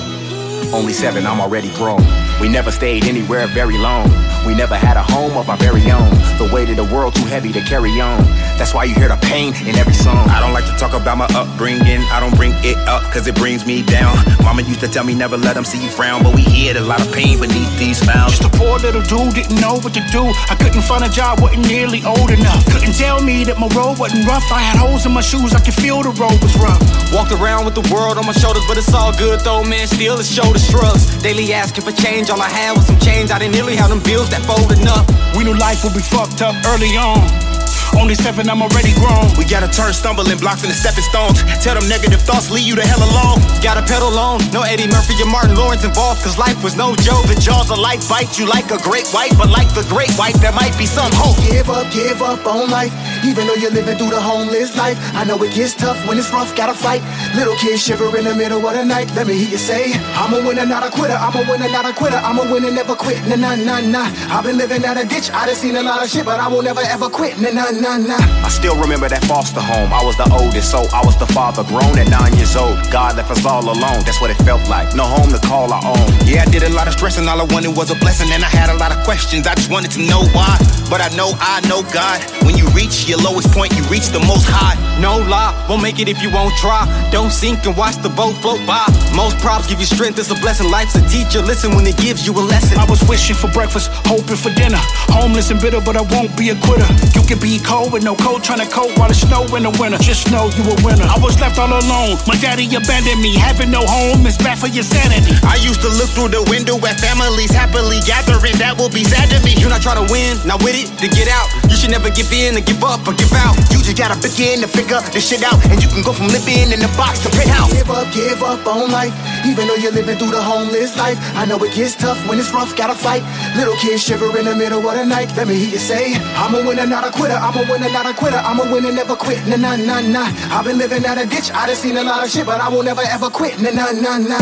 Only 0.74 0.92
seven, 0.92 1.28
I'm 1.28 1.40
already 1.40 1.72
grown. 1.76 2.02
We 2.40 2.48
never 2.48 2.72
stayed 2.72 3.06
anywhere 3.06 3.48
very 3.48 3.78
long. 3.78 4.10
We 4.46 4.54
never 4.54 4.76
had 4.76 4.96
a 4.96 5.04
home 5.04 5.36
of 5.38 5.50
our 5.50 5.58
very 5.58 5.82
own. 5.92 6.10
The 6.38 6.50
weight 6.54 6.70
of 6.70 6.78
the 6.78 6.86
world 6.86 7.16
too 7.16 7.26
heavy 7.26 7.52
to 7.52 7.62
carry 7.62 8.00
on. 8.00 8.24
That's 8.58 8.74
why 8.74 8.86
you 8.86 8.94
hear 8.94 9.10
the 9.10 9.18
pain 9.18 9.54
in 9.66 9.76
every 9.76 9.94
song. 9.94 10.30
I 10.30 10.40
don't 10.40 10.54
like 10.54 10.66
to 10.66 10.78
talk 10.78 10.94
about 10.94 11.18
my 11.18 11.26
upbringing. 11.34 12.02
I 12.14 12.20
don't 12.20 12.36
bring 12.36 12.54
it 12.64 12.78
up 12.88 13.02
cause 13.12 13.26
it 13.28 13.36
brings 13.36 13.66
me 13.66 13.82
down. 13.82 14.16
Mama 14.44 14.62
used 14.62 14.80
to 14.82 14.88
tell 14.88 15.04
me 15.04 15.16
never 15.16 15.36
let 15.36 15.56
them 15.56 15.66
see 15.66 15.82
you 15.82 15.90
frown, 15.90 16.24
but 16.24 16.36
we 16.36 16.42
hid 16.42 16.78
a 16.78 16.82
lot 16.82 17.02
of 17.02 17.12
pain 17.12 17.40
beneath 17.40 17.74
these 17.80 18.04
frowns. 18.04 18.38
Just 18.38 18.46
a 18.46 18.58
poor 18.58 18.78
little 18.80 19.02
dude, 19.02 19.34
didn't 19.34 19.60
know 19.60 19.80
what 19.82 19.94
to 19.96 20.04
do. 20.12 20.32
I 20.50 20.56
couldn't 20.56 20.84
find 20.84 21.04
a 21.04 21.10
job, 21.10 21.42
wasn't 21.42 21.68
nearly 21.68 22.04
old 22.06 22.30
enough. 22.30 22.64
Couldn't 22.72 22.94
tell 22.94 23.22
me 23.22 23.44
that 23.46 23.58
my 23.58 23.68
road 23.74 23.98
wasn't 23.98 24.26
rough. 24.28 24.46
I 24.52 24.62
had 24.62 24.78
holes 24.78 25.06
in 25.06 25.12
my 25.12 25.22
shoes, 25.22 25.54
I 25.54 25.60
could 25.60 25.74
feel 25.74 26.04
the 26.04 26.14
road 26.14 26.38
was 26.42 26.56
rough. 26.58 26.82
Walked 27.12 27.32
around 27.32 27.66
with 27.66 27.76
the 27.76 27.86
world 27.94 28.18
on 28.18 28.26
my 28.26 28.34
shoulders, 28.34 28.64
but 28.68 28.78
it's 28.78 28.94
all 28.94 29.12
good 29.12 29.42
though, 29.42 29.64
man. 29.64 29.88
Still, 29.88 30.20
it's 30.20 30.30
shoulder 30.32 30.60
shrugs. 30.60 31.18
Daily 31.22 31.52
asking 31.54 31.84
for 31.84 31.92
change, 31.92 32.27
all 32.30 32.42
I 32.42 32.50
had 32.50 32.76
was 32.76 32.88
some 32.88 33.00
change. 33.00 33.32
I 33.32 33.40
didn't 33.40 33.54
nearly 33.54 33.76
have 33.76 33.90
them 33.90 34.02
bills 34.02 34.30
that 34.32 34.42
fold 34.44 34.72
enough. 34.72 35.06
We 35.36 35.44
knew 35.44 35.56
life 35.56 35.84
would 35.84 35.94
be 35.94 36.02
fucked 36.02 36.42
up 36.42 36.56
early 36.66 36.98
on. 36.98 37.47
Only 37.96 38.16
seven, 38.16 38.50
I'm 38.50 38.62
already 38.62 38.94
grown. 38.98 39.30
We 39.38 39.46
gotta 39.46 39.70
turn 39.72 39.94
stumbling 39.94 40.38
blocks 40.38 40.64
into 40.64 40.76
stepping 40.76 41.06
stones. 41.06 41.44
Tell 41.64 41.78
them 41.78 41.88
negative 41.88 42.22
thoughts 42.22 42.52
lead 42.52 42.66
you 42.66 42.76
the 42.76 42.86
hell 42.86 43.00
alone. 43.00 43.40
Gotta 43.62 43.86
pedal 43.86 44.18
on. 44.18 44.42
No 44.52 44.62
Eddie 44.64 44.88
Murphy 44.88 45.16
or 45.22 45.30
Martin 45.30 45.56
Lawrence 45.56 45.84
involved, 45.84 46.24
cause 46.24 46.38
life 46.38 46.60
was 46.64 46.76
no 46.76 46.96
joke. 47.06 47.26
The 47.28 47.40
jaws 47.40 47.72
of 47.72 47.80
life 47.80 48.08
bite 48.10 48.38
you 48.38 48.46
like 48.46 48.72
a 48.72 48.80
great 48.82 49.08
white, 49.16 49.38
but 49.38 49.50
like 49.50 49.70
the 49.74 49.86
great 49.88 50.12
white, 50.20 50.36
there 50.42 50.52
might 50.52 50.76
be 50.78 50.86
some 50.86 51.12
hope. 51.14 51.38
Give 51.48 51.70
up, 51.70 51.92
give 51.94 52.22
up 52.22 52.46
on 52.46 52.70
life. 52.70 52.94
Even 53.26 53.48
though 53.48 53.56
you're 53.56 53.72
living 53.72 53.98
through 53.98 54.12
the 54.12 54.22
homeless 54.22 54.76
life. 54.76 54.98
I 55.14 55.24
know 55.24 55.42
it 55.44 55.54
gets 55.54 55.74
tough 55.74 55.98
when 56.08 56.18
it's 56.18 56.32
rough, 56.32 56.56
gotta 56.56 56.74
fight. 56.74 57.02
Little 57.36 57.56
kids 57.56 57.84
shiver 57.84 58.16
in 58.18 58.26
the 58.26 58.36
middle 58.36 58.66
of 58.66 58.74
the 58.74 58.86
night. 58.86 59.14
Let 59.16 59.28
me 59.28 59.34
hear 59.34 59.50
you 59.50 59.58
say, 59.58 59.94
I'm 60.14 60.34
a 60.34 60.46
winner, 60.46 60.66
not 60.66 60.84
a 60.86 60.90
quitter. 60.90 61.16
I'm 61.16 61.36
a 61.36 61.44
winner, 61.50 61.70
not 61.70 61.86
a 61.86 61.94
quitter. 61.94 62.18
I'm 62.18 62.38
a 62.40 62.52
winner, 62.52 62.72
never 62.72 62.96
quit. 62.96 63.26
Nah, 63.28 63.36
nah, 63.36 63.56
nah, 63.56 63.80
nah. 63.82 64.08
I've 64.34 64.44
been 64.44 64.58
living 64.58 64.86
out 64.86 64.98
a 64.98 65.06
ditch. 65.06 65.32
I 65.32 65.46
done 65.46 65.56
seen 65.56 65.76
a 65.76 65.84
lot 65.84 66.04
of 66.04 66.10
shit, 66.10 66.26
but 66.26 66.40
I 66.40 66.48
will 66.48 66.62
never 66.64 66.82
ever 66.82 67.10
quit. 67.10 67.40
Nah, 67.40 67.52
nah, 67.52 67.72
nah, 67.82 67.98
nah. 67.98 68.18
I 68.44 68.50
still 68.50 68.76
remember 68.76 69.08
that 69.10 69.24
foster 69.26 69.62
home. 69.62 69.94
I 69.94 70.04
was 70.04 70.18
the 70.18 70.28
oldest, 70.34 70.72
so 70.72 70.86
I 70.94 71.06
was 71.06 71.18
the 71.18 71.28
father, 71.28 71.64
grown 71.64 71.98
at 71.98 72.10
nine 72.10 72.34
years 72.36 72.56
old. 72.56 72.78
God 72.92 73.18
left 73.18 73.32
us 73.32 73.46
all 73.46 73.64
alone. 73.64 74.02
That's 74.06 74.20
what 74.22 74.32
it 74.32 74.40
felt 74.44 74.68
like. 74.70 74.96
No 74.96 75.06
home 75.06 75.30
to 75.30 75.40
call 75.48 75.72
our 75.72 75.84
own. 75.84 76.10
Yeah, 76.26 76.44
I 76.44 76.50
did 76.50 76.64
a 76.64 76.70
lot 76.70 76.88
of 76.88 76.94
stressing. 76.94 77.28
All 77.28 77.40
I 77.40 77.48
wanted 77.54 77.76
was 77.78 77.92
a 77.92 77.96
blessing, 77.96 78.32
and 78.32 78.44
I 78.44 78.50
had 78.50 78.70
a 78.70 78.78
lot 78.78 78.92
of 78.92 79.04
questions. 79.04 79.48
I 79.48 79.56
just 79.56 79.70
wanted 79.70 79.92
to 79.92 80.02
know 80.02 80.26
why. 80.34 80.58
But 80.90 81.02
I 81.02 81.10
know 81.16 81.36
I 81.40 81.60
know 81.68 81.84
God. 81.84 82.24
When 82.48 82.56
you 82.56 82.66
reach 82.72 83.08
your 83.08 83.20
lowest 83.20 83.52
point, 83.52 83.76
you 83.76 83.84
reach 83.92 84.08
the 84.10 84.24
most 84.24 84.48
high. 84.48 84.76
No 85.02 85.20
lie, 85.20 85.54
won't 85.70 85.84
make 85.84 86.00
it 86.00 86.08
if 86.08 86.24
you 86.24 86.32
won't 86.32 86.56
try. 86.56 86.88
Don't 87.12 87.32
sink 87.32 87.66
and 87.66 87.76
watch 87.76 88.00
the 88.02 88.10
boat 88.10 88.36
float 88.40 88.64
by. 88.66 88.88
Most 89.14 89.38
props 89.40 89.68
give 89.68 89.80
you 89.80 89.86
strength, 89.86 90.18
it's 90.18 90.32
a 90.32 90.40
blessing. 90.40 90.72
Life's 90.72 90.96
a 90.96 91.04
teacher. 91.08 91.42
Listen 91.42 91.76
when 91.76 91.86
it 91.86 91.98
gives 91.98 92.26
you 92.26 92.34
a 92.34 92.44
lesson. 92.44 92.80
I 92.80 92.86
was 92.86 93.04
wishing 93.08 93.36
for 93.36 93.52
breakfast, 93.52 93.92
hoping 94.08 94.40
for 94.40 94.50
dinner. 94.56 94.80
Homeless 95.12 95.52
and 95.52 95.60
bitter, 95.60 95.82
but 95.82 95.98
I 95.98 96.02
won't 96.02 96.36
be 96.38 96.50
a 96.50 96.58
quitter. 96.64 96.88
You 97.14 97.22
can 97.28 97.40
be 97.40 97.60
cold 97.68 97.92
with 97.92 98.02
no 98.08 98.16
coat, 98.16 98.48
trying 98.48 98.64
to 98.64 98.70
cope 98.72 98.96
while 98.96 99.12
it's 99.12 99.20
snow 99.20 99.44
in 99.52 99.68
the 99.68 99.74
winter. 99.76 100.00
Just 100.00 100.32
know 100.32 100.48
you 100.56 100.64
a 100.64 100.76
winner. 100.88 101.04
I 101.04 101.20
was 101.20 101.36
left 101.44 101.60
all 101.60 101.68
alone. 101.68 102.16
My 102.24 102.40
daddy 102.40 102.64
abandoned 102.72 103.20
me, 103.20 103.36
having 103.36 103.70
no 103.70 103.84
home, 103.84 104.24
is 104.24 104.40
bad 104.40 104.56
for 104.56 104.72
your 104.72 104.88
sanity. 104.88 105.36
I 105.44 105.60
used 105.60 105.84
to 105.84 105.92
look 105.92 106.08
through 106.16 106.32
the 106.32 106.48
window 106.48 106.80
at 106.88 106.96
families 107.04 107.52
happily 107.52 108.00
gathering. 108.08 108.56
That 108.64 108.80
will 108.80 108.90
be 108.90 109.04
sad 109.04 109.28
to 109.36 109.44
me. 109.44 109.52
You 109.60 109.68
not 109.68 109.84
try 109.84 110.00
to 110.00 110.08
win, 110.08 110.40
not 110.48 110.64
with 110.64 110.80
it, 110.80 110.88
to 111.04 111.12
get 111.12 111.28
out. 111.28 111.52
You 111.68 111.76
should 111.76 111.92
never 111.92 112.08
give 112.08 112.32
in 112.32 112.56
and 112.56 112.64
give 112.64 112.80
up 112.88 113.04
or 113.04 113.14
give 113.20 113.36
out. 113.36 113.60
You 113.68 113.84
just 113.84 114.00
gotta 114.00 114.16
begin 114.24 114.64
to 114.64 114.70
figure 114.72 115.04
this 115.12 115.28
shit 115.28 115.44
out, 115.44 115.60
and 115.68 115.84
you 115.84 115.92
can 115.92 116.02
go 116.08 116.16
from 116.16 116.32
living 116.32 116.72
in 116.72 116.80
a 116.80 116.92
box 116.96 117.20
to 117.28 117.30
penthouse. 117.36 117.76
Give 117.76 117.92
up, 117.92 118.08
give 118.16 118.40
up 118.42 118.64
on 118.64 118.88
life, 118.96 119.12
even 119.44 119.68
though 119.68 119.76
you're 119.76 119.92
living 119.92 120.16
through 120.16 120.32
the 120.32 120.42
homeless 120.42 120.96
life. 120.96 121.20
I 121.36 121.44
know 121.44 121.60
it 121.60 121.76
gets 121.76 122.00
tough 122.00 122.16
when 122.32 122.40
it's 122.40 122.56
rough, 122.56 122.72
gotta 122.80 122.96
fight. 122.96 123.28
Little 123.60 123.76
kids 123.76 124.08
shiver 124.08 124.32
in 124.40 124.48
the 124.48 124.56
middle 124.56 124.80
of 124.88 124.96
the 124.96 125.04
night. 125.04 125.36
Let 125.36 125.52
me 125.52 125.60
hear 125.60 125.76
you 125.76 125.84
say, 125.84 126.16
I'm 126.40 126.56
a 126.56 126.64
winner, 126.64 126.88
not 126.88 127.04
a 127.04 127.12
quitter. 127.12 127.36
I'm 127.36 127.57
a 127.58 127.72
winner, 127.72 127.90
not 127.90 128.06
a 128.06 128.14
quitter. 128.14 128.38
I'm 128.38 128.60
a 128.60 128.72
winner, 128.72 128.92
never 128.92 129.16
quit. 129.16 129.46
Nah, 129.48 129.56
nah, 129.56 129.76
nah, 129.76 130.02
nah. 130.02 130.30
I've 130.52 130.66
been 130.66 130.78
living 130.78 131.06
out 131.06 131.18
a 131.18 131.26
ditch. 131.26 131.52
I 131.52 131.68
done 131.68 131.76
seen 131.76 131.98
a 131.98 132.04
lot 132.04 132.24
of 132.24 132.30
shit, 132.30 132.46
but 132.46 132.62
I 132.62 132.70
won't 132.70 132.86
never 132.86 133.02
ever 133.02 133.30
quit. 133.30 133.60
Nah, 133.60 133.72
nah, 133.72 133.92
nah, 133.92 134.18
nah. 134.18 134.38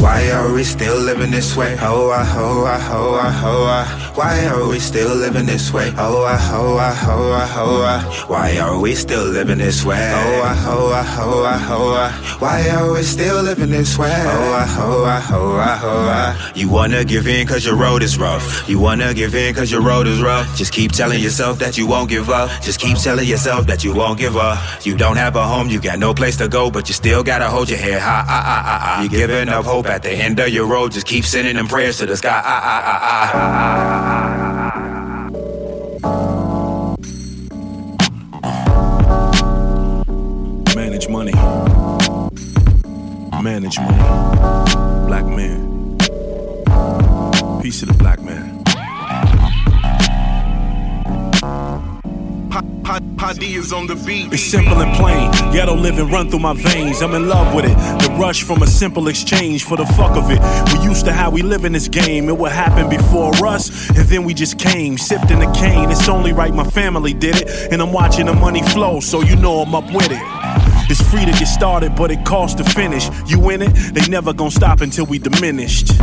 Why 0.00 0.30
are 0.30 0.52
we 0.52 0.64
still 0.64 0.98
living 0.98 1.30
this 1.30 1.56
way? 1.56 1.76
Oh, 1.80 2.10
I, 2.10 2.24
oh, 2.36 2.64
I, 2.64 2.88
oh, 2.92 3.14
I, 3.14 3.42
oh, 3.44 3.64
I. 3.64 4.03
Why 4.14 4.46
are 4.46 4.68
we 4.68 4.78
still 4.78 5.12
living 5.16 5.44
this 5.46 5.72
way? 5.72 5.92
Oh, 5.98 6.22
I, 6.22 6.38
oh, 6.52 6.76
I, 6.76 6.96
oh, 7.08 7.32
I, 7.32 7.52
oh, 7.56 7.82
I. 7.82 8.24
Why 8.28 8.58
are 8.58 8.78
we 8.78 8.94
still 8.94 9.24
living 9.24 9.58
this 9.58 9.84
way? 9.84 9.96
Oh, 9.98 10.40
I, 10.40 10.64
oh, 10.68 10.92
I, 10.92 11.04
oh, 11.18 11.42
I, 11.42 11.66
oh, 11.70 11.94
I. 11.94 12.36
Why 12.38 12.68
are 12.70 12.92
we 12.92 13.02
still 13.02 13.42
living 13.42 13.70
this 13.70 13.98
way? 13.98 14.12
Oh, 14.12 14.52
I, 14.52 14.66
oh, 14.78 15.04
I, 15.04 15.26
oh, 15.32 15.56
I, 15.56 15.80
oh, 15.82 16.08
I. 16.46 16.52
You 16.54 16.68
wanna 16.70 17.04
give 17.04 17.26
in 17.26 17.44
cause 17.48 17.64
your 17.66 17.74
road 17.74 18.04
is 18.04 18.16
rough. 18.16 18.68
You 18.68 18.78
wanna 18.78 19.14
give 19.14 19.34
in 19.34 19.52
cause 19.52 19.72
your 19.72 19.82
road 19.82 20.06
is 20.06 20.22
rough. 20.22 20.56
Just 20.56 20.72
keep 20.72 20.92
telling 20.92 21.20
yourself 21.20 21.58
that 21.58 21.76
you 21.76 21.88
won't 21.88 22.08
give 22.08 22.30
up. 22.30 22.50
Just 22.62 22.78
keep 22.78 22.96
telling 22.98 23.26
yourself 23.26 23.66
that 23.66 23.82
you 23.82 23.92
won't 23.92 24.20
give 24.20 24.36
up. 24.36 24.58
You 24.86 24.96
don't 24.96 25.16
have 25.16 25.34
a 25.34 25.42
home, 25.44 25.68
you 25.68 25.80
got 25.80 25.98
no 25.98 26.14
place 26.14 26.36
to 26.36 26.46
go, 26.46 26.70
but 26.70 26.86
you 26.88 26.94
still 26.94 27.24
gotta 27.24 27.48
hold 27.48 27.68
your 27.68 27.80
head 27.80 28.00
high. 28.00 28.24
Ah, 28.24 28.26
ah, 28.28 28.62
ah, 28.64 28.80
ah. 28.80 29.00
You're 29.00 29.10
giving 29.10 29.48
up 29.48 29.64
hope 29.64 29.86
at 29.86 30.04
the 30.04 30.12
end 30.12 30.38
of 30.38 30.50
your 30.50 30.66
road. 30.68 30.92
Just 30.92 31.06
keep 31.06 31.24
sending 31.24 31.56
them 31.56 31.66
prayers 31.66 31.98
to 31.98 32.06
the 32.06 32.16
sky. 32.16 32.30
Ah, 32.44 32.62
ah, 32.64 32.82
ah, 32.84 33.00
ah, 33.02 33.32
ah. 33.34 34.03
Manage 40.74 41.08
money. 41.08 41.32
Manage 43.42 43.78
money. 43.78 43.98
Black 45.06 45.24
man. 45.24 45.96
Peace 47.62 47.80
to 47.80 47.86
the 47.86 47.94
black 47.98 48.20
man. 48.22 48.53
Padillas 52.62 53.72
on 53.72 53.86
the 53.86 53.96
beat. 54.06 54.32
It's 54.32 54.42
simple 54.42 54.80
and 54.80 54.94
plain. 54.96 55.30
Ghetto 55.52 55.74
living 55.74 56.10
run 56.10 56.30
through 56.30 56.40
my 56.40 56.54
veins. 56.54 57.02
I'm 57.02 57.14
in 57.14 57.28
love 57.28 57.54
with 57.54 57.64
it. 57.64 57.74
The 57.74 58.14
rush 58.18 58.42
from 58.42 58.62
a 58.62 58.66
simple 58.66 59.08
exchange 59.08 59.64
for 59.64 59.76
the 59.76 59.86
fuck 59.86 60.16
of 60.16 60.30
it. 60.30 60.40
We 60.72 60.84
used 60.84 61.04
to 61.06 61.12
how 61.12 61.30
we 61.30 61.42
live 61.42 61.64
in 61.64 61.72
this 61.72 61.88
game. 61.88 62.28
It 62.28 62.36
would 62.36 62.52
happen 62.52 62.88
before 62.88 63.34
us, 63.46 63.88
and 63.90 64.08
then 64.08 64.24
we 64.24 64.34
just 64.34 64.58
came, 64.58 64.98
sifting 64.98 65.40
the 65.40 65.50
cane. 65.52 65.90
It's 65.90 66.08
only 66.08 66.32
right 66.32 66.54
my 66.54 66.64
family 66.64 67.14
did 67.14 67.36
it, 67.36 67.72
and 67.72 67.80
I'm 67.82 67.92
watching 67.92 68.26
the 68.26 68.34
money 68.34 68.62
flow, 68.62 69.00
so 69.00 69.22
you 69.22 69.36
know 69.36 69.60
I'm 69.60 69.74
up 69.74 69.86
with 69.92 70.10
it. 70.10 70.33
It's 70.90 71.00
free 71.10 71.24
to 71.24 71.32
get 71.32 71.46
started, 71.46 71.94
but 71.96 72.10
it 72.10 72.24
costs 72.24 72.56
to 72.62 72.64
finish. 72.64 73.08
You 73.26 73.50
in 73.50 73.62
it, 73.62 73.70
they 73.94 74.06
never 74.08 74.32
gonna 74.32 74.50
stop 74.50 74.80
until 74.80 75.06
we 75.06 75.18
diminished. 75.18 75.96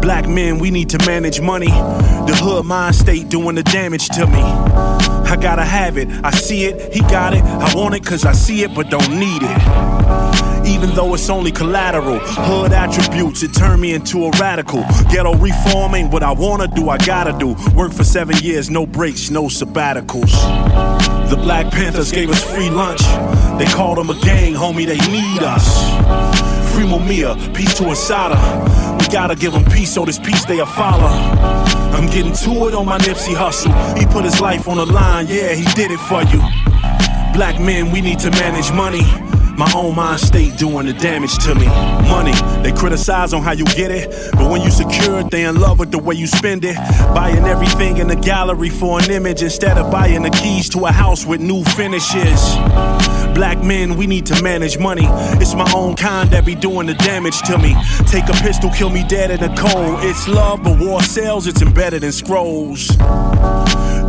Black 0.00 0.28
men, 0.28 0.58
we 0.58 0.70
need 0.70 0.90
to 0.90 0.98
manage 1.06 1.40
money. 1.40 1.66
The 1.66 2.38
hood 2.42 2.66
mind 2.66 2.94
state 2.94 3.28
doing 3.28 3.56
the 3.56 3.62
damage 3.62 4.08
to 4.10 4.26
me. 4.26 4.42
I 4.42 5.36
gotta 5.40 5.64
have 5.64 5.98
it, 5.98 6.08
I 6.22 6.30
see 6.30 6.64
it, 6.64 6.92
he 6.92 7.00
got 7.00 7.34
it. 7.34 7.42
I 7.42 7.74
want 7.74 7.94
it 7.94 8.04
cause 8.04 8.24
I 8.24 8.32
see 8.32 8.62
it, 8.62 8.74
but 8.74 8.90
don't 8.90 9.18
need 9.18 9.42
it. 9.42 10.03
Even 10.66 10.90
though 10.94 11.14
it's 11.14 11.28
only 11.28 11.52
collateral, 11.52 12.18
hood 12.20 12.72
attributes, 12.72 13.42
it 13.42 13.52
turned 13.54 13.80
me 13.80 13.94
into 13.94 14.26
a 14.26 14.30
radical. 14.40 14.82
Ghetto 15.10 15.36
reform 15.36 15.94
ain't 15.94 16.12
what 16.12 16.22
I 16.22 16.32
wanna 16.32 16.68
do, 16.68 16.88
I 16.88 16.98
gotta 16.98 17.32
do. 17.38 17.54
Work 17.74 17.92
for 17.92 18.04
seven 18.04 18.36
years, 18.42 18.70
no 18.70 18.86
breaks, 18.86 19.30
no 19.30 19.44
sabbaticals. 19.44 20.32
The 21.28 21.36
Black 21.36 21.70
Panthers 21.70 22.12
gave 22.12 22.30
us 22.30 22.42
free 22.42 22.70
lunch. 22.70 23.02
They 23.58 23.66
called 23.66 23.98
them 23.98 24.10
a 24.10 24.18
gang, 24.20 24.54
homie, 24.54 24.86
they 24.86 24.98
need 25.10 25.42
us. 25.42 25.66
Free 26.74 26.84
Mumia, 26.84 27.36
peace 27.54 27.74
to 27.78 27.90
Assata. 27.90 28.36
We 28.98 29.06
gotta 29.12 29.34
give 29.34 29.52
them 29.52 29.64
peace 29.64 29.94
so 29.94 30.04
this 30.04 30.18
peace 30.18 30.44
they 30.44 30.60
a 30.60 30.66
follow. 30.66 31.08
I'm 31.94 32.06
getting 32.06 32.32
to 32.32 32.68
it 32.68 32.74
on 32.74 32.86
my 32.86 32.98
Nipsey 32.98 33.34
Hussle. 33.34 33.72
He 33.98 34.06
put 34.06 34.24
his 34.24 34.40
life 34.40 34.66
on 34.66 34.78
the 34.78 34.86
line, 34.86 35.26
yeah, 35.28 35.54
he 35.54 35.64
did 35.74 35.90
it 35.90 36.00
for 36.00 36.22
you. 36.22 36.40
Black 37.34 37.60
men, 37.60 37.90
we 37.90 38.00
need 38.00 38.18
to 38.20 38.30
manage 38.30 38.72
money. 38.72 39.02
My 39.56 39.72
own 39.76 39.94
mind 39.94 40.20
state 40.20 40.56
doing 40.56 40.86
the 40.86 40.92
damage 40.92 41.38
to 41.44 41.54
me. 41.54 41.66
Money, 41.66 42.32
they 42.62 42.72
criticize 42.72 43.32
on 43.32 43.42
how 43.42 43.52
you 43.52 43.64
get 43.66 43.92
it, 43.92 44.10
but 44.32 44.50
when 44.50 44.62
you 44.62 44.70
secure 44.70 45.20
it, 45.20 45.30
they 45.30 45.44
in 45.44 45.60
love 45.60 45.78
with 45.78 45.92
the 45.92 45.98
way 45.98 46.16
you 46.16 46.26
spend 46.26 46.64
it. 46.64 46.76
Buying 47.14 47.44
everything 47.44 47.98
in 47.98 48.08
the 48.08 48.16
gallery 48.16 48.68
for 48.68 48.98
an 48.98 49.10
image 49.10 49.42
instead 49.42 49.78
of 49.78 49.92
buying 49.92 50.22
the 50.22 50.30
keys 50.30 50.68
to 50.70 50.86
a 50.86 50.90
house 50.90 51.24
with 51.24 51.40
new 51.40 51.62
finishes. 51.62 52.56
Black 53.34 53.62
men, 53.62 53.96
we 53.96 54.06
need 54.08 54.26
to 54.26 54.42
manage 54.42 54.78
money. 54.78 55.06
It's 55.40 55.54
my 55.54 55.70
own 55.72 55.94
kind 55.94 56.30
that 56.30 56.44
be 56.44 56.54
doing 56.56 56.86
the 56.88 56.94
damage 56.94 57.40
to 57.42 57.56
me. 57.58 57.76
Take 58.06 58.28
a 58.28 58.32
pistol, 58.42 58.70
kill 58.70 58.90
me 58.90 59.04
dead 59.06 59.30
in 59.30 59.40
the 59.40 59.54
cold. 59.56 59.98
It's 60.02 60.26
love, 60.26 60.64
but 60.64 60.80
war 60.80 61.02
sells, 61.02 61.46
it's 61.46 61.62
embedded 61.62 62.02
in 62.02 62.12
scrolls. 62.12 62.90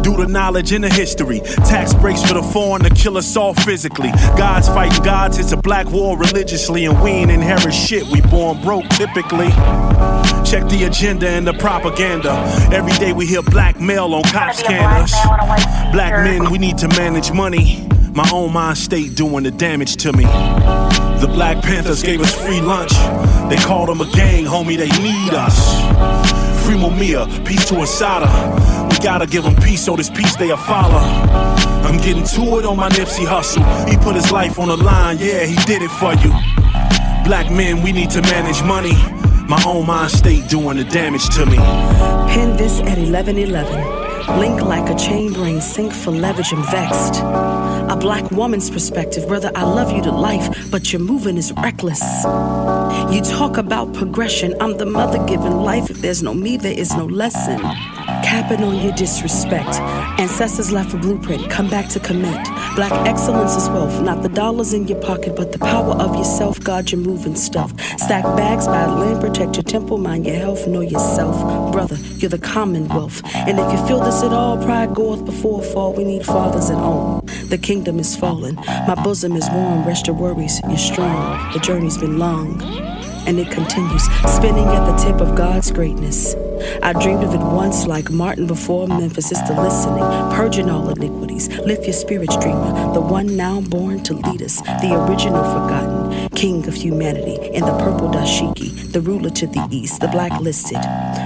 Due 0.06 0.18
to 0.18 0.28
knowledge 0.28 0.72
in 0.72 0.84
the 0.84 0.90
history, 0.90 1.40
tax 1.66 1.92
breaks 1.96 2.22
for 2.22 2.36
the 2.36 2.44
foreign 2.44 2.84
to 2.84 2.92
kill 2.92 3.18
us 3.18 3.36
all 3.36 3.56
physically. 3.56 4.12
God's 4.38 4.68
fighting 4.68 5.04
gods, 5.04 5.40
it's 5.40 5.52
a 5.52 5.58
black 5.58 5.90
war 5.90 6.16
religiously, 6.16 6.86
and 6.86 7.02
we 7.02 7.10
ain't 7.10 7.32
inherit 7.32 7.74
shit. 7.74 8.04
We 8.12 8.22
born 8.22 8.62
broke 8.62 8.88
typically. 8.90 9.50
Check 10.46 10.70
the 10.70 10.86
agenda 10.88 11.28
and 11.28 11.48
the 11.48 11.54
propaganda. 11.54 12.34
Every 12.72 12.92
day 13.00 13.14
we 13.14 13.26
hear 13.26 13.42
blackmail 13.42 14.14
on 14.14 14.22
cop 14.26 14.54
scanners. 14.54 15.12
Black 15.92 16.24
men, 16.24 16.52
we 16.52 16.60
need 16.60 16.78
to 16.78 16.88
manage 16.90 17.32
money. 17.32 17.88
My 18.14 18.30
own 18.32 18.54
mind 18.54 18.78
state 18.78 19.16
doing 19.16 19.44
the 19.44 19.50
damage 19.50 19.96
to 20.04 20.14
me. 20.14 20.26
The 20.26 21.32
Black 21.34 21.64
Panthers 21.64 22.04
gave 22.04 22.22
us 22.22 22.32
free 22.46 22.62
lunch. 22.62 22.92
They 23.50 23.58
called 23.58 23.90
them 23.90 24.02
a 24.02 24.12
gang, 24.12 24.46
homie, 24.46 24.78
they 24.78 24.90
need 25.02 25.34
us. 25.34 26.35
Free 26.66 26.76
Mumia, 26.76 27.28
peace 27.46 27.66
to 27.70 27.82
Assata. 27.82 28.28
We 28.90 28.98
gotta 28.98 29.28
give 29.28 29.44
them 29.44 29.56
peace 29.56 29.86
so 29.86 29.96
this 29.96 30.10
peace 30.10 30.36
they 30.36 30.50
a 30.50 30.58
follow. 30.58 30.98
I'm 31.86 31.98
getting 31.98 32.24
to 32.24 32.58
it 32.58 32.66
on 32.66 32.78
my 32.78 32.90
Nipsey 32.90 33.24
Hussle. 33.24 33.64
He 33.88 33.96
put 33.98 34.16
his 34.16 34.32
life 34.32 34.58
on 34.58 34.70
the 34.70 34.78
line, 34.78 35.20
yeah, 35.20 35.46
he 35.46 35.56
did 35.66 35.84
it 35.84 35.92
for 35.92 36.14
you. 36.16 36.32
Black 37.24 37.52
men, 37.52 37.84
we 37.84 37.92
need 37.92 38.10
to 38.12 38.22
manage 38.24 38.64
money. 38.64 38.96
My 39.48 39.64
own 39.68 39.86
mind 39.86 40.12
state 40.12 40.48
doing 40.50 40.78
the 40.78 40.84
damage 40.86 41.30
to 41.36 41.46
me. 41.46 41.58
Pin 42.34 42.58
this 42.58 42.80
at 42.80 42.98
1111. 42.98 44.05
Link 44.28 44.62
like 44.62 44.90
a 44.90 44.96
chain 44.96 45.32
brain, 45.34 45.62
sink 45.62 45.94
for 45.94 46.12
leverage 46.12 46.52
and 46.52 46.66
vexed. 46.66 47.22
A 47.22 47.96
black 48.00 48.30
woman's 48.32 48.70
perspective, 48.72 49.28
brother, 49.28 49.52
I 49.56 49.64
love 49.64 49.92
you 49.92 50.02
to 50.02 50.12
life, 50.12 50.70
but 50.72 50.92
your 50.92 51.02
moving 51.02 51.38
is 51.38 51.54
reckless. 51.54 52.02
You 53.14 53.22
talk 53.22 53.58
about 53.58 53.94
progression, 53.94 54.56
I'm 54.60 54.78
the 54.78 54.86
mother 54.88 55.24
giving 55.26 55.58
life. 55.58 55.90
If 55.92 56.02
there's 56.02 56.24
no 56.24 56.34
me, 56.34 56.58
there 56.58 56.78
is 56.78 56.96
no 56.96 57.06
lesson. 57.06 57.62
Capping 58.26 58.64
on 58.64 58.84
your 58.84 58.92
disrespect. 58.94 59.76
Ancestors 60.20 60.72
left 60.72 60.96
a 60.96 60.98
blueprint, 60.98 61.48
come 61.52 61.70
back 61.70 61.88
to 61.90 62.00
commit. 62.00 62.44
Black 62.76 62.92
excellence 63.08 63.56
is 63.56 63.70
wealth, 63.70 64.02
not 64.02 64.24
the 64.24 64.30
dollars 64.30 64.74
in 64.74 64.88
your 64.88 65.00
pocket, 65.00 65.36
but 65.36 65.52
the 65.52 65.60
power 65.60 65.94
of 65.94 66.16
yourself. 66.16 66.60
God, 66.60 66.92
you're 66.92 67.00
moving 67.00 67.36
stuff. 67.36 67.72
Stack 68.00 68.24
bags 68.36 68.66
by 68.66 68.88
land, 68.88 69.22
protect 69.22 69.58
your 69.58 69.64
temple, 69.64 70.00
mind 70.00 70.26
your 70.26 70.38
health, 70.38 70.68
know 70.68 70.82
yourself. 70.82 71.72
Brother, 71.72 71.98
you're 72.18 72.30
the 72.30 72.40
commonwealth. 72.40 73.22
And 73.36 73.60
if 73.60 73.72
you 73.72 73.88
feel 73.88 74.00
this 74.04 74.24
at 74.24 74.34
all, 74.34 74.58
pride 74.58 74.96
goeth 74.96 75.24
before 75.24 75.62
fall. 75.62 75.94
We 75.94 76.04
need 76.04 76.26
fathers 76.26 76.72
at 76.72 76.78
home. 76.78 77.22
The 77.50 77.60
kingdom 77.60 78.00
is 78.00 78.16
fallen. 78.16 78.56
My 78.88 78.96
bosom 79.04 79.36
is 79.36 79.48
warm, 79.52 79.86
rest 79.86 80.08
your 80.08 80.16
worries, 80.16 80.60
you're 80.68 80.78
strong. 80.80 81.54
The 81.54 81.60
journey's 81.60 82.00
been 82.00 82.18
long 82.18 82.95
and 83.26 83.40
it 83.40 83.52
continues, 83.52 84.04
spinning 84.36 84.68
at 84.68 84.86
the 84.86 84.96
tip 84.98 85.22
of 85.22 85.36
God's 85.36 85.72
greatness. 85.72 86.36
I 86.82 86.94
dreamed 86.94 87.24
of 87.24 87.34
it 87.34 87.40
once, 87.40 87.86
like 87.88 88.10
Martin 88.10 88.48
before 88.48 88.88
Memphis. 88.88 89.32
It's 89.32 89.42
the 89.48 89.60
listening, 89.60 90.04
purging 90.36 90.70
all 90.70 90.90
iniquities. 90.90 91.48
Lift 91.60 91.84
your 91.84 91.94
spirits, 91.94 92.38
dreamer, 92.38 92.94
the 92.94 93.02
one 93.02 93.36
now 93.36 93.62
born 93.62 94.04
to 94.04 94.14
lead 94.14 94.42
us, 94.42 94.62
the 94.62 95.06
original 95.08 95.44
forgotten, 95.44 96.30
king 96.30 96.68
of 96.68 96.74
humanity, 96.74 97.36
in 97.56 97.66
the 97.66 97.78
purple 97.80 98.10
dashiki, 98.10 98.92
the 98.92 99.02
ruler 99.02 99.30
to 99.32 99.48
the 99.48 99.68
east, 99.72 100.02
the 100.02 100.08
blacklisted. 100.08 100.82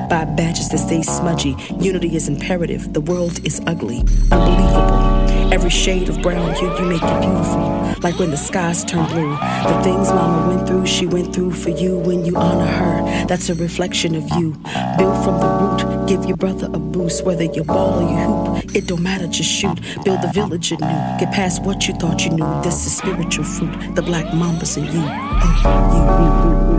By 0.09 0.25
badges 0.25 0.69
that 0.69 0.79
stay 0.79 1.03
smudgy, 1.03 1.55
unity 1.79 2.15
is 2.15 2.27
imperative. 2.27 2.93
The 2.93 3.01
world 3.01 3.45
is 3.45 3.61
ugly, 3.67 3.99
unbelievable 4.31 5.08
Every 5.51 5.69
shade 5.71 6.09
of 6.09 6.21
brown 6.21 6.53
hue, 6.55 6.67
you 6.77 6.85
make 6.85 7.01
it 7.01 7.21
beautiful. 7.21 7.95
Like 8.01 8.19
when 8.19 8.29
the 8.29 8.37
skies 8.37 8.85
turn 8.85 9.07
blue. 9.07 9.31
The 9.31 9.81
things 9.83 10.09
mama 10.09 10.47
went 10.47 10.67
through, 10.67 10.85
she 10.85 11.07
went 11.07 11.33
through 11.33 11.51
for 11.51 11.71
you 11.71 11.97
when 11.97 12.23
you 12.23 12.35
honor 12.35 12.65
her. 12.65 13.25
That's 13.25 13.49
a 13.49 13.55
reflection 13.55 14.15
of 14.15 14.23
you. 14.37 14.51
Build 14.97 15.23
from 15.23 15.39
the 15.39 15.49
root, 15.59 16.07
give 16.07 16.25
your 16.25 16.37
brother 16.37 16.67
a 16.67 16.79
boost. 16.79 17.25
Whether 17.25 17.45
you 17.45 17.63
ball 17.63 17.99
or 17.99 18.09
you 18.09 18.61
hoop, 18.61 18.75
it 18.75 18.87
don't 18.87 19.01
matter, 19.01 19.27
just 19.27 19.49
shoot. 19.49 19.79
Build 20.03 20.21
the 20.21 20.31
village 20.33 20.71
anew. 20.71 20.85
Get 21.19 21.33
past 21.33 21.63
what 21.63 21.87
you 21.87 21.95
thought 21.95 22.23
you 22.25 22.31
knew. 22.31 22.61
This 22.61 22.85
is 22.85 22.95
spiritual 22.95 23.45
fruit. 23.45 23.95
The 23.95 24.03
black 24.03 24.25
mambas 24.27 24.77
in 24.77 24.85
you. 24.85 25.01
Uh, 25.01 26.73
you. 26.73 26.78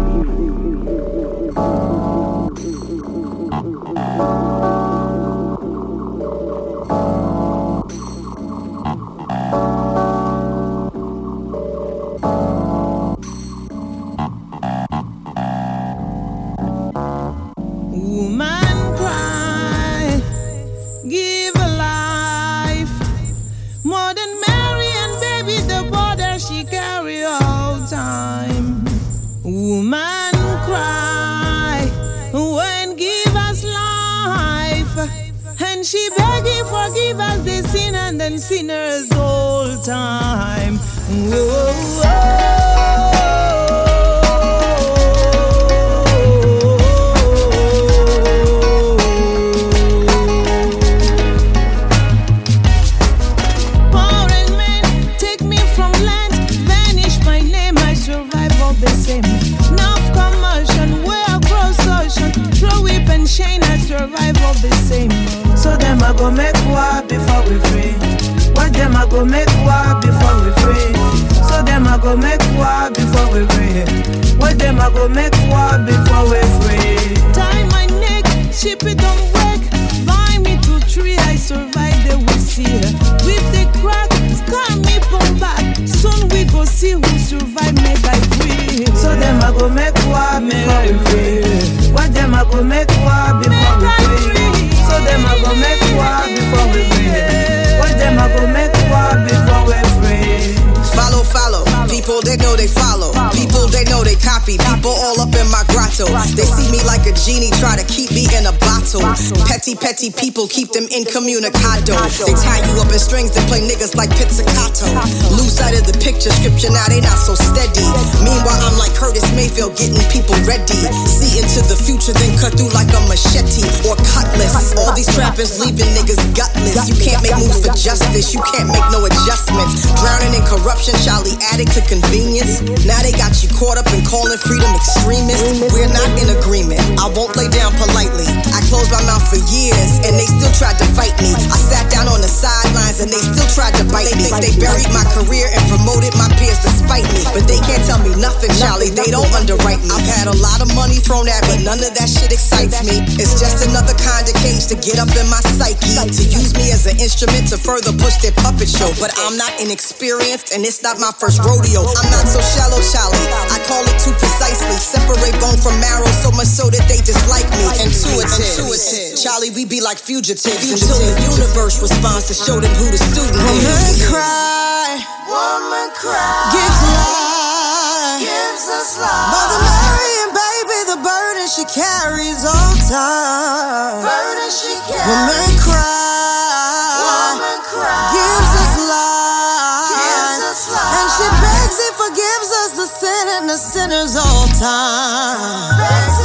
Petty, 109.81 110.13
people 110.13 110.45
keep 110.45 110.69
them 110.77 110.85
incommunicado. 110.93 111.97
They 112.29 112.37
tie 112.37 112.61
you 112.69 112.85
up 112.85 112.93
in 112.93 113.01
strings 113.01 113.33
and 113.33 113.45
play 113.49 113.65
niggas 113.65 113.97
like 113.97 114.13
pizzicato. 114.13 114.93
Lose 115.33 115.57
sight 115.57 115.73
of 115.73 115.89
the 115.89 115.97
picture 115.97 116.29
scripture, 116.29 116.69
now 116.69 116.85
they 116.93 117.01
not 117.01 117.17
so 117.17 117.33
steady. 117.33 117.89
Meanwhile, 118.21 118.61
I'm 118.61 118.77
like 118.77 118.93
Curtis 118.93 119.25
Mayfield 119.33 119.81
getting 119.81 120.05
people 120.13 120.37
ready. 120.45 120.77
See 121.09 121.41
into 121.41 121.65
the 121.65 121.81
future, 121.81 122.13
then 122.13 122.29
cut 122.37 122.61
through 122.61 122.69
like 122.77 122.93
a 122.93 123.01
machete 123.09 123.65
or 123.89 123.97
cutlass. 124.05 124.77
All 124.77 124.93
these 124.93 125.09
trappers 125.17 125.57
leaving 125.57 125.89
niggas 125.97 126.21
gutless. 126.37 126.85
You 126.85 127.01
can't 127.01 127.25
make 127.25 127.41
moves 127.41 127.65
for 127.65 127.73
justice, 127.73 128.37
you 128.37 128.45
can't 128.53 128.69
make 128.69 128.85
no 128.93 129.01
adjustments. 129.09 129.89
Drowning 129.97 130.37
in 130.37 130.45
corruption, 130.45 130.93
Charlie 131.01 131.41
addict 131.57 131.73
to 131.81 131.83
convenience. 131.89 132.61
Now 132.85 133.01
they 133.01 133.17
got 133.17 133.33
you 133.41 133.49
caught 133.57 133.81
up 133.81 133.89
in 133.97 134.05
calling 134.05 134.37
freedom 134.45 134.69
extremists. 134.77 135.73
We're 135.73 135.89
not 135.89 136.13
in 136.21 136.37
agreement. 136.37 136.85
I 137.01 137.09
won't 137.17 137.33
lay 137.33 137.49
down 137.49 137.73
politely. 137.81 138.29
Closed 138.71 138.95
my 138.95 139.03
mouth 139.03 139.27
for 139.27 139.43
years 139.51 139.99
and 140.07 140.15
they 140.15 140.31
still 140.31 140.55
tried 140.55 140.79
to 140.79 140.87
fight 140.95 141.11
me. 141.19 141.35
I 141.51 141.59
sat 141.59 141.91
down 141.91 142.07
on 142.07 142.23
the 142.23 142.31
sidelines 142.31 143.03
and 143.03 143.11
they 143.11 143.19
still 143.19 143.51
tried 143.51 143.75
to 143.83 143.85
bite 143.91 144.15
me. 144.15 144.31
They 144.39 144.55
buried 144.63 144.87
my 144.95 145.03
career 145.11 145.51
and 145.51 145.59
promoted 145.67 146.15
my 146.15 146.31
peers 146.39 146.63
despite 146.63 147.03
me. 147.11 147.27
But 147.35 147.51
they 147.51 147.59
can't 147.67 147.83
tell 147.83 147.99
me 147.99 148.15
nothing, 148.15 148.55
Charlie. 148.63 148.95
They 148.95 149.11
don't 149.11 149.27
underwrite 149.35 149.83
me. 149.83 149.91
I've 149.91 150.07
had 150.07 150.31
a 150.31 150.37
lot 150.39 150.63
of 150.63 150.71
money 150.79 151.03
thrown 151.03 151.27
at 151.27 151.43
me. 151.51 151.67
None 151.67 151.83
of 151.83 151.99
that 151.99 152.07
shit 152.07 152.31
excites 152.31 152.79
me. 152.87 153.03
It's 153.19 153.43
just 153.43 153.67
another 153.67 153.99
kind 153.99 154.31
of 154.31 154.39
cage 154.39 154.71
to 154.71 154.79
get 154.79 155.03
up 155.03 155.11
in 155.19 155.27
my 155.27 155.43
psyche. 155.59 155.99
To 156.07 156.23
use 156.31 156.55
me 156.55 156.71
as 156.71 156.87
an 156.87 157.03
instrument 157.03 157.51
to 157.51 157.59
further 157.59 157.91
push 157.99 158.23
their 158.23 158.35
puppet 158.39 158.71
show. 158.71 158.95
But 159.03 159.11
I'm 159.19 159.35
not 159.35 159.51
inexperienced 159.59 160.55
and 160.55 160.63
it's 160.63 160.79
not 160.79 161.03
my 161.03 161.11
first 161.19 161.43
rodeo. 161.43 161.83
I'm 161.83 162.11
not 162.15 162.31
so 162.31 162.39
shallow, 162.39 162.79
Charlie. 162.79 163.27
I 163.51 163.59
call 163.67 163.83
it 163.83 163.99
too 163.99 164.15
precisely. 164.15 164.79
Separate 164.79 165.35
bone 165.43 165.59
from 165.59 165.75
marrow 165.83 166.07
so 166.23 166.31
much 166.39 166.47
so 166.47 166.71
that 166.71 166.87
they 166.87 167.03
dislike 167.03 167.51
me. 167.59 167.67
Intuitive. 167.83 168.60
Charlie, 168.71 169.51
we 169.51 169.65
be 169.65 169.81
like 169.81 169.99
fugitives 169.99 170.69
until 170.69 170.99
the 171.01 171.17
universe 171.33 171.81
responds 171.81 172.29
to 172.29 172.35
show 172.35 172.61
them 172.61 172.73
who 172.77 172.91
the 172.93 172.99
student 173.01 173.37
Woman 173.37 173.57
is. 173.57 174.05
cry, 174.09 175.01
woman 175.29 175.89
cry, 175.97 176.53
gives 176.53 176.81
life, 176.93 178.21
gives 178.21 178.65
us 178.69 179.01
life. 179.01 179.29
Mother 179.33 179.61
Mary 179.65 180.13
and 180.29 180.33
baby, 180.37 180.79
the 180.93 180.99
burden 181.01 181.47
she 181.49 181.65
carries 181.73 182.45
all 182.45 182.75
time. 182.85 184.05
Burden 184.05 184.51
she 184.53 184.75
carries. 184.85 185.09
Woman 185.09 185.53
cry, 185.65 187.01
Woman 187.01 187.61
cry, 187.65 188.13
gives 188.13 188.53
us 188.61 188.75
life, 188.85 189.97
gives 190.05 190.41
us 190.53 190.61
life. 190.69 190.95
and 191.01 191.09
she 191.17 191.27
begs 191.41 191.79
and 191.81 191.95
forgives 191.97 192.49
us 192.61 192.71
the 192.77 192.89
sin 192.93 193.25
and 193.41 193.45
the 193.49 193.57
sinners 193.57 194.15
all 194.21 194.47
time. 194.61 195.81
Begs 195.81 196.20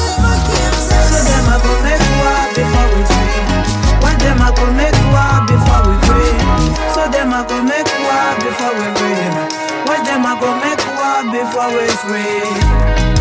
go 4.56 4.66
make 4.74 4.98
war 5.12 5.44
before 5.48 5.82
we 5.88 5.96
free. 6.08 6.36
So 6.94 7.02
them 7.12 7.34
I 7.34 7.44
go 7.48 7.62
make 7.64 7.90
war 8.06 8.30
before 8.44 8.74
we 8.76 8.88
free. 8.98 9.28
What 9.88 10.02
them 10.06 10.26
I 10.26 10.34
go 10.40 10.50
make 10.64 10.84
war 10.98 11.22
before 11.32 11.72
we 11.76 11.88
free. 12.04 13.15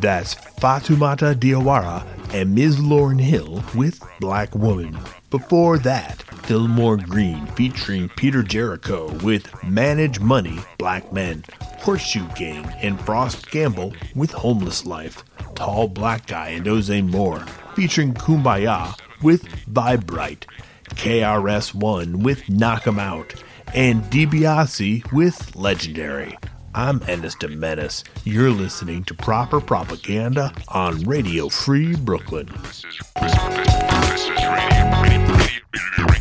That's 0.00 0.34
Fatoumata 0.34 1.34
Diawara 1.34 2.06
and 2.32 2.54
Ms. 2.54 2.78
Lauryn 2.78 3.20
Hill 3.20 3.62
with 3.74 4.00
Black 4.18 4.54
Woman. 4.54 4.98
Before 5.30 5.78
that, 5.78 6.18
Phillmore 6.44 6.96
Greene 6.96 7.46
featuring 7.48 8.08
Peter 8.08 8.42
Jericho 8.42 9.12
with 9.22 9.48
Manage 9.62 10.18
Money, 10.18 10.58
Black 10.78 11.12
Men, 11.12 11.44
Horseshoe 11.80 12.26
Gang, 12.34 12.64
and 12.80 13.00
Frost 13.02 13.50
Gamble 13.50 13.94
with 14.14 14.32
Homeless 14.32 14.86
Life, 14.86 15.22
Tall 15.54 15.86
Black 15.86 16.26
Guy 16.26 16.48
and 16.50 16.66
Ozay 16.66 17.06
Moore 17.06 17.44
featuring 17.74 18.14
Kumbaya 18.14 18.94
with 19.22 19.44
Viberite, 19.66 20.44
KRS-One 20.94 22.22
with 22.22 22.48
Knock 22.48 22.86
'em 22.86 22.98
Out, 22.98 23.34
and 23.74 24.02
Dibiasi 24.04 25.10
with 25.12 25.54
Legendary. 25.54 26.36
I'm 26.74 27.02
Ennis 27.08 27.34
Domenis. 27.34 28.04
You're 28.24 28.50
listening 28.50 29.02
to 29.04 29.14
Proper 29.14 29.60
Propaganda 29.60 30.52
on 30.68 31.00
Radio 31.02 31.48
Free 31.48 31.96
Brooklyn. 31.96 32.48
This 32.62 32.84
is, 32.84 33.00
this 33.20 33.34
this 34.10 34.22
is 34.22 34.28
radio, 34.30 35.02
radio, 35.02 35.34
radio, 35.34 36.19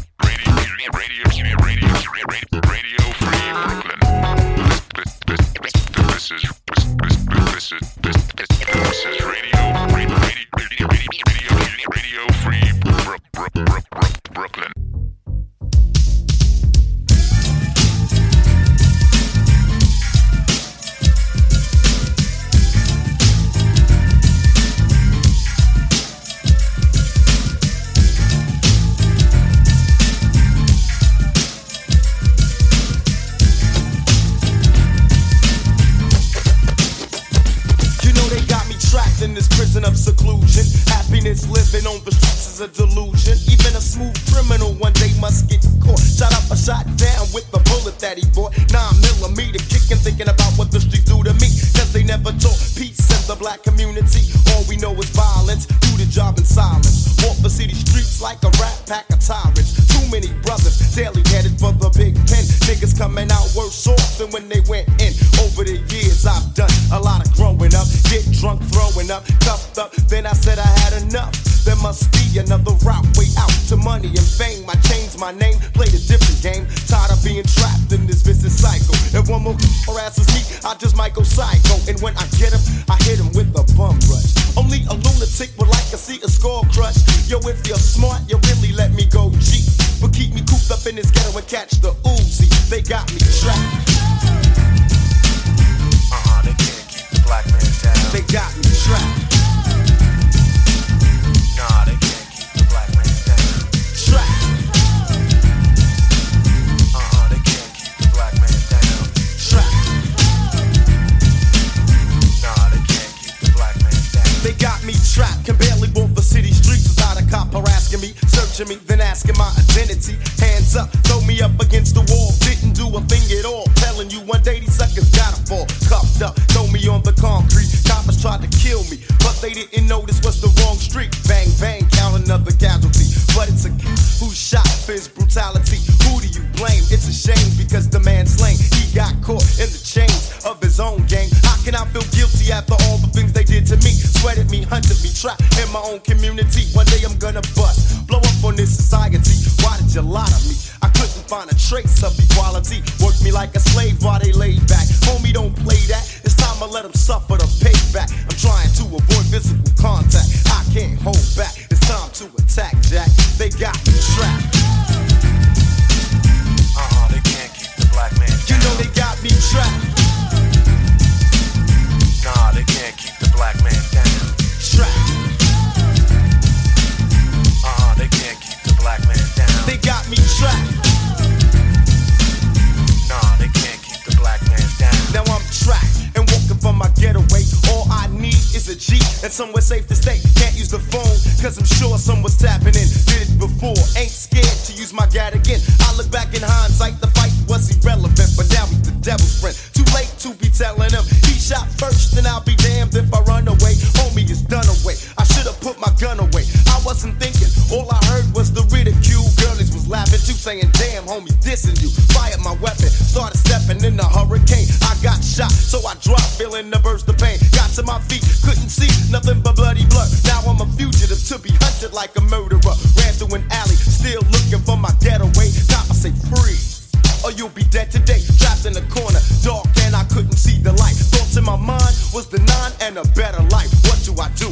way. 206.40 206.48
I 206.72 206.80
wasn't 206.88 207.20
thinking, 207.20 207.52
all 207.76 207.88
I 207.92 208.00
heard 208.08 208.28
was 208.32 208.52
the 208.52 208.64
ridicule. 208.72 209.28
Girlies 209.36 209.72
was 209.76 209.88
laughing 209.88 210.24
too, 210.24 210.38
saying, 210.38 210.72
damn, 210.80 211.04
homie, 211.04 211.36
dissing 211.44 211.76
you. 211.84 211.92
Fired 212.16 212.40
my 212.40 212.56
weapon, 212.64 212.88
started 212.88 213.38
stepping 213.38 213.84
in 213.84 213.98
the 213.98 214.08
hurricane. 214.08 214.68
I 214.88 214.96
got 215.04 215.20
shot, 215.24 215.52
so 215.52 215.84
I 215.84 215.96
dropped, 216.00 216.40
feeling 216.40 216.70
the 216.70 216.80
burst 216.80 217.08
of 217.10 217.18
pain. 217.18 217.40
Got 217.52 217.72
to 217.76 217.84
my 217.84 218.00
feet, 218.08 218.24
couldn't 218.44 218.72
see 218.72 218.90
nothing 219.12 219.42
but 219.42 219.56
bloody 219.56 219.86
blood. 219.92 220.10
Now 220.26 220.40
I'm 220.48 220.62
a 220.62 220.68
fugitive 220.80 221.20
to 221.20 221.36
be 221.40 221.52
hunted 221.60 221.94
like 221.94 222.16
a 222.16 222.22
murderer. 222.22 222.76
Ran 222.96 223.14
through 223.20 223.36
an 223.36 223.44
alley, 223.52 223.76
still 223.76 224.24
looking 224.32 224.64
for 224.64 224.78
my 224.78 224.92
getaway. 225.04 225.52
Now 225.70 225.84
I 225.92 225.96
say, 225.96 226.12
freeze 226.32 226.80
or 227.24 227.32
you'll 227.32 227.52
be 227.52 227.64
dead 227.70 227.92
today. 227.92 228.22
Trapped 228.40 228.66
in 228.66 228.76
a 228.78 228.86
corner, 228.88 229.20
dark, 229.44 229.68
and 229.84 229.96
I 229.96 230.04
couldn't 230.06 230.38
see 230.38 230.58
the 230.62 230.72
light. 230.74 230.96
Thoughts 231.12 231.36
in 231.38 231.44
my 231.44 231.58
mind 231.58 231.96
was 232.14 232.28
the 232.28 232.40
nine 232.40 232.74
and 232.82 232.98
a 232.98 233.06
better 233.12 233.44
life. 233.52 233.72
What 233.88 234.00
do 234.08 234.16
I 234.22 234.30
do? 234.40 234.48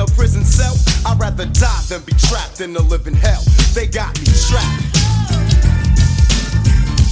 a 0.00 0.06
prison 0.16 0.44
cell. 0.44 0.74
I'd 1.06 1.20
rather 1.20 1.46
die 1.46 1.82
than 1.88 2.02
be 2.02 2.12
trapped 2.12 2.60
in 2.60 2.72
the 2.72 2.82
living 2.82 3.14
hell. 3.14 3.42
They 3.74 3.86
got 3.86 4.18
me 4.20 4.26
trapped. 4.48 4.96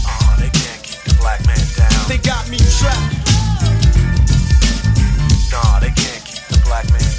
Oh, 0.05 0.09
uh-huh, 0.09 0.41
they 0.41 0.49
can't 0.49 0.83
keep 0.83 1.03
the 1.05 1.15
black 1.21 1.45
man 1.47 1.59
down. 1.77 2.09
They 2.09 2.19
got 2.19 2.49
me 2.49 2.59
trapped. 2.79 3.15
Nah, 5.53 5.81
they 5.81 5.93
can't 5.93 6.25
keep 6.25 6.45
the 6.49 6.61
black 6.65 6.91
man 6.91 7.01
down. 7.01 7.18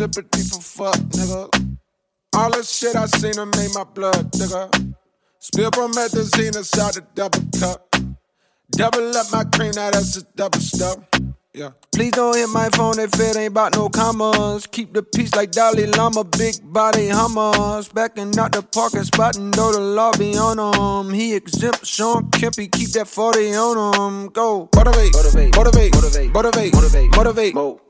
Sympathy 0.00 0.42
for 0.44 0.62
fuck, 0.62 0.96
nigga. 1.12 1.78
All 2.34 2.50
the 2.50 2.62
shit 2.62 2.96
I 2.96 3.04
seen 3.04 3.34
her 3.36 3.44
made 3.44 3.74
my 3.74 3.84
blood, 3.84 4.32
nigga. 4.32 4.94
Spill 5.40 5.70
promethazine 5.70 6.56
inside 6.56 6.94
the 6.94 7.04
double 7.14 7.44
cup. 7.60 7.94
Double 8.70 9.14
up 9.14 9.26
my 9.30 9.44
cream, 9.44 9.72
now 9.76 9.90
that's 9.90 10.16
a 10.16 10.22
double 10.34 10.60
stuff. 10.60 10.96
Yeah. 11.52 11.72
Please 11.92 12.12
don't 12.12 12.34
hit 12.34 12.48
my 12.48 12.70
phone 12.70 12.98
if 12.98 13.12
it 13.20 13.36
ain't 13.36 13.48
about 13.48 13.74
no 13.74 13.90
commas. 13.90 14.66
Keep 14.68 14.94
the 14.94 15.02
peace 15.02 15.34
like 15.34 15.50
Dalai 15.50 15.86
Lama, 15.86 16.24
big 16.24 16.54
body 16.62 17.08
hummers. 17.08 17.88
Backing 17.88 18.38
out 18.38 18.52
the 18.52 18.62
parking 18.62 19.04
spot 19.04 19.36
and 19.36 19.54
know 19.54 19.70
the 19.72 19.80
law 19.80 20.12
be 20.16 20.34
on 20.38 20.58
him. 20.58 21.12
He 21.12 21.34
exempt 21.34 21.84
Sean 21.84 22.30
Kempy, 22.30 22.70
keep 22.72 22.90
that 22.92 23.08
40 23.08 23.54
on 23.54 23.94
him. 23.94 24.28
Go. 24.28 24.70
Motivate, 24.76 25.12
motivate, 25.12 25.56
motivate, 25.56 25.94
motivate, 25.94 26.32
motivate, 26.32 26.72
motivate, 26.72 27.16
motivate, 27.16 27.54
motivate, 27.54 27.89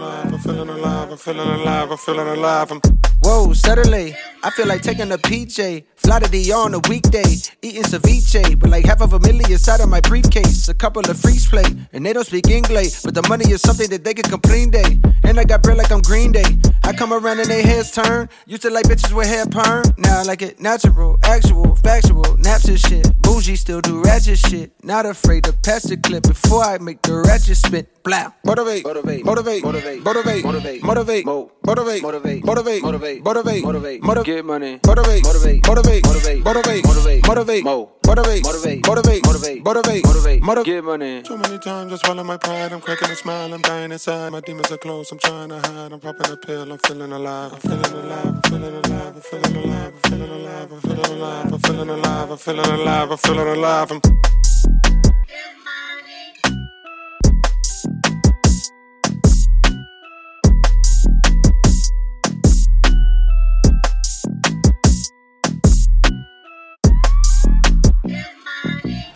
Feeling 0.43 0.69
alive. 0.69 1.11
I'm 1.11 1.17
feeling 1.17 1.47
alive. 1.47 1.91
I'm 1.91 1.97
feeling 1.97 2.27
alive. 2.27 2.71
I'm 2.71 2.81
Whoa, 3.23 3.53
Saturday, 3.53 4.15
I 4.41 4.49
feel 4.49 4.65
like 4.65 4.81
taking 4.81 5.11
a 5.11 5.17
PJ. 5.19 5.59
Eh? 5.59 5.81
Fly 5.95 6.19
to 6.19 6.27
the 6.31 6.51
on 6.51 6.73
a 6.73 6.79
weekday, 6.89 7.35
eating 7.61 7.83
ceviche. 7.83 8.59
But 8.59 8.71
like 8.71 8.83
half 8.83 9.01
of 9.01 9.13
a 9.13 9.19
million 9.19 9.51
inside 9.51 9.79
of 9.79 9.89
my 9.89 10.01
briefcase. 10.01 10.67
A 10.69 10.73
couple 10.73 11.07
of 11.07 11.19
freeze 11.19 11.47
play, 11.47 11.65
and 11.93 12.03
they 12.03 12.13
don't 12.13 12.25
speak 12.25 12.49
English. 12.49 13.03
But 13.03 13.13
the 13.13 13.21
money 13.29 13.51
is 13.51 13.61
something 13.61 13.87
that 13.91 14.03
they 14.03 14.15
can 14.15 14.27
complain 14.31 14.71
day. 14.71 14.97
And 15.23 15.39
I 15.39 15.43
got 15.43 15.61
bread 15.61 15.77
like 15.77 15.91
I'm 15.91 16.01
Green 16.01 16.31
Day. 16.31 16.57
I 16.83 16.93
come 16.93 17.13
around 17.13 17.39
and 17.39 17.47
they 17.47 17.61
heads 17.61 17.91
turn. 17.91 18.27
Used 18.47 18.63
to 18.63 18.71
like 18.71 18.85
bitches 18.85 19.13
with 19.13 19.27
hair 19.27 19.45
perm. 19.45 19.83
Now 19.99 20.21
I 20.21 20.23
like 20.23 20.41
it 20.41 20.59
natural, 20.59 21.19
actual, 21.21 21.75
factual, 21.75 22.37
naps 22.37 22.65
and 22.65 22.79
shit. 22.79 23.05
Bougie 23.21 23.55
still 23.55 23.81
do 23.81 24.01
ratchet 24.01 24.39
shit. 24.39 24.71
Not 24.83 25.05
afraid 25.05 25.43
to 25.43 25.53
pass 25.53 25.83
the 25.83 25.97
clip 25.97 26.23
before 26.23 26.63
I 26.63 26.79
make 26.79 27.03
the 27.03 27.21
ratchet 27.21 27.57
spit. 27.57 27.87
Blah. 28.03 28.31
Motivate, 28.43 28.83
motivate, 28.83 29.23
motivate, 29.23 29.63
motivate, 29.63 30.03
motivate, 30.03 30.43
motivate, 30.43 30.83
motivate, 30.83 31.25
motivate, 31.63 32.03
motivate, 32.03 32.03
motivate, 32.03 32.83
motivate, 32.83 33.23
motivate, 33.23 33.63
motivate, 33.63 34.03
motivate, 34.03 34.25
get 34.25 34.43
money, 34.45 34.79
motivate, 34.87 35.23
motivate, 35.23 35.67
motivate, 35.67 36.05
motivate, 36.07 36.43
motivate, 36.43 36.83
motivate, 36.83 37.23
motivate, 37.23 37.63
motivate, 37.63 38.43
motivate, 38.43 38.43
motivate, 38.43 38.87
motivate, 38.87 39.63
motivate, 39.63 40.03
motivate, 40.03 40.41
motivate, 40.41 40.65
get 40.65 40.83
money. 40.83 41.21
Too 41.21 41.37
many 41.37 41.59
times 41.59 41.93
I 41.93 41.97
swallow 41.97 42.23
my 42.23 42.37
pride. 42.37 42.73
I'm 42.73 42.81
cracking 42.81 43.11
a 43.11 43.15
smile. 43.15 43.53
I'm 43.53 43.61
dying 43.61 43.91
inside. 43.91 44.31
My 44.31 44.41
demons 44.41 44.71
are 44.71 44.77
close. 44.77 45.11
I'm 45.11 45.19
trying 45.19 45.49
to 45.49 45.59
hide. 45.59 45.91
I'm 45.93 45.99
popping 45.99 46.31
a 46.31 46.37
pill. 46.37 46.71
I'm 46.71 46.79
feeling 46.79 47.11
alive. 47.11 47.53
I'm 47.53 47.59
feeling 47.59 47.85
alive. 47.85 48.25
I'm 48.25 48.41
feeling 48.41 48.75
alive. 48.83 49.15
I'm 49.15 49.21
feeling 49.21 49.55
alive. 49.55 49.93
I'm 49.93 50.09
feeling 50.09 50.31
alive. 50.31 50.71
I'm 50.71 50.79
feeling 50.79 51.09
alive. 51.09 51.51
I'm 51.51 51.59
feeling 51.59 51.89
alive. 51.89 52.31
I'm 52.31 52.37
feeling 52.37 52.65
alive. 52.65 53.11
I'm 53.11 53.17
feeling 53.17 53.47
alive. 53.47 53.91
I'm 53.91 54.01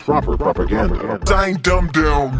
Proper 0.06 0.36
propaganda. 0.36 1.18
I 1.34 1.48
ain't 1.48 1.62
dumbed 1.64 1.90
down. 1.90 2.30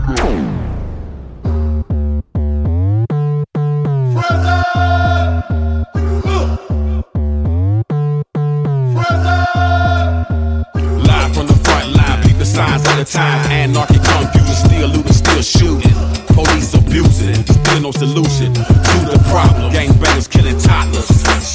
Live 11.03 11.35
from 11.35 11.49
the 11.49 11.61
front 11.65 11.97
line, 11.97 12.23
peep 12.23 12.39
the 12.39 12.45
signs 12.45 12.87
of 12.87 12.99
the 12.99 13.05
time. 13.05 13.51
Anarchy 13.51 13.99
confusion, 13.99 14.55
still 14.55 14.89
looting, 14.91 15.13
still 15.13 15.43
shooting. 15.43 15.95
Police 16.29 16.73
abusing, 16.73 17.35
still 17.35 17.81
no 17.81 17.91
solution 17.91 18.55
to 18.55 18.63
the 19.11 19.21
problem. 19.29 19.73
Gangbangers 19.73 20.31
killing 20.31 20.57
toddlers. 20.61 21.09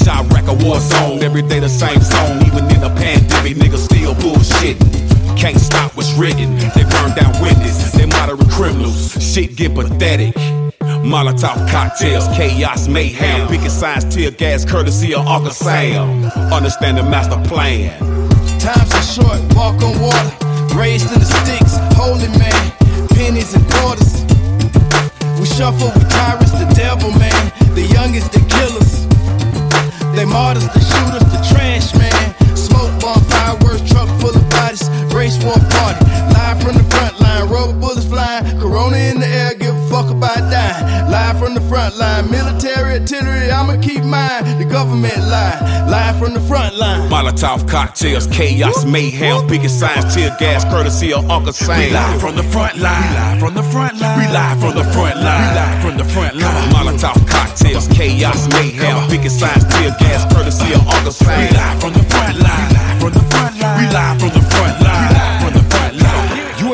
Chiraq 0.04 0.46
a 0.46 0.52
war 0.62 0.78
zone, 0.78 1.22
every 1.22 1.40
day 1.40 1.58
the 1.58 1.70
same 1.70 2.02
song. 2.02 2.42
Even 2.44 2.66
in 2.66 2.84
a 2.84 2.90
pandemic, 2.90 3.56
niggas 3.56 3.86
still 3.86 4.12
bullshitting. 4.16 5.01
Can't 5.36 5.58
stop 5.58 5.96
what's 5.96 6.12
written. 6.14 6.56
They 6.56 6.84
burn 6.84 7.14
down 7.14 7.32
witness. 7.42 7.92
They 7.92 8.06
moderate 8.06 8.48
criminals. 8.50 9.12
Shit 9.22 9.56
get 9.56 9.74
pathetic. 9.74 10.34
Molotov 11.02 11.68
cocktails, 11.68 12.26
chaos, 12.36 12.86
mayhem. 12.88 13.48
Picking 13.48 13.68
signs, 13.68 14.04
tear 14.14 14.30
gas, 14.30 14.64
courtesy 14.64 15.14
of 15.14 15.26
Uncle 15.26 15.50
Sam. 15.50 16.24
Understand 16.52 16.98
the 16.98 17.02
master 17.02 17.40
plan. 17.48 17.98
Times 18.60 18.94
are 18.94 19.02
short, 19.02 19.40
walk 19.54 19.82
on 19.82 19.98
water. 20.00 20.32
Raised 20.76 21.12
in 21.12 21.18
the 21.18 21.26
sticks, 21.26 21.76
holy 21.98 22.28
man. 22.38 22.72
Pennies 23.10 23.54
and 23.54 23.66
quarters. 23.72 24.22
We 25.40 25.46
shuffle 25.46 25.90
with 25.90 26.08
tyrants, 26.08 26.52
the 26.52 26.70
devil 26.74 27.10
man. 27.18 27.52
The 27.74 27.82
youngest, 27.82 28.32
the 28.32 28.40
killers. 28.46 29.06
They 30.14 30.24
martyrs, 30.24 30.68
the 30.68 30.80
shooters, 30.80 31.26
the 31.34 31.40
trash 31.50 31.94
man. 31.94 32.56
Smoke 32.56 33.00
bomb, 33.00 33.24
Race 35.22 35.36
for 35.36 35.54
a 35.54 35.64
party. 35.70 36.02
Live 36.34 36.58
from 36.64 36.74
the 36.74 36.82
front 36.90 37.20
line, 37.20 37.48
rubber 37.48 37.78
bullets 37.78 38.04
flying. 38.04 38.42
Corona 38.58 38.96
in 38.96 39.20
the 39.20 39.26
air, 39.28 39.54
give 39.54 39.70
a 39.72 39.88
fuck 39.88 40.10
about 40.10 40.50
dying. 40.50 40.82
Live 41.12 41.38
from 41.38 41.54
the 41.54 41.60
front 41.70 41.96
line, 41.96 42.28
military 42.28 42.98
artillery, 42.98 43.48
I'ma 43.48 43.80
keep 43.80 44.02
mine. 44.02 44.42
The 44.58 44.64
government 44.64 45.18
lie. 45.18 45.86
Live 45.86 46.18
from 46.18 46.34
the 46.34 46.40
front 46.40 46.74
line. 46.74 47.08
Molotov 47.08 47.68
cocktails, 47.70 48.26
chaos, 48.34 48.84
mayhem, 48.84 49.46
biggest 49.46 49.78
signs, 49.78 50.12
tear 50.12 50.34
gas, 50.40 50.64
courtesy 50.64 51.12
of 51.12 51.30
Uncle 51.30 51.52
Sam. 51.52 51.78
We 51.78 51.90
live 51.94 52.20
from 52.20 52.34
the 52.34 52.42
front 52.42 52.78
line. 52.78 53.06
We 53.06 53.14
live 53.14 53.38
from 53.38 53.54
the 53.54 53.62
front 53.70 54.00
line. 54.00 54.18
We 54.18 54.26
live 54.26 54.58
from 54.58 54.74
the 54.74 54.86
front 54.90 55.22
line. 55.22 55.38
We 55.38 55.54
live 55.54 55.82
from 55.82 55.96
the 55.98 56.04
front 56.12 56.34
line. 56.34 56.70
Molotov 56.74 57.28
cocktails, 57.30 57.86
chaos, 57.94 58.48
mayhem, 58.54 59.08
biggest 59.08 59.38
signs, 59.38 59.62
tear 59.70 59.94
gas, 60.02 60.26
courtesy 60.34 60.74
of 60.74 60.82
Uncle 60.88 61.12
Sam. 61.12 61.38
We 61.38 61.46
live 61.54 61.78
from 61.80 61.92
the 61.92 62.02
front 62.10 62.42
line. 62.42 62.66
We 62.66 62.74
live 62.74 62.98
from 62.98 63.12
the 63.14 63.24
front 63.30 63.54
line. 63.62 63.78
We 63.78 63.86
live 63.86 64.18
from 64.18 64.30
the 64.34 64.42
front 64.50 64.80
line. 64.82 64.91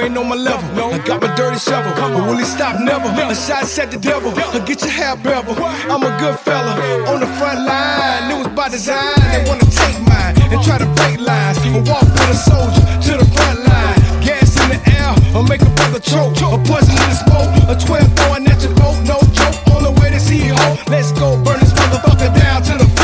Ain't 0.08 0.18
on 0.18 0.28
my 0.28 0.34
level. 0.34 0.68
I 0.92 0.98
got 0.98 1.20
my 1.20 1.34
dirty 1.36 1.58
shovel. 1.58 1.92
But 1.94 2.26
will 2.26 2.36
he 2.36 2.44
stop? 2.44 2.80
Never. 2.80 3.08
A 3.08 3.34
shot 3.34 3.64
set 3.66 3.90
the 3.90 3.98
devil. 3.98 4.32
I 4.34 4.58
get 4.64 4.80
your 4.80 4.90
hair 4.90 5.16
bevel. 5.16 5.54
I'm 5.92 6.02
a 6.02 6.12
good 6.18 6.38
fella. 6.40 6.72
On 7.12 7.20
the 7.20 7.30
front 7.38 7.60
line. 7.66 8.30
It 8.32 8.38
was 8.38 8.48
by 8.48 8.68
design. 8.68 9.14
They 9.32 9.44
wanna 9.48 9.68
take 9.68 9.98
mine 10.08 10.34
and 10.52 10.60
try 10.64 10.78
to 10.78 10.88
break 10.98 11.20
lines. 11.20 11.58
I 11.58 11.80
walk 11.90 12.08
with 12.08 12.36
a 12.36 12.38
soldier 12.48 12.84
to 13.06 13.12
the 13.20 13.28
front 13.36 13.58
line. 13.68 13.98
Gas 14.24 14.56
in 14.62 14.68
the 14.74 14.80
air. 14.96 15.12
Or 15.36 15.44
make 15.44 15.62
a 15.62 15.70
brother 15.76 16.00
choke. 16.00 16.36
A 16.40 16.58
poison 16.64 16.96
in 16.96 17.08
the 17.12 17.18
smoke. 17.24 17.50
A 17.68 17.74
12 17.76 18.16
throwing 18.16 18.46
at 18.48 18.62
your 18.64 18.74
boat. 18.80 18.96
No 19.04 19.18
joke. 19.36 19.56
On 19.74 19.82
the 19.82 19.92
way 20.00 20.10
to 20.10 20.20
see 20.20 20.48
ho. 20.48 20.76
Let's 20.88 21.12
go 21.12 21.36
burn 21.44 21.60
this 21.60 21.72
motherfucker 21.72 22.32
down 22.34 22.62
to 22.68 22.74
the 22.80 22.97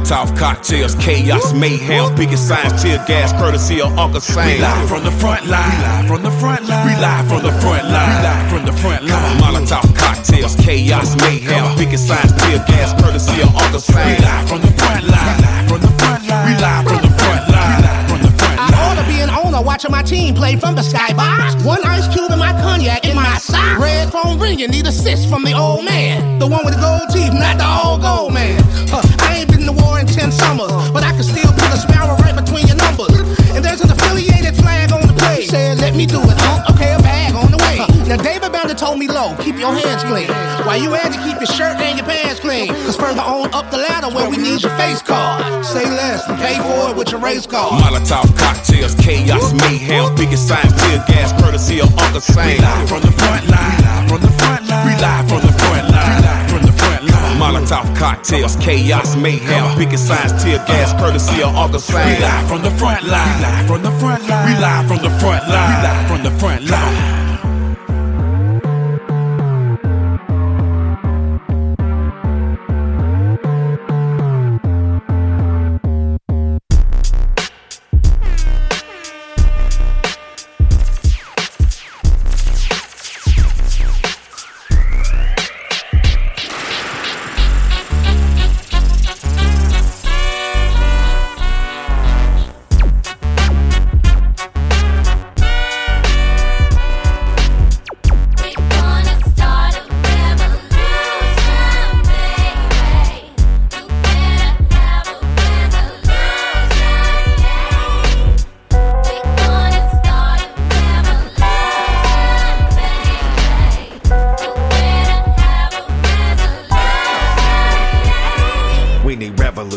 Molotov 0.00 0.36
cocktails, 0.36 0.94
chaos, 0.94 1.52
mayhem, 1.52 2.14
biggest 2.14 2.48
signs, 2.48 2.82
tear 2.82 3.04
gas, 3.06 3.32
courtesy 3.34 3.82
of 3.82 3.96
Uncle 3.98 4.20
Sam. 4.20 4.46
We 4.46 4.58
live 4.58 4.88
from 4.88 5.04
the 5.04 5.10
front 5.10 5.46
line. 5.46 5.70
We 5.70 5.84
live 5.84 6.06
from 6.08 6.22
the 6.22 6.30
front 6.40 6.68
line. 6.68 6.86
We 6.86 6.94
live 6.96 7.28
from 7.28 7.42
the 7.42 7.52
front 7.60 7.84
line. 7.84 8.08
We 8.08 8.22
live 8.24 8.48
from 8.48 8.64
the 8.64 8.72
front 8.80 9.04
line. 9.04 9.36
Molotov 9.40 9.94
cocktails, 9.94 10.56
chaos, 10.56 11.16
mayhem, 11.20 11.76
biggest 11.76 12.08
signs, 12.08 12.32
tear 12.32 12.64
gas, 12.66 12.96
courtesy 13.02 13.42
of 13.42 13.54
Uncle 13.54 13.80
Sam. 13.80 14.08
We 14.08 14.24
live 14.24 14.48
from 14.48 14.60
the 14.62 14.72
front 14.80 15.04
line. 15.04 15.36
We 15.36 15.44
live 15.44 15.68
from 15.68 15.80
the 15.84 15.92
front 16.00 16.24
line. 16.26 16.46
We 16.48 16.54
live 16.56 16.84
from 16.88 17.00
the 17.04 17.12
front 17.20 17.44
line. 17.52 17.76
We 17.76 17.84
live 17.84 18.08
from 18.08 18.20
the 18.24 18.32
front 18.40 18.56
line. 18.56 18.72
I 18.72 18.80
ought 18.80 18.96
to 18.96 19.04
be 19.04 19.20
an 19.20 19.28
owner 19.28 19.60
watching 19.60 19.92
my 19.92 20.02
team 20.02 20.34
play 20.34 20.56
from 20.56 20.76
the 20.76 20.82
skybox. 20.82 21.60
One 21.64 21.84
ice 21.84 22.08
cube 22.08 22.32
in 22.32 22.38
my 22.38 22.52
cognac 22.64 23.04
in 23.04 23.16
my 23.16 23.36
sock. 23.36 23.78
Red 23.78 24.10
phone 24.10 24.38
ringing, 24.40 24.70
need 24.70 24.86
assist 24.86 25.28
from 25.28 25.44
the 25.44 25.52
old 25.52 25.84
man. 25.84 26.38
The 26.38 26.46
one 26.46 26.64
with 26.64 26.74
the 26.74 26.80
gold 26.80 27.12
teeth, 27.12 27.34
not 27.34 27.58
the 27.58 27.68
old 27.68 28.00
gold 28.00 28.32
man. 28.32 28.56
Huh, 28.88 29.02
I 29.20 29.36
ain't 29.36 29.48
been 29.48 29.49
to 29.49 29.49
war 29.49 29.49
in 30.00 30.06
10 30.06 30.32
summers, 30.32 30.72
but 30.90 31.04
I 31.04 31.12
can 31.12 31.22
still 31.22 31.52
put 31.52 31.68
a 31.68 31.76
sparrow 31.76 32.16
right 32.24 32.34
between 32.34 32.66
your 32.66 32.76
numbers. 32.76 33.20
And 33.52 33.60
there's 33.62 33.84
an 33.84 33.92
affiliated 33.92 34.56
flag 34.56 34.92
on 34.92 35.04
the 35.04 35.12
page. 35.20 35.50
Said, 35.50 35.78
let 35.78 35.94
me 35.94 36.06
do 36.06 36.18
it, 36.24 36.38
huh? 36.40 36.72
Okay, 36.72 36.94
a 36.96 36.98
bag 37.04 37.36
on 37.36 37.52
the 37.52 37.60
way. 37.60 37.76
Now, 38.08 38.16
David 38.16 38.50
Bender 38.50 38.74
told 38.74 38.98
me 38.98 39.08
low, 39.08 39.36
keep 39.44 39.60
your 39.60 39.72
hands 39.76 40.02
clean. 40.04 40.28
While 40.64 40.80
you 40.80 40.96
had 40.96 41.12
to 41.12 41.20
keep 41.20 41.36
your 41.36 41.52
shirt 41.52 41.76
and 41.76 41.98
your 41.98 42.06
pants 42.08 42.40
clean. 42.40 42.68
Cause 42.88 42.96
further 42.96 43.20
on 43.20 43.52
up 43.52 43.70
the 43.70 43.76
ladder 43.76 44.08
where 44.08 44.28
we 44.28 44.36
need 44.36 44.62
your 44.62 44.74
face 44.80 45.02
card. 45.02 45.64
Say 45.64 45.84
less 45.84 46.26
and 46.28 46.38
pay 46.40 46.56
for 46.56 46.90
it 46.90 46.96
with 46.96 47.12
your 47.12 47.20
race 47.20 47.46
card. 47.46 47.82
Molotov 47.84 48.32
cocktails, 48.38 48.94
chaos, 48.96 49.52
mayhem, 49.52 50.14
biggest 50.16 50.48
signs, 50.48 50.72
tear 50.80 51.04
gas, 51.06 51.30
courtesy 51.42 51.80
of 51.80 51.92
Uncle 51.98 52.20
Sam. 52.20 52.48
We 52.48 52.56
live 52.58 52.88
from 52.88 53.00
the 53.04 53.12
front 53.12 53.44
line. 53.52 53.76
We 53.76 53.84
live 53.84 54.08
from 54.08 54.20
the 54.24 54.32
front 54.40 54.64
line. 54.68 54.86
We 54.86 54.94
live 54.96 55.28
from 55.28 55.40
the 55.44 55.52
front 55.60 55.86
line. 55.92 56.16
We 56.16 56.24
live 56.24 56.48
from 56.48 56.60
the 56.60 56.62
front 56.62 56.64
line. 56.64 56.69
Molotov 57.38 57.86
cocktails, 57.96 58.56
chaos, 58.56 59.16
mayhem, 59.16 59.76
picket 59.76 59.98
signs, 59.98 60.32
tear 60.42 60.58
gas, 60.66 60.92
courtesy 61.00 61.42
of 61.42 61.54
August 61.54 61.92
We 61.92 61.96
live 61.96 62.48
from 62.48 62.62
the 62.62 62.70
front 62.72 63.04
line. 63.06 63.36
We 63.38 63.46
live 63.46 63.66
from 63.66 63.82
the 63.82 63.92
front 64.00 64.28
line. 64.28 64.46
We 64.46 64.60
live 64.60 64.86
from 64.88 64.98
the 65.02 65.10
front 65.20 65.48
line. 65.48 65.70
We 65.70 65.88
live 65.88 66.08
from 66.08 66.22
the 66.22 66.38
front 66.38 66.64
line. 66.70 67.19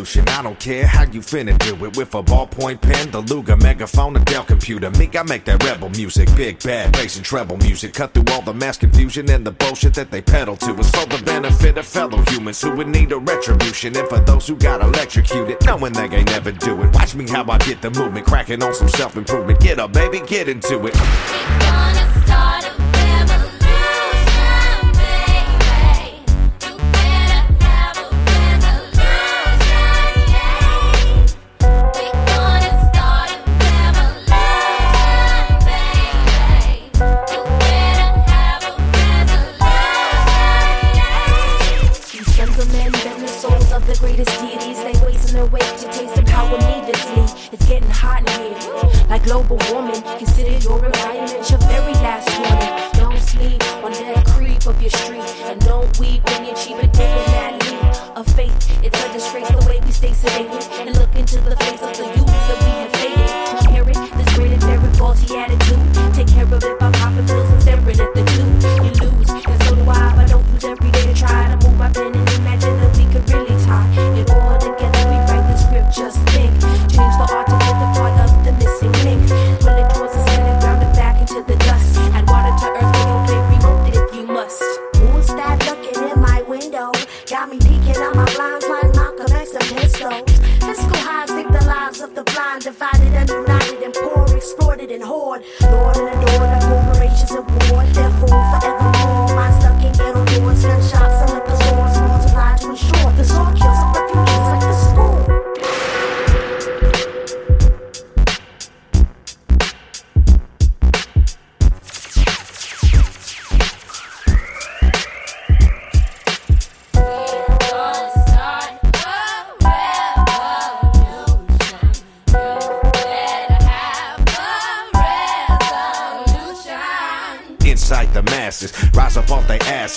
Need 0.03 0.09
revolution. 0.09 0.27
I 0.29 0.41
don't 0.41 0.59
care 0.59 0.85
how 0.85 1.03
you 1.03 1.21
finna 1.21 1.57
do 1.59 1.85
it. 1.85 1.97
With 1.97 2.13
a 2.15 2.23
ballpoint 2.23 2.81
pen, 2.81 3.11
the 3.11 3.21
Luger 3.21 3.55
megaphone, 3.57 4.15
a 4.15 4.19
Dell 4.19 4.43
computer. 4.43 4.89
Me, 4.91 5.09
I 5.13 5.23
make 5.23 5.45
that 5.45 5.63
rebel 5.63 5.89
music. 5.89 6.29
Big 6.35 6.61
bad 6.63 6.91
bass 6.93 7.15
and 7.15 7.25
treble 7.25 7.57
music. 7.57 7.93
Cut 7.93 8.13
through 8.13 8.25
all 8.33 8.41
the 8.41 8.53
mass 8.53 8.77
confusion 8.77 9.29
and 9.29 9.45
the 9.45 9.51
bullshit 9.51 9.93
that 9.95 10.11
they 10.11 10.21
peddle 10.21 10.57
to. 10.57 10.75
It's 10.75 10.89
for 10.89 11.05
the 11.05 11.21
benefit 11.23 11.77
of 11.77 11.85
fellow 11.85 12.21
humans 12.29 12.61
who 12.61 12.75
would 12.75 12.87
need 12.87 13.11
a 13.11 13.17
retribution. 13.17 13.95
And 13.97 14.07
for 14.07 14.19
those 14.19 14.47
who 14.47 14.55
got 14.55 14.81
electrocuted, 14.81 15.57
knowing 15.65 15.93
they 15.93 16.09
ain't 16.09 16.29
never 16.29 16.51
do 16.51 16.81
it. 16.81 16.93
Watch 16.93 17.15
me 17.15 17.27
how 17.27 17.45
I 17.49 17.57
get 17.59 17.81
the 17.81 17.91
movement, 17.91 18.25
cracking 18.25 18.63
on 18.63 18.73
some 18.73 18.89
self 18.89 19.15
improvement. 19.15 19.59
Get 19.59 19.79
up, 19.79 19.93
baby, 19.93 20.21
get 20.27 20.49
into 20.49 20.85
it. 20.85 20.95
Global 49.33 49.57
warming, 49.71 49.99
consider 50.19 50.55
your 50.59 50.85
environment 50.85 51.49
your 51.49 51.57
very 51.61 51.93
last 52.05 52.29
warning. 52.37 52.91
Don't 52.93 53.19
sleep 53.19 53.63
on 53.83 53.91
that 53.91 54.23
creep 54.27 54.67
of 54.67 54.79
your 54.79 54.91
street. 54.91 55.23
And 55.49 55.62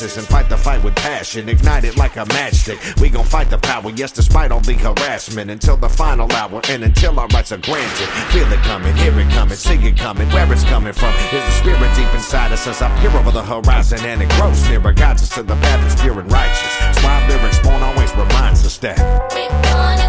and 0.03 0.27
fight 0.27 0.51
the 0.51 0.59
fight 0.59 0.85
with 0.85 0.95
passion. 0.95 1.49
Ignite 1.49 1.85
it 1.85 1.97
like 1.97 2.17
a 2.17 2.27
matchstick. 2.27 3.01
We 3.01 3.09
gon' 3.09 3.25
fight 3.25 3.49
the 3.49 3.57
power, 3.57 3.89
yes, 3.91 4.13
despite 4.13 4.53
all 4.53 4.61
the 4.61 4.75
harassment. 4.75 5.51
Until 5.51 5.79
the 5.79 5.89
final 5.89 6.31
hour 6.33 6.61
and 6.69 6.85
until 6.85 7.19
our 7.19 7.27
rights 7.29 7.51
are 7.51 7.57
granted. 7.57 8.09
Feel 8.31 8.53
it 8.53 8.61
coming, 8.61 8.95
hear 8.97 9.19
it 9.19 9.31
coming, 9.31 9.57
see 9.57 9.75
it 9.75 9.97
coming. 9.97 10.29
Where 10.29 10.53
it's 10.53 10.65
coming 10.65 10.93
from 10.93 11.15
is 11.33 11.43
the 11.43 11.51
spirit 11.51 11.97
deep 11.97 12.13
inside 12.13 12.53
us 12.53 12.67
as 12.67 12.83
I 12.83 12.89
peer 13.01 13.11
over 13.13 13.31
the 13.31 13.43
horizon 13.43 14.01
and 14.01 14.21
it 14.21 14.29
grows 14.33 14.69
nearer. 14.69 14.93
Guides 14.93 15.23
us 15.23 15.31
to 15.31 15.43
the 15.43 15.55
path 15.55 15.81
that's 15.81 16.01
pure 16.03 16.21
and 16.21 16.31
righteous. 16.31 17.03
Why 17.03 17.27
Lyrics 17.29 17.59
Born 17.61 17.83
always 17.83 18.13
reminds 18.13 18.67
us 18.67 18.77
that. 18.79 20.06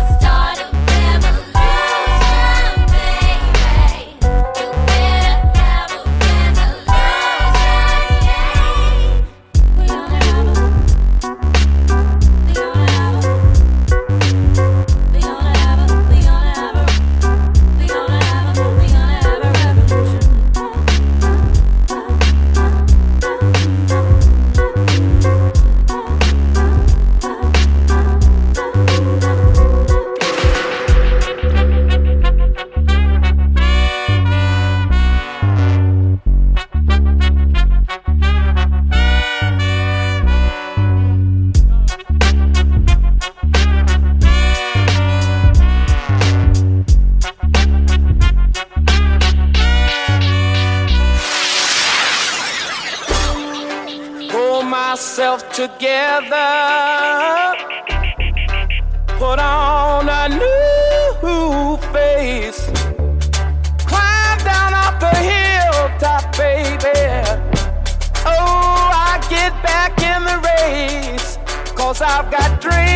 I've 72.00 72.30
got 72.30 72.62
dreams, 72.62 72.87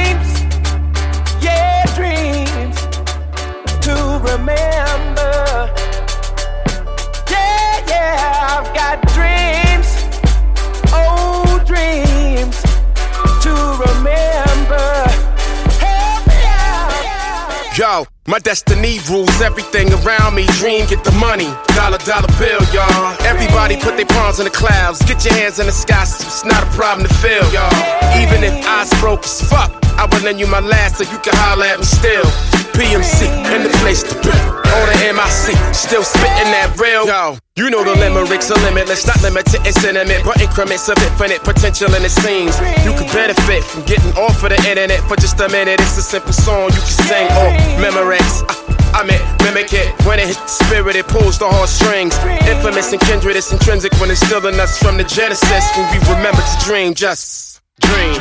My 18.28 18.38
destiny 18.38 19.00
rules 19.10 19.42
everything 19.42 19.92
around 19.94 20.36
me. 20.36 20.46
Dream, 20.62 20.86
get 20.86 21.04
the 21.04 21.12
money. 21.14 21.50
Dollar, 21.74 21.98
dollar 22.06 22.30
bill, 22.38 22.62
y'all. 22.72 23.18
Everybody 23.26 23.78
put 23.78 23.98
their 23.98 24.06
palms 24.06 24.38
in 24.38 24.46
the 24.46 24.52
clouds. 24.52 25.02
Get 25.06 25.26
your 25.26 25.34
hands 25.34 25.58
in 25.58 25.66
the 25.66 25.72
sky, 25.72 26.04
so 26.04 26.28
it's 26.28 26.46
not 26.46 26.62
a 26.62 26.70
problem 26.78 27.08
to 27.08 27.14
feel, 27.16 27.42
y'all. 27.52 27.74
Even 28.22 28.44
if 28.44 28.54
eyes 28.68 28.94
broke 29.02 29.24
as 29.24 29.42
fuck, 29.50 29.81
I 29.98 30.08
will 30.12 30.24
lend 30.24 30.40
you 30.40 30.48
my 30.48 30.60
last 30.60 30.98
so 30.98 31.04
you 31.04 31.20
can 31.20 31.34
holler 31.36 31.66
at 31.66 31.80
me 31.80 31.86
still. 31.86 32.26
PMC, 32.72 33.28
in 33.52 33.64
the 33.64 33.74
place 33.84 34.04
to 34.04 34.16
be. 34.24 34.32
On 34.32 34.86
the 34.88 35.12
MIC, 35.12 35.52
still 35.76 36.04
spitting 36.04 36.50
that 36.56 36.72
real. 36.80 37.04
Yo, 37.04 37.36
you 37.60 37.70
know 37.70 37.84
the 37.84 37.92
limericks 38.00 38.50
are 38.50 38.60
limitless, 38.64 39.06
not 39.06 39.20
limited 39.22 39.60
in 39.68 39.74
sentiment, 39.76 40.24
but 40.24 40.40
increments 40.40 40.88
of 40.88 40.96
infinite 41.04 41.44
potential, 41.44 41.92
in 41.94 42.08
it 42.08 42.10
seems 42.10 42.56
you 42.88 42.96
could 42.96 43.12
benefit 43.12 43.64
from 43.68 43.84
getting 43.84 44.16
off 44.16 44.40
of 44.42 44.56
the 44.56 44.60
internet 44.72 45.04
for 45.12 45.20
just 45.20 45.40
a 45.44 45.50
minute. 45.52 45.82
It's 45.84 46.00
a 46.00 46.02
simple 46.02 46.32
song 46.32 46.72
you 46.72 46.80
can 46.80 46.98
sing 47.06 47.28
or 47.44 47.50
memorex. 47.84 48.48
I, 48.96 49.04
meant 49.04 49.24
mimic 49.44 49.72
it 49.74 49.92
when 50.08 50.20
it 50.20 50.28
hits 50.28 50.40
the 50.40 50.66
spirit, 50.66 50.96
it 50.96 51.08
pulls 51.08 51.40
the 51.40 51.48
heartstrings. 51.48 52.16
Infamous 52.48 52.92
and 52.92 53.02
kindred, 53.02 53.36
it's 53.36 53.52
intrinsic 53.52 53.92
when 54.00 54.12
it's 54.12 54.24
still 54.24 54.46
in 54.48 54.60
us 54.60 54.80
from 54.80 54.96
the 54.98 55.04
genesis. 55.04 55.64
When 55.76 55.86
we 55.92 56.00
remember 56.08 56.40
to 56.40 56.58
dream, 56.64 56.94
just 56.94 57.62
dream. 57.80 58.16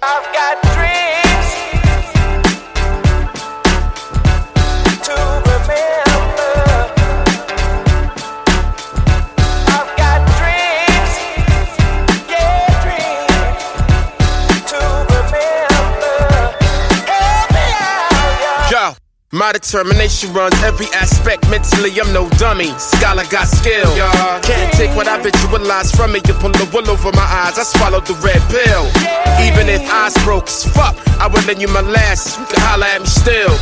I've 0.00 0.32
got 0.32 0.67
my 19.32 19.52
determination 19.52 20.32
runs 20.32 20.56
every 20.62 20.86
aspect. 20.94 21.48
Mentally, 21.50 21.92
I'm 22.00 22.12
no 22.12 22.28
dummy. 22.40 22.72
Scholar 22.78 23.24
got 23.28 23.46
skill. 23.46 23.88
Yeah. 23.96 24.40
Can't 24.40 24.72
take 24.72 24.94
what 24.96 25.06
I 25.06 25.20
visualize 25.20 25.92
from 25.92 26.12
me. 26.12 26.20
You 26.26 26.34
pull 26.34 26.52
the 26.52 26.64
wool 26.72 26.88
over 26.88 27.12
my 27.12 27.28
eyes. 27.28 27.58
I 27.58 27.64
swallowed 27.64 28.06
the 28.06 28.14
red 28.24 28.40
pill. 28.48 28.88
Even 29.44 29.68
if 29.68 29.84
eyes 29.92 30.14
broke 30.24 30.48
as 30.48 30.64
fuck, 30.64 30.96
I 31.20 31.26
will 31.28 31.44
lend 31.44 31.60
you 31.60 31.68
my 31.68 31.82
last. 31.82 32.38
You 32.40 32.46
can 32.46 32.60
holler 32.64 32.86
at 32.86 33.00
me 33.00 33.06
still. 33.06 33.52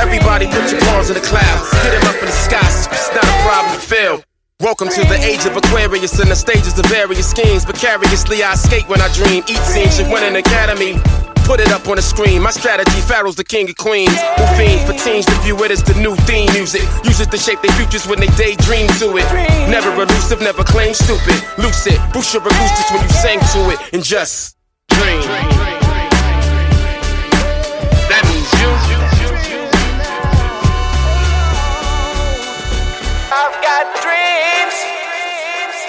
Everybody 0.00 0.46
put 0.46 0.72
your 0.72 0.80
paws 0.88 1.10
in 1.10 1.14
the 1.14 1.24
clouds. 1.24 1.68
Get 1.84 1.92
him 1.92 2.08
up 2.08 2.16
in 2.16 2.26
the 2.26 2.32
sky. 2.32 2.64
It's 2.88 3.12
not 3.12 3.24
a 3.24 3.36
problem 3.44 3.74
to 3.74 3.80
feel. 3.80 4.24
Welcome 4.60 4.88
to 4.88 5.02
the 5.04 5.18
age 5.20 5.44
of 5.44 5.56
Aquarius 5.56 6.20
and 6.20 6.30
the 6.30 6.36
stages 6.36 6.78
of 6.78 6.86
various 6.86 7.28
schemes. 7.28 7.64
Precariously, 7.66 8.42
I 8.42 8.54
skate 8.54 8.88
when 8.88 9.02
I 9.02 9.12
dream. 9.12 9.44
Eat 9.48 9.60
scenes 9.68 9.96
should 9.96 10.08
win 10.08 10.24
an 10.24 10.36
academy. 10.36 10.96
Put 11.44 11.60
it 11.60 11.72
up 11.72 11.86
on 11.88 11.96
the 11.96 12.02
screen. 12.02 12.40
My 12.40 12.50
strategy, 12.50 13.00
Pharoahe's 13.02 13.34
the 13.36 13.44
king 13.44 13.68
of 13.68 13.76
queens. 13.76 14.16
Who 14.38 14.46
fiend 14.56 14.86
for 14.86 14.94
teens 14.94 15.26
to 15.26 15.34
view 15.42 15.58
it 15.64 15.70
as 15.70 15.82
the 15.82 15.94
new 16.00 16.14
theme 16.24 16.50
music. 16.52 16.82
Use 17.04 17.20
it 17.20 17.30
to 17.30 17.36
shape 17.36 17.60
their 17.62 17.72
futures 17.72 18.06
when 18.06 18.20
they 18.20 18.28
daydream 18.38 18.86
to 19.02 19.16
it. 19.18 19.26
Never 19.68 19.92
elusive, 19.92 20.40
never 20.40 20.62
claim 20.64 20.94
stupid. 20.94 21.42
Lucid, 21.58 22.00
boost 22.12 22.32
your 22.32 22.42
acoustics 22.42 22.90
when 22.92 23.02
you 23.02 23.08
sing 23.20 23.40
to 23.52 23.70
it. 23.74 23.78
And 23.92 24.02
just 24.02 24.56
dream. 24.88 25.20
That 28.08 28.22
means 28.30 28.48
you. 28.62 28.70
I've 33.34 33.56
got 33.60 33.84
dreams. 34.00 34.76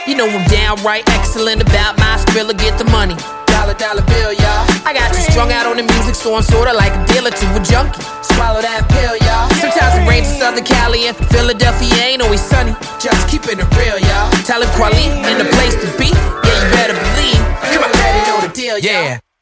You 0.08 0.16
know 0.18 0.28
I'm 0.28 0.48
downright 0.50 1.08
excellent 1.10 1.62
about 1.62 1.98
my 2.00 2.18
skrilla, 2.18 2.58
get 2.58 2.78
the 2.78 2.86
money. 2.86 3.16
Dollar, 3.64 3.80
dollar 3.80 4.06
bill, 4.12 4.34
y'all. 4.34 4.68
I 4.84 4.92
got 4.92 5.16
you 5.16 5.24
strung 5.24 5.50
out 5.54 5.66
on 5.66 5.78
the 5.78 5.84
music, 5.84 6.16
so 6.16 6.36
I'm 6.36 6.44
sorta 6.44 6.74
like 6.74 6.92
a 6.92 7.00
dealer 7.08 7.32
to 7.32 7.46
a 7.56 7.64
junkie. 7.64 8.04
Swallow 8.36 8.60
that 8.60 8.84
pill, 8.92 9.16
y'all. 9.24 9.48
Sometimes 9.56 9.96
it 9.96 10.04
rains 10.04 10.28
in 10.28 10.36
Southern 10.36 10.66
Cali 10.68 11.08
and 11.08 11.16
Philadelphia 11.32 11.96
ain't 12.04 12.22
always 12.22 12.42
sunny. 12.42 12.76
Just 13.00 13.24
keeping 13.32 13.56
it 13.56 13.70
real, 13.80 13.96
y'all. 14.04 14.28
Talib 14.44 14.68
Kweli 14.76 15.08
in 15.32 15.40
the 15.40 15.48
place 15.56 15.80
to 15.80 15.88
be. 15.96 16.12
Yeah, 16.12 16.60
you 16.60 16.68
better 16.76 16.98
believe. 17.00 17.40
Come 17.72 17.88
on, 17.88 17.92
better 17.96 18.22
know 18.28 18.40
the 18.44 18.52
deal, 18.52 18.76
y'all. 18.84 19.16
Yeah. 19.16 19.33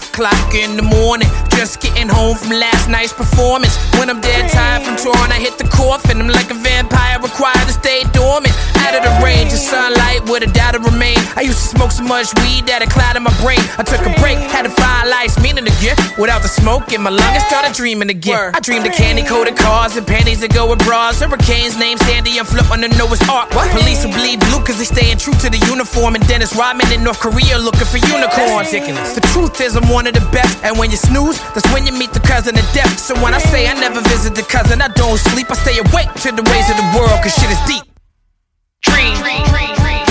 Five 0.00 0.08
o'clock 0.14 0.54
in 0.54 0.76
the 0.76 0.82
morning, 0.82 1.28
just 1.50 1.80
getting 1.80 2.08
home 2.08 2.36
from 2.36 2.56
last 2.56 2.88
night's 2.88 3.12
performance. 3.12 3.76
When 3.98 4.08
I'm 4.08 4.20
dead 4.20 4.48
tired 4.50 4.82
from 4.82 4.96
touring, 4.96 5.28
I 5.28 5.36
hit 5.36 5.58
the 5.58 5.68
coffin. 5.68 6.20
I'm 6.20 6.28
like 6.28 6.50
a 6.50 6.54
vampire, 6.54 7.20
required 7.20 7.66
to 7.68 7.72
stay 7.72 8.04
dormant. 8.12 8.54
Out 8.80 8.96
of 8.96 9.04
the 9.04 9.12
range 9.20 9.52
of 9.52 9.60
sunlight, 9.60 10.24
with 10.24 10.42
a 10.42 10.50
doubt 10.56 10.72
to 10.72 10.80
remain. 10.80 11.20
I 11.36 11.42
used 11.42 11.60
to 11.60 11.68
smoke 11.76 11.92
so 11.92 12.02
much 12.02 12.32
weed 12.40 12.64
that 12.64 12.80
it 12.80 12.88
clouded 12.88 13.20
my 13.20 13.34
brain. 13.44 13.60
I 13.76 13.84
took 13.84 14.00
a 14.00 14.12
break, 14.24 14.40
had 14.40 14.64
to 14.64 14.72
find 14.72 15.10
life's 15.10 15.36
meaning 15.44 15.68
again. 15.68 16.00
Without 16.16 16.40
the 16.40 16.48
smoke 16.48 16.96
in 16.96 17.02
my 17.04 17.12
lungs, 17.12 17.44
started 17.44 17.76
dreaming 17.76 18.08
again. 18.08 18.56
I 18.56 18.60
dreamed 18.60 18.86
of 18.88 18.96
candy 18.96 19.22
coated 19.22 19.56
cars 19.56 20.00
and 20.00 20.06
panties 20.06 20.40
that 20.40 20.54
go 20.56 20.64
with 20.64 20.80
bras. 20.80 21.20
Hurricanes 21.20 21.76
named 21.76 22.00
Sandy 22.08 22.40
and 22.40 22.48
Flip 22.48 22.70
on 22.72 22.80
the 22.80 22.88
Noah's 22.96 23.20
Ark. 23.28 23.52
Police 23.52 24.08
will 24.08 24.16
bleed 24.16 24.40
blue 24.48 24.64
cause 24.64 24.80
they 24.80 24.88
staying 24.88 25.18
true 25.20 25.36
to 25.44 25.52
the 25.52 25.60
uniform. 25.68 26.16
And 26.16 26.24
Dennis 26.24 26.56
Rodman 26.56 26.88
in 26.88 27.04
North 27.04 27.20
Korea 27.20 27.60
looking 27.60 27.84
for 27.84 28.00
unicorns. 28.00 28.72
The 28.72 29.20
truth 29.34 29.60
is, 29.60 29.76
I'm 29.76 29.89
one 29.92 30.06
of 30.06 30.14
the 30.14 30.26
best. 30.30 30.62
And 30.64 30.78
when 30.78 30.90
you 30.90 30.96
snooze, 30.96 31.38
that's 31.54 31.66
when 31.72 31.86
you 31.86 31.92
meet 31.92 32.12
the 32.12 32.20
cousin 32.20 32.56
of 32.56 32.66
death. 32.72 32.98
So 32.98 33.14
when 33.22 33.34
I 33.34 33.38
say 33.38 33.68
I 33.68 33.74
never 33.74 34.00
visit 34.08 34.34
the 34.34 34.42
cousin, 34.42 34.80
I 34.80 34.88
don't 34.88 35.18
sleep. 35.18 35.50
I 35.50 35.54
stay 35.54 35.78
awake 35.78 36.10
to 36.24 36.30
the 36.32 36.44
ways 36.50 36.66
of 36.70 36.76
the 36.76 36.86
world 36.96 37.18
cause 37.22 37.34
shit 37.34 37.50
is 37.50 37.60
deep. 37.66 37.84
Dream. 38.82 39.20
I've 39.22 40.09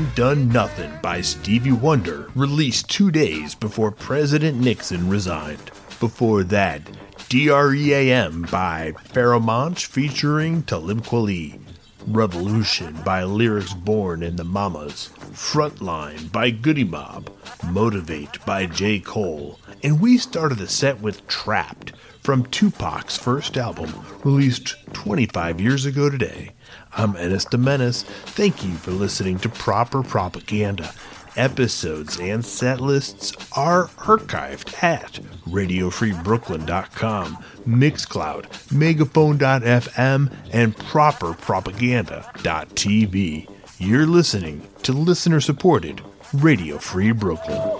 Haven't 0.00 0.16
Done 0.16 0.48
Nothing 0.48 0.90
by 1.02 1.20
Stevie 1.20 1.72
Wonder, 1.72 2.30
released 2.34 2.88
two 2.88 3.10
days 3.10 3.54
before 3.54 3.90
President 3.90 4.58
Nixon 4.58 5.10
resigned. 5.10 5.70
Before 6.00 6.42
that, 6.44 6.80
DREAM 7.28 8.46
by 8.50 8.94
Pharoahe 9.12 9.78
featuring 9.78 10.62
Talib 10.62 11.02
Kweli. 11.02 11.60
Revolution 12.06 12.94
by 13.04 13.24
Lyrics 13.24 13.74
Born 13.74 14.22
in 14.22 14.36
the 14.36 14.42
Mamaz. 14.42 15.10
Frontline 15.34 16.32
by 16.32 16.48
Goodie 16.48 16.86
Mobb. 16.86 17.28
Motivate 17.70 18.42
by 18.46 18.64
J. 18.64 19.00
Cole. 19.00 19.60
And 19.82 20.00
we 20.00 20.16
started 20.16 20.56
the 20.56 20.68
set 20.68 21.02
with 21.02 21.26
Trapped 21.26 21.92
from 22.22 22.44
Tupac's 22.46 23.16
first 23.16 23.56
album, 23.56 24.04
released 24.24 24.74
25 24.92 25.60
years 25.60 25.86
ago 25.86 26.10
today. 26.10 26.50
I'm 26.92 27.14
Ennis 27.16 27.50
Menace. 27.52 28.02
Thank 28.02 28.64
you 28.64 28.74
for 28.74 28.90
listening 28.90 29.38
to 29.40 29.48
Proper 29.48 30.02
Propaganda. 30.02 30.92
Episodes 31.36 32.18
and 32.18 32.44
set 32.44 32.80
lists 32.80 33.32
are 33.56 33.86
archived 33.98 34.82
at 34.82 35.20
RadioFreeBrooklyn.com, 35.46 37.44
Mixcloud, 37.66 38.46
Megaphone.fm, 38.72 40.32
and 40.52 40.76
ProperPropaganda.tv. 40.76 43.48
You're 43.78 44.06
listening 44.06 44.66
to 44.82 44.92
listener 44.92 45.40
supported 45.40 46.02
Radio 46.34 46.78
Free 46.78 47.12
Brooklyn. 47.12 47.78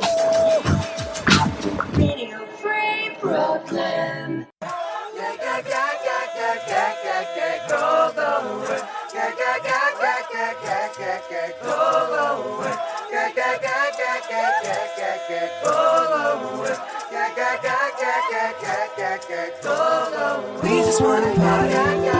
Radio 1.95 2.47
Free 2.47 3.17
Brooklyn. 3.21 4.00
We 21.01 21.07
just 21.07 22.20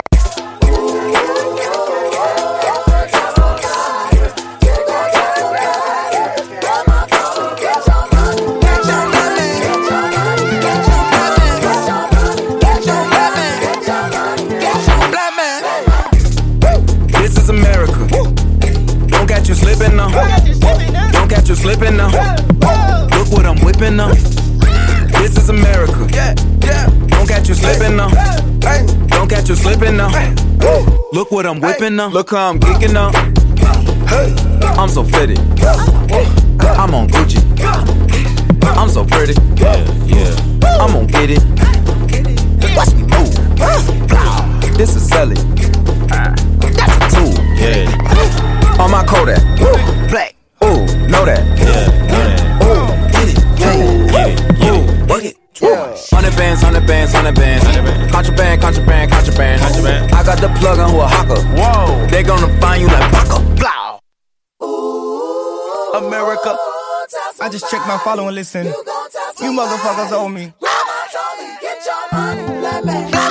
You 29.51 29.57
slipping 29.57 29.97
now. 29.97 30.09
Look 31.11 31.31
what 31.31 31.45
I'm 31.45 31.59
whipping 31.59 31.97
now. 31.97 32.07
Look 32.07 32.29
how 32.31 32.49
I'm 32.49 32.59
geeking 32.59 32.93
now. 32.93 33.11
I'm 34.79 34.87
so 34.87 35.03
fitted. 35.03 35.39
I'm 36.79 36.95
on 36.95 37.09
Gucci. 37.09 37.41
I'm 38.63 38.87
so 38.87 39.03
pretty. 39.03 39.33
Yeah, 39.55 39.75
yeah. 40.05 40.35
I'm 40.79 40.93
gonna 40.93 41.05
get 41.05 41.31
it. 41.31 41.43
Watch 42.77 42.93
me 42.95 43.03
move. 43.03 43.35
This 44.77 44.95
is 44.95 45.07
Sally. 45.09 45.35
That's 46.07 46.95
a 46.95 47.09
tool. 47.13 47.33
Yeah. 47.55 48.81
On 48.81 48.89
my 48.89 49.03
Kodak. 49.05 49.41
Black. 50.09 50.35
Ooh, 50.63 50.85
know 51.09 51.25
that. 51.25 51.43
Yeah. 51.59 51.90
Hundred 56.81 56.87
bands, 56.87 57.13
hundred 57.13 57.85
bands. 57.85 58.11
Contraband, 58.11 58.61
contraband, 58.61 59.11
contraband. 59.11 59.61
Contraband. 59.61 60.11
I 60.13 60.23
got 60.23 60.39
the 60.41 60.49
plug 60.59 60.79
on 60.79 60.89
who 60.89 60.99
a 61.01 61.07
hawker. 61.07 61.41
Whoa. 61.55 62.07
They 62.07 62.23
gonna 62.23 62.47
find 62.59 62.81
you 62.81 62.87
like 62.87 63.11
Baka. 63.11 63.39
Blow. 63.55 63.99
America. 65.95 66.57
I 67.39 67.49
just 67.49 67.69
checked 67.69 67.87
my 67.87 67.99
follow 67.99 68.25
and 68.27 68.35
listen. 68.35 68.65
You 68.65 69.51
motherfuckers 69.51 70.11
owe 70.11 70.27
me. 70.27 70.53
Mama 70.59 71.07
told 71.13 71.39
me, 71.39 71.55
Get 71.61 71.85
your 71.85 72.19
money, 72.19 72.59
black 72.59 72.85
man. 72.85 73.30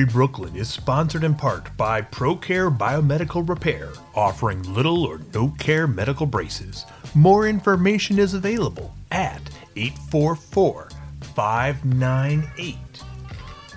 Free 0.00 0.10
Brooklyn 0.10 0.56
is 0.56 0.70
sponsored 0.70 1.24
in 1.24 1.34
part 1.34 1.76
by 1.76 2.00
ProCare 2.00 2.74
Biomedical 2.74 3.46
Repair, 3.46 3.90
offering 4.14 4.62
little 4.62 5.04
or 5.04 5.20
no 5.34 5.50
care 5.58 5.86
medical 5.86 6.24
braces. 6.24 6.86
More 7.14 7.46
information 7.46 8.18
is 8.18 8.32
available 8.32 8.94
at 9.10 9.42
844 9.76 10.88
598 11.34 12.76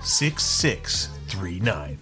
6639. 0.02 1.98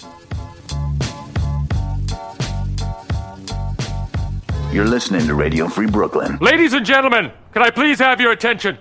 You're 4.73 4.87
listening 4.87 5.27
to 5.27 5.35
Radio 5.35 5.66
Free 5.66 5.89
Brooklyn. 5.89 6.39
Ladies 6.41 6.75
and 6.75 6.87
gentlemen, 6.87 7.33
can 7.53 7.62
I 7.62 7.70
please 7.70 7.99
have 7.99 8.20
your 8.20 8.31
attention? 8.31 8.79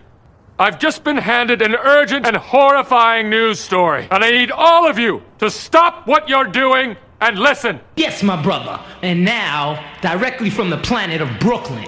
I've 0.59 0.79
just 0.79 1.03
been 1.03 1.17
handed 1.17 1.61
an 1.61 1.75
urgent 1.75 2.27
and 2.27 2.37
horrifying 2.37 3.29
news 3.29 3.59
story, 3.59 4.07
and 4.11 4.23
I 4.23 4.31
need 4.31 4.51
all 4.51 4.87
of 4.87 4.99
you 4.99 5.23
to 5.39 5.49
stop 5.49 6.05
what 6.07 6.29
you're 6.29 6.45
doing 6.45 6.97
and 7.19 7.39
listen. 7.39 7.79
Yes, 7.95 8.21
my 8.23 8.41
brother. 8.41 8.79
And 9.01 9.23
now, 9.25 9.83
directly 10.01 10.49
from 10.49 10.69
the 10.69 10.77
planet 10.77 11.21
of 11.21 11.29
Brooklyn. 11.39 11.87